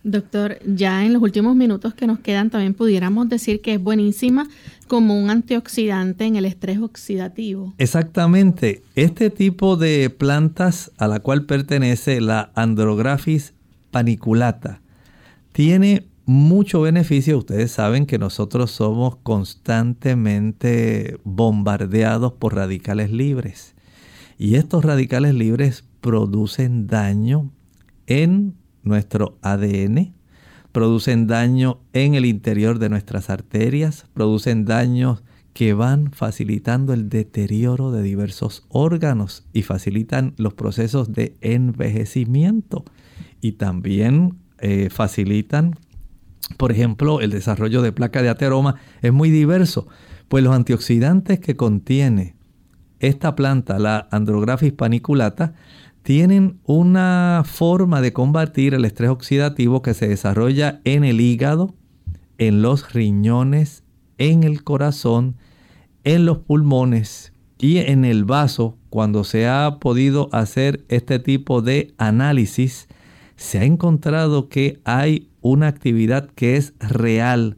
Doctor, 0.04 0.58
ya 0.66 1.06
en 1.06 1.14
los 1.14 1.22
últimos 1.22 1.56
minutos 1.56 1.94
que 1.94 2.06
nos 2.06 2.18
quedan 2.18 2.50
también 2.50 2.74
pudiéramos 2.74 3.30
decir 3.30 3.62
que 3.62 3.74
es 3.74 3.82
buenísima 3.82 4.48
como 4.86 5.18
un 5.18 5.30
antioxidante 5.30 6.26
en 6.26 6.36
el 6.36 6.44
estrés 6.44 6.78
oxidativo. 6.78 7.72
Exactamente. 7.78 8.82
Este 8.96 9.30
tipo 9.30 9.76
de 9.76 10.10
plantas 10.10 10.90
a 10.98 11.08
la 11.08 11.20
cual 11.20 11.46
pertenece 11.46 12.20
la 12.20 12.50
Andrographis 12.54 13.54
paniculata 13.92 14.82
tiene 15.52 16.08
mucho 16.24 16.80
beneficio. 16.80 17.38
Ustedes 17.38 17.70
saben 17.70 18.06
que 18.06 18.18
nosotros 18.18 18.72
somos 18.72 19.16
constantemente 19.22 21.18
bombardeados 21.24 22.32
por 22.32 22.56
radicales 22.56 23.10
libres. 23.10 23.74
Y 24.38 24.56
estos 24.56 24.84
radicales 24.84 25.34
libres 25.34 25.84
producen 26.00 26.88
daño 26.88 27.52
en 28.06 28.54
nuestro 28.82 29.38
ADN, 29.42 30.14
producen 30.72 31.26
daño 31.26 31.78
en 31.92 32.14
el 32.14 32.24
interior 32.24 32.78
de 32.78 32.88
nuestras 32.88 33.30
arterias, 33.30 34.06
producen 34.14 34.64
daños 34.64 35.22
que 35.52 35.74
van 35.74 36.12
facilitando 36.12 36.94
el 36.94 37.10
deterioro 37.10 37.92
de 37.92 38.02
diversos 38.02 38.64
órganos 38.70 39.44
y 39.52 39.62
facilitan 39.62 40.32
los 40.38 40.54
procesos 40.54 41.12
de 41.12 41.36
envejecimiento 41.42 42.84
y 43.42 43.52
también 43.52 44.38
eh, 44.58 44.88
facilitan, 44.90 45.74
por 46.56 46.72
ejemplo, 46.72 47.20
el 47.20 47.30
desarrollo 47.30 47.82
de 47.82 47.92
placa 47.92 48.22
de 48.22 48.30
ateroma. 48.30 48.76
Es 49.02 49.12
muy 49.12 49.30
diverso, 49.30 49.88
pues 50.28 50.42
los 50.42 50.54
antioxidantes 50.54 51.40
que 51.40 51.56
contiene 51.56 52.36
esta 53.00 53.34
planta, 53.34 53.78
la 53.80 54.08
Andrographis 54.12 54.72
paniculata, 54.72 55.54
tienen 56.02 56.60
una 56.64 57.42
forma 57.44 58.00
de 58.00 58.12
combatir 58.12 58.74
el 58.74 58.84
estrés 58.84 59.10
oxidativo 59.10 59.82
que 59.82 59.92
se 59.92 60.08
desarrolla 60.08 60.80
en 60.84 61.04
el 61.04 61.20
hígado, 61.20 61.74
en 62.38 62.62
los 62.62 62.92
riñones, 62.92 63.82
en 64.18 64.44
el 64.44 64.62
corazón, 64.62 65.36
en 66.04 66.26
los 66.26 66.38
pulmones 66.38 67.32
y 67.58 67.78
en 67.78 68.04
el 68.04 68.24
vaso. 68.24 68.78
Cuando 68.88 69.24
se 69.24 69.48
ha 69.48 69.78
podido 69.80 70.28
hacer 70.32 70.84
este 70.88 71.18
tipo 71.18 71.60
de 71.60 71.94
análisis, 71.98 72.88
se 73.42 73.58
ha 73.58 73.64
encontrado 73.64 74.48
que 74.48 74.80
hay 74.84 75.28
una 75.40 75.66
actividad 75.66 76.30
que 76.30 76.56
es 76.56 76.74
real, 76.78 77.56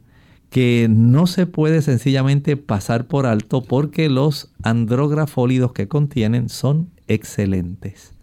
que 0.49 0.87
no 0.89 1.27
se 1.27 1.45
puede 1.45 1.81
sencillamente 1.83 2.57
pasar 2.57 3.05
por 3.05 3.27
alto 3.27 3.63
porque 3.63 4.09
los 4.09 4.51
andrografólidos 4.63 5.73
que 5.73 5.87
contienen 5.87 6.49
son 6.49 6.89
excelentes. 7.07 8.13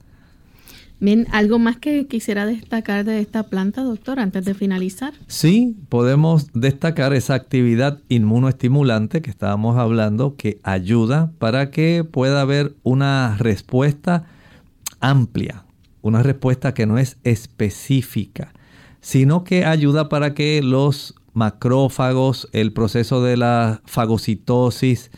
Bien, 0.98 1.26
¿algo 1.30 1.58
más 1.58 1.78
que 1.78 2.06
quisiera 2.06 2.46
destacar 2.46 3.04
de 3.04 3.20
esta 3.20 3.44
planta, 3.44 3.82
doctor, 3.82 4.18
antes 4.18 4.44
de 4.44 4.54
finalizar? 4.54 5.14
Sí, 5.28 5.76
podemos 5.88 6.52
destacar 6.54 7.12
esa 7.12 7.34
actividad 7.34 8.00
inmunoestimulante 8.08 9.22
que 9.22 9.30
estábamos 9.30 9.78
hablando, 9.78 10.36
que 10.36 10.60
ayuda 10.64 11.32
para 11.38 11.70
que 11.70 12.04
pueda 12.04 12.40
haber 12.40 12.74
una 12.82 13.36
respuesta 13.38 14.26
amplia, 15.00 15.61
una 16.02 16.22
respuesta 16.22 16.74
que 16.74 16.86
no 16.86 16.98
es 16.98 17.16
específica, 17.24 18.52
sino 19.00 19.44
que 19.44 19.64
ayuda 19.64 20.08
para 20.08 20.34
que 20.34 20.60
los 20.62 21.14
macrófagos, 21.32 22.48
el 22.52 22.72
proceso 22.72 23.22
de 23.22 23.36
la 23.36 23.80
fagocitosis, 23.86 25.10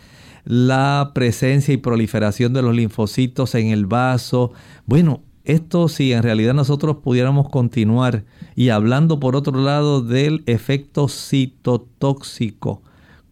la 0.44 1.12
presencia 1.14 1.74
y 1.74 1.78
proliferación 1.78 2.52
de 2.52 2.62
los 2.62 2.74
linfocitos 2.74 3.54
en 3.54 3.68
el 3.68 3.86
vaso, 3.86 4.52
bueno, 4.86 5.22
esto 5.44 5.88
si 5.88 6.12
en 6.12 6.22
realidad 6.22 6.54
nosotros 6.54 6.98
pudiéramos 7.02 7.50
continuar 7.50 8.24
y 8.54 8.70
hablando 8.70 9.20
por 9.20 9.36
otro 9.36 9.58
lado 9.60 10.00
del 10.00 10.42
efecto 10.46 11.08
citotóxico, 11.08 12.82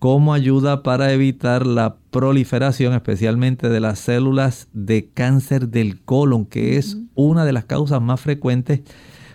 cómo 0.03 0.35
ayuda 0.35 0.83
para 0.83 1.13
evitar 1.13 1.65
la 1.65 1.95
proliferación 2.11 2.93
especialmente 2.93 3.69
de 3.69 3.79
las 3.79 4.01
células 4.01 4.67
de 4.73 5.09
cáncer 5.15 5.69
del 5.69 6.01
colon, 6.01 6.45
que 6.45 6.77
es 6.77 6.99
una 7.15 7.45
de 7.45 7.53
las 7.53 7.67
causas 7.67 8.03
más 8.03 8.21
frecuentes. 8.21 8.81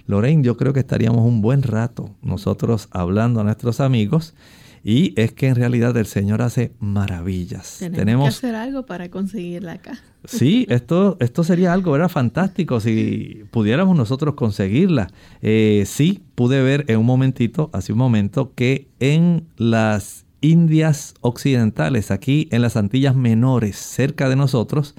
Lorraine, 0.08 0.44
yo 0.44 0.58
creo 0.58 0.74
que 0.74 0.82
estaríamos 0.82 1.26
un 1.26 1.42
buen 1.42 1.64
rato 1.64 2.18
nosotros 2.22 2.90
hablando 2.92 3.40
a 3.40 3.46
nuestros 3.46 3.80
amigos 3.80 4.36
y 4.84 5.14
es 5.16 5.32
que 5.32 5.48
en 5.48 5.56
realidad 5.56 5.96
el 5.96 6.06
Señor 6.06 6.42
hace 6.42 6.74
maravillas. 6.80 7.78
Tenemos, 7.80 8.26
que 8.26 8.48
hacer 8.48 8.56
algo 8.56 8.86
para 8.86 9.10
conseguirla 9.10 9.72
acá. 9.72 9.98
Sí, 10.26 10.66
esto, 10.70 11.16
esto 11.22 11.46
sería 11.46 11.72
algo, 11.72 11.96
era 11.96 12.10
fantástico 12.10 12.82
si 12.82 13.46
pudiéramos 13.52 13.96
nosotros 13.96 14.36
conseguirla. 14.36 15.08
Eh, 15.42 15.86
sí, 15.86 16.24
pude 16.36 16.62
ver 16.62 16.84
en 16.90 17.00
un 17.00 17.06
momentito, 17.06 17.70
hace 17.72 17.94
un 17.94 18.00
momento, 18.00 18.52
que 18.54 18.90
en 19.00 19.48
las 19.56 20.27
Indias 20.42 21.16
Occidentales, 21.22 22.12
aquí 22.12 22.48
en 22.52 22.62
las 22.62 22.78
Antillas 22.78 23.16
Menores, 23.16 23.76
cerca 23.78 24.30
de 24.30 24.36
nosotros, 24.36 24.96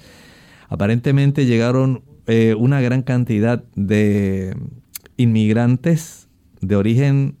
aparentemente 0.67 1.45
llegaron 1.45 2.03
eh, 2.27 2.55
una 2.57 2.81
gran 2.81 3.01
cantidad 3.01 3.63
de 3.75 4.55
inmigrantes 5.17 6.27
de 6.61 6.75
origen 6.75 7.37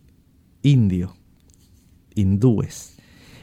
indio 0.61 1.19
hindúes. 2.19 2.97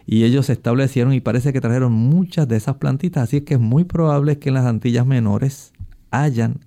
Y 0.07 0.24
ellos 0.24 0.46
se 0.46 0.52
establecieron 0.52 1.12
y 1.12 1.20
parece 1.20 1.52
que 1.52 1.61
trajeron 1.61 1.92
muchas 1.92 2.46
de 2.46 2.57
esas 2.57 2.76
plantitas, 2.76 3.24
así 3.24 3.38
es 3.38 3.42
que 3.42 3.54
es 3.54 3.61
muy 3.61 3.84
probable 3.84 4.38
que 4.38 4.50
en 4.50 4.54
las 4.54 4.66
Antillas 4.66 5.07
Menores 5.07 5.72
hayan 6.11 6.61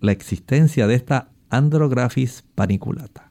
la 0.00 0.12
existencia 0.12 0.86
de 0.86 0.94
esta 0.94 1.30
Andrographis 1.50 2.44
paniculata. 2.54 3.27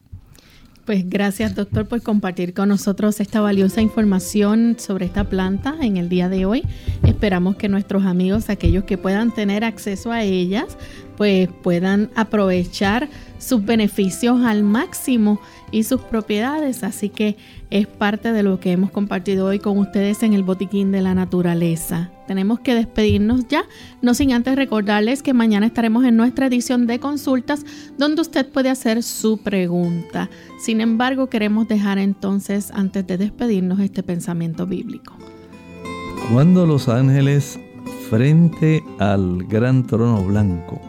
Pues 0.87 1.09
gracias 1.09 1.53
doctor 1.53 1.85
por 1.85 2.01
compartir 2.01 2.53
con 2.53 2.69
nosotros 2.69 3.19
esta 3.19 3.41
valiosa 3.41 3.81
información 3.81 4.77
sobre 4.79 5.05
esta 5.05 5.25
planta 5.25 5.75
en 5.81 5.97
el 5.97 6.07
día 6.07 6.29
de 6.29 6.45
hoy. 6.45 6.63
Esperamos 7.03 7.57
que 7.57 7.67
nuestros 7.67 8.05
amigos, 8.05 8.49
aquellos 8.49 8.85
que 8.85 8.97
puedan 8.97 9.33
tener 9.33 9.65
acceso 9.65 10.13
a 10.13 10.23
ellas, 10.23 10.77
pues 11.17 11.49
puedan 11.61 12.09
aprovechar 12.15 13.09
sus 13.37 13.65
beneficios 13.65 14.45
al 14.45 14.63
máximo 14.63 15.41
y 15.71 15.83
sus 15.83 15.99
propiedades. 15.99 16.83
Así 16.83 17.09
que 17.09 17.35
es 17.69 17.87
parte 17.87 18.31
de 18.31 18.43
lo 18.43 18.59
que 18.59 18.71
hemos 18.71 18.91
compartido 18.91 19.47
hoy 19.47 19.59
con 19.59 19.77
ustedes 19.77 20.23
en 20.23 20.33
el 20.33 20.43
Botiquín 20.43 20.91
de 20.91 21.01
la 21.01 21.13
Naturaleza. 21.13 22.11
Tenemos 22.27 22.59
que 22.59 22.75
despedirnos 22.75 23.47
ya, 23.47 23.63
no 24.01 24.13
sin 24.13 24.33
antes 24.33 24.55
recordarles 24.55 25.23
que 25.23 25.33
mañana 25.33 25.65
estaremos 25.65 26.05
en 26.05 26.17
nuestra 26.17 26.47
edición 26.47 26.87
de 26.87 26.99
consultas 26.99 27.65
donde 27.97 28.21
usted 28.21 28.49
puede 28.49 28.69
hacer 28.69 29.03
su 29.03 29.37
pregunta. 29.37 30.29
Sin 30.59 30.81
embargo, 30.81 31.27
queremos 31.27 31.67
dejar 31.67 31.97
entonces, 31.97 32.71
antes 32.73 33.05
de 33.07 33.17
despedirnos, 33.17 33.79
este 33.79 34.03
pensamiento 34.03 34.65
bíblico. 34.65 35.15
Cuando 36.33 36.65
los 36.65 36.89
ángeles 36.89 37.59
frente 38.09 38.83
al 38.99 39.43
gran 39.45 39.85
trono 39.85 40.23
blanco 40.23 40.81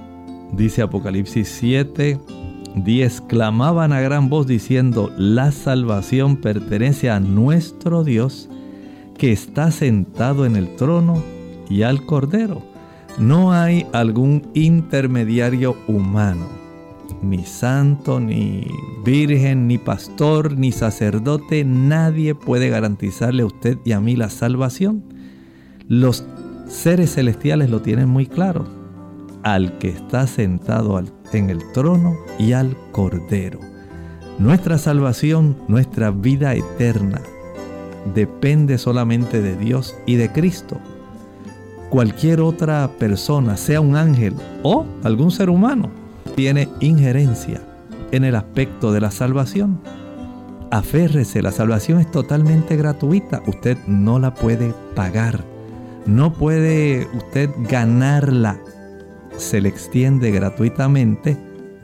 Dice 0.52 0.82
Apocalipsis 0.82 1.48
7, 1.48 2.18
10, 2.84 3.22
clamaban 3.22 3.92
a 3.92 4.00
gran 4.00 4.28
voz 4.28 4.46
diciendo, 4.46 5.12
la 5.16 5.52
salvación 5.52 6.36
pertenece 6.36 7.10
a 7.10 7.20
nuestro 7.20 8.04
Dios 8.04 8.48
que 9.16 9.32
está 9.32 9.70
sentado 9.70 10.46
en 10.46 10.56
el 10.56 10.76
trono 10.76 11.22
y 11.68 11.82
al 11.82 12.06
Cordero. 12.06 12.62
No 13.18 13.52
hay 13.52 13.86
algún 13.92 14.48
intermediario 14.54 15.76
humano, 15.88 16.46
ni 17.22 17.44
santo, 17.44 18.20
ni 18.20 18.66
virgen, 19.04 19.66
ni 19.66 19.78
pastor, 19.78 20.56
ni 20.56 20.70
sacerdote, 20.70 21.64
nadie 21.64 22.34
puede 22.34 22.68
garantizarle 22.68 23.42
a 23.42 23.46
usted 23.46 23.78
y 23.84 23.92
a 23.92 24.00
mí 24.00 24.14
la 24.14 24.30
salvación. 24.30 25.02
Los 25.88 26.24
seres 26.68 27.14
celestiales 27.14 27.70
lo 27.70 27.82
tienen 27.82 28.08
muy 28.08 28.26
claro 28.26 28.77
al 29.42 29.78
que 29.78 29.88
está 29.90 30.26
sentado 30.26 31.00
en 31.32 31.50
el 31.50 31.72
trono 31.72 32.16
y 32.38 32.52
al 32.52 32.76
Cordero. 32.92 33.60
Nuestra 34.38 34.78
salvación, 34.78 35.56
nuestra 35.68 36.10
vida 36.10 36.54
eterna, 36.54 37.20
depende 38.14 38.78
solamente 38.78 39.40
de 39.40 39.56
Dios 39.56 39.96
y 40.06 40.16
de 40.16 40.30
Cristo. 40.30 40.78
Cualquier 41.90 42.40
otra 42.40 42.88
persona, 42.98 43.56
sea 43.56 43.80
un 43.80 43.96
ángel 43.96 44.34
o 44.62 44.84
algún 45.02 45.30
ser 45.30 45.50
humano, 45.50 45.90
tiene 46.36 46.68
injerencia 46.80 47.62
en 48.12 48.24
el 48.24 48.36
aspecto 48.36 48.92
de 48.92 49.00
la 49.00 49.10
salvación. 49.10 49.80
Aférrese, 50.70 51.42
la 51.42 51.50
salvación 51.50 51.98
es 51.98 52.10
totalmente 52.10 52.76
gratuita, 52.76 53.42
usted 53.46 53.78
no 53.86 54.18
la 54.18 54.34
puede 54.34 54.74
pagar, 54.94 55.42
no 56.06 56.34
puede 56.34 57.08
usted 57.14 57.50
ganarla 57.70 58.60
se 59.38 59.60
le 59.60 59.68
extiende 59.68 60.30
gratuitamente 60.30 61.36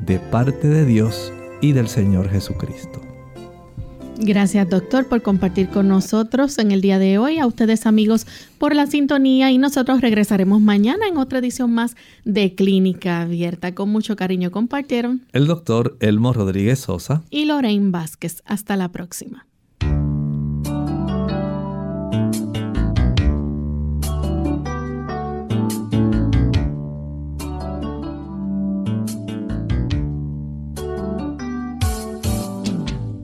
de 0.05 0.19
parte 0.19 0.69
de 0.69 0.85
Dios 0.85 1.33
y 1.61 1.73
del 1.73 1.89
Señor 1.89 2.29
Jesucristo. 2.29 3.01
Gracias 4.17 4.69
doctor 4.71 5.07
por 5.07 5.23
compartir 5.23 5.69
con 5.69 5.89
nosotros 5.89 6.59
en 6.59 6.71
el 6.71 6.81
día 6.81 7.01
de 7.01 7.19
hoy, 7.19 7.39
a 7.39 7.47
ustedes 7.47 7.85
amigos 7.85 8.27
por 8.59 8.75
la 8.75 8.87
sintonía 8.87 9.51
y 9.51 9.59
nosotros 9.59 10.01
regresaremos 10.01 10.61
mañana 10.61 11.09
en 11.09 11.17
otra 11.17 11.41
edición 11.41 11.73
más 11.73 11.97
de 12.25 12.55
Clínica 12.55 13.23
Abierta. 13.23 13.75
Con 13.75 13.91
mucho 13.91 14.15
cariño 14.15 14.53
compartieron 14.53 15.23
el 15.33 15.47
doctor 15.47 15.97
Elmo 16.01 16.33
Rodríguez 16.33 16.79
Sosa 16.79 17.25
y 17.29 17.47
Lorraine 17.47 17.91
Vázquez. 17.91 18.43
Hasta 18.47 18.77
la 18.77 18.91
próxima. 18.91 19.47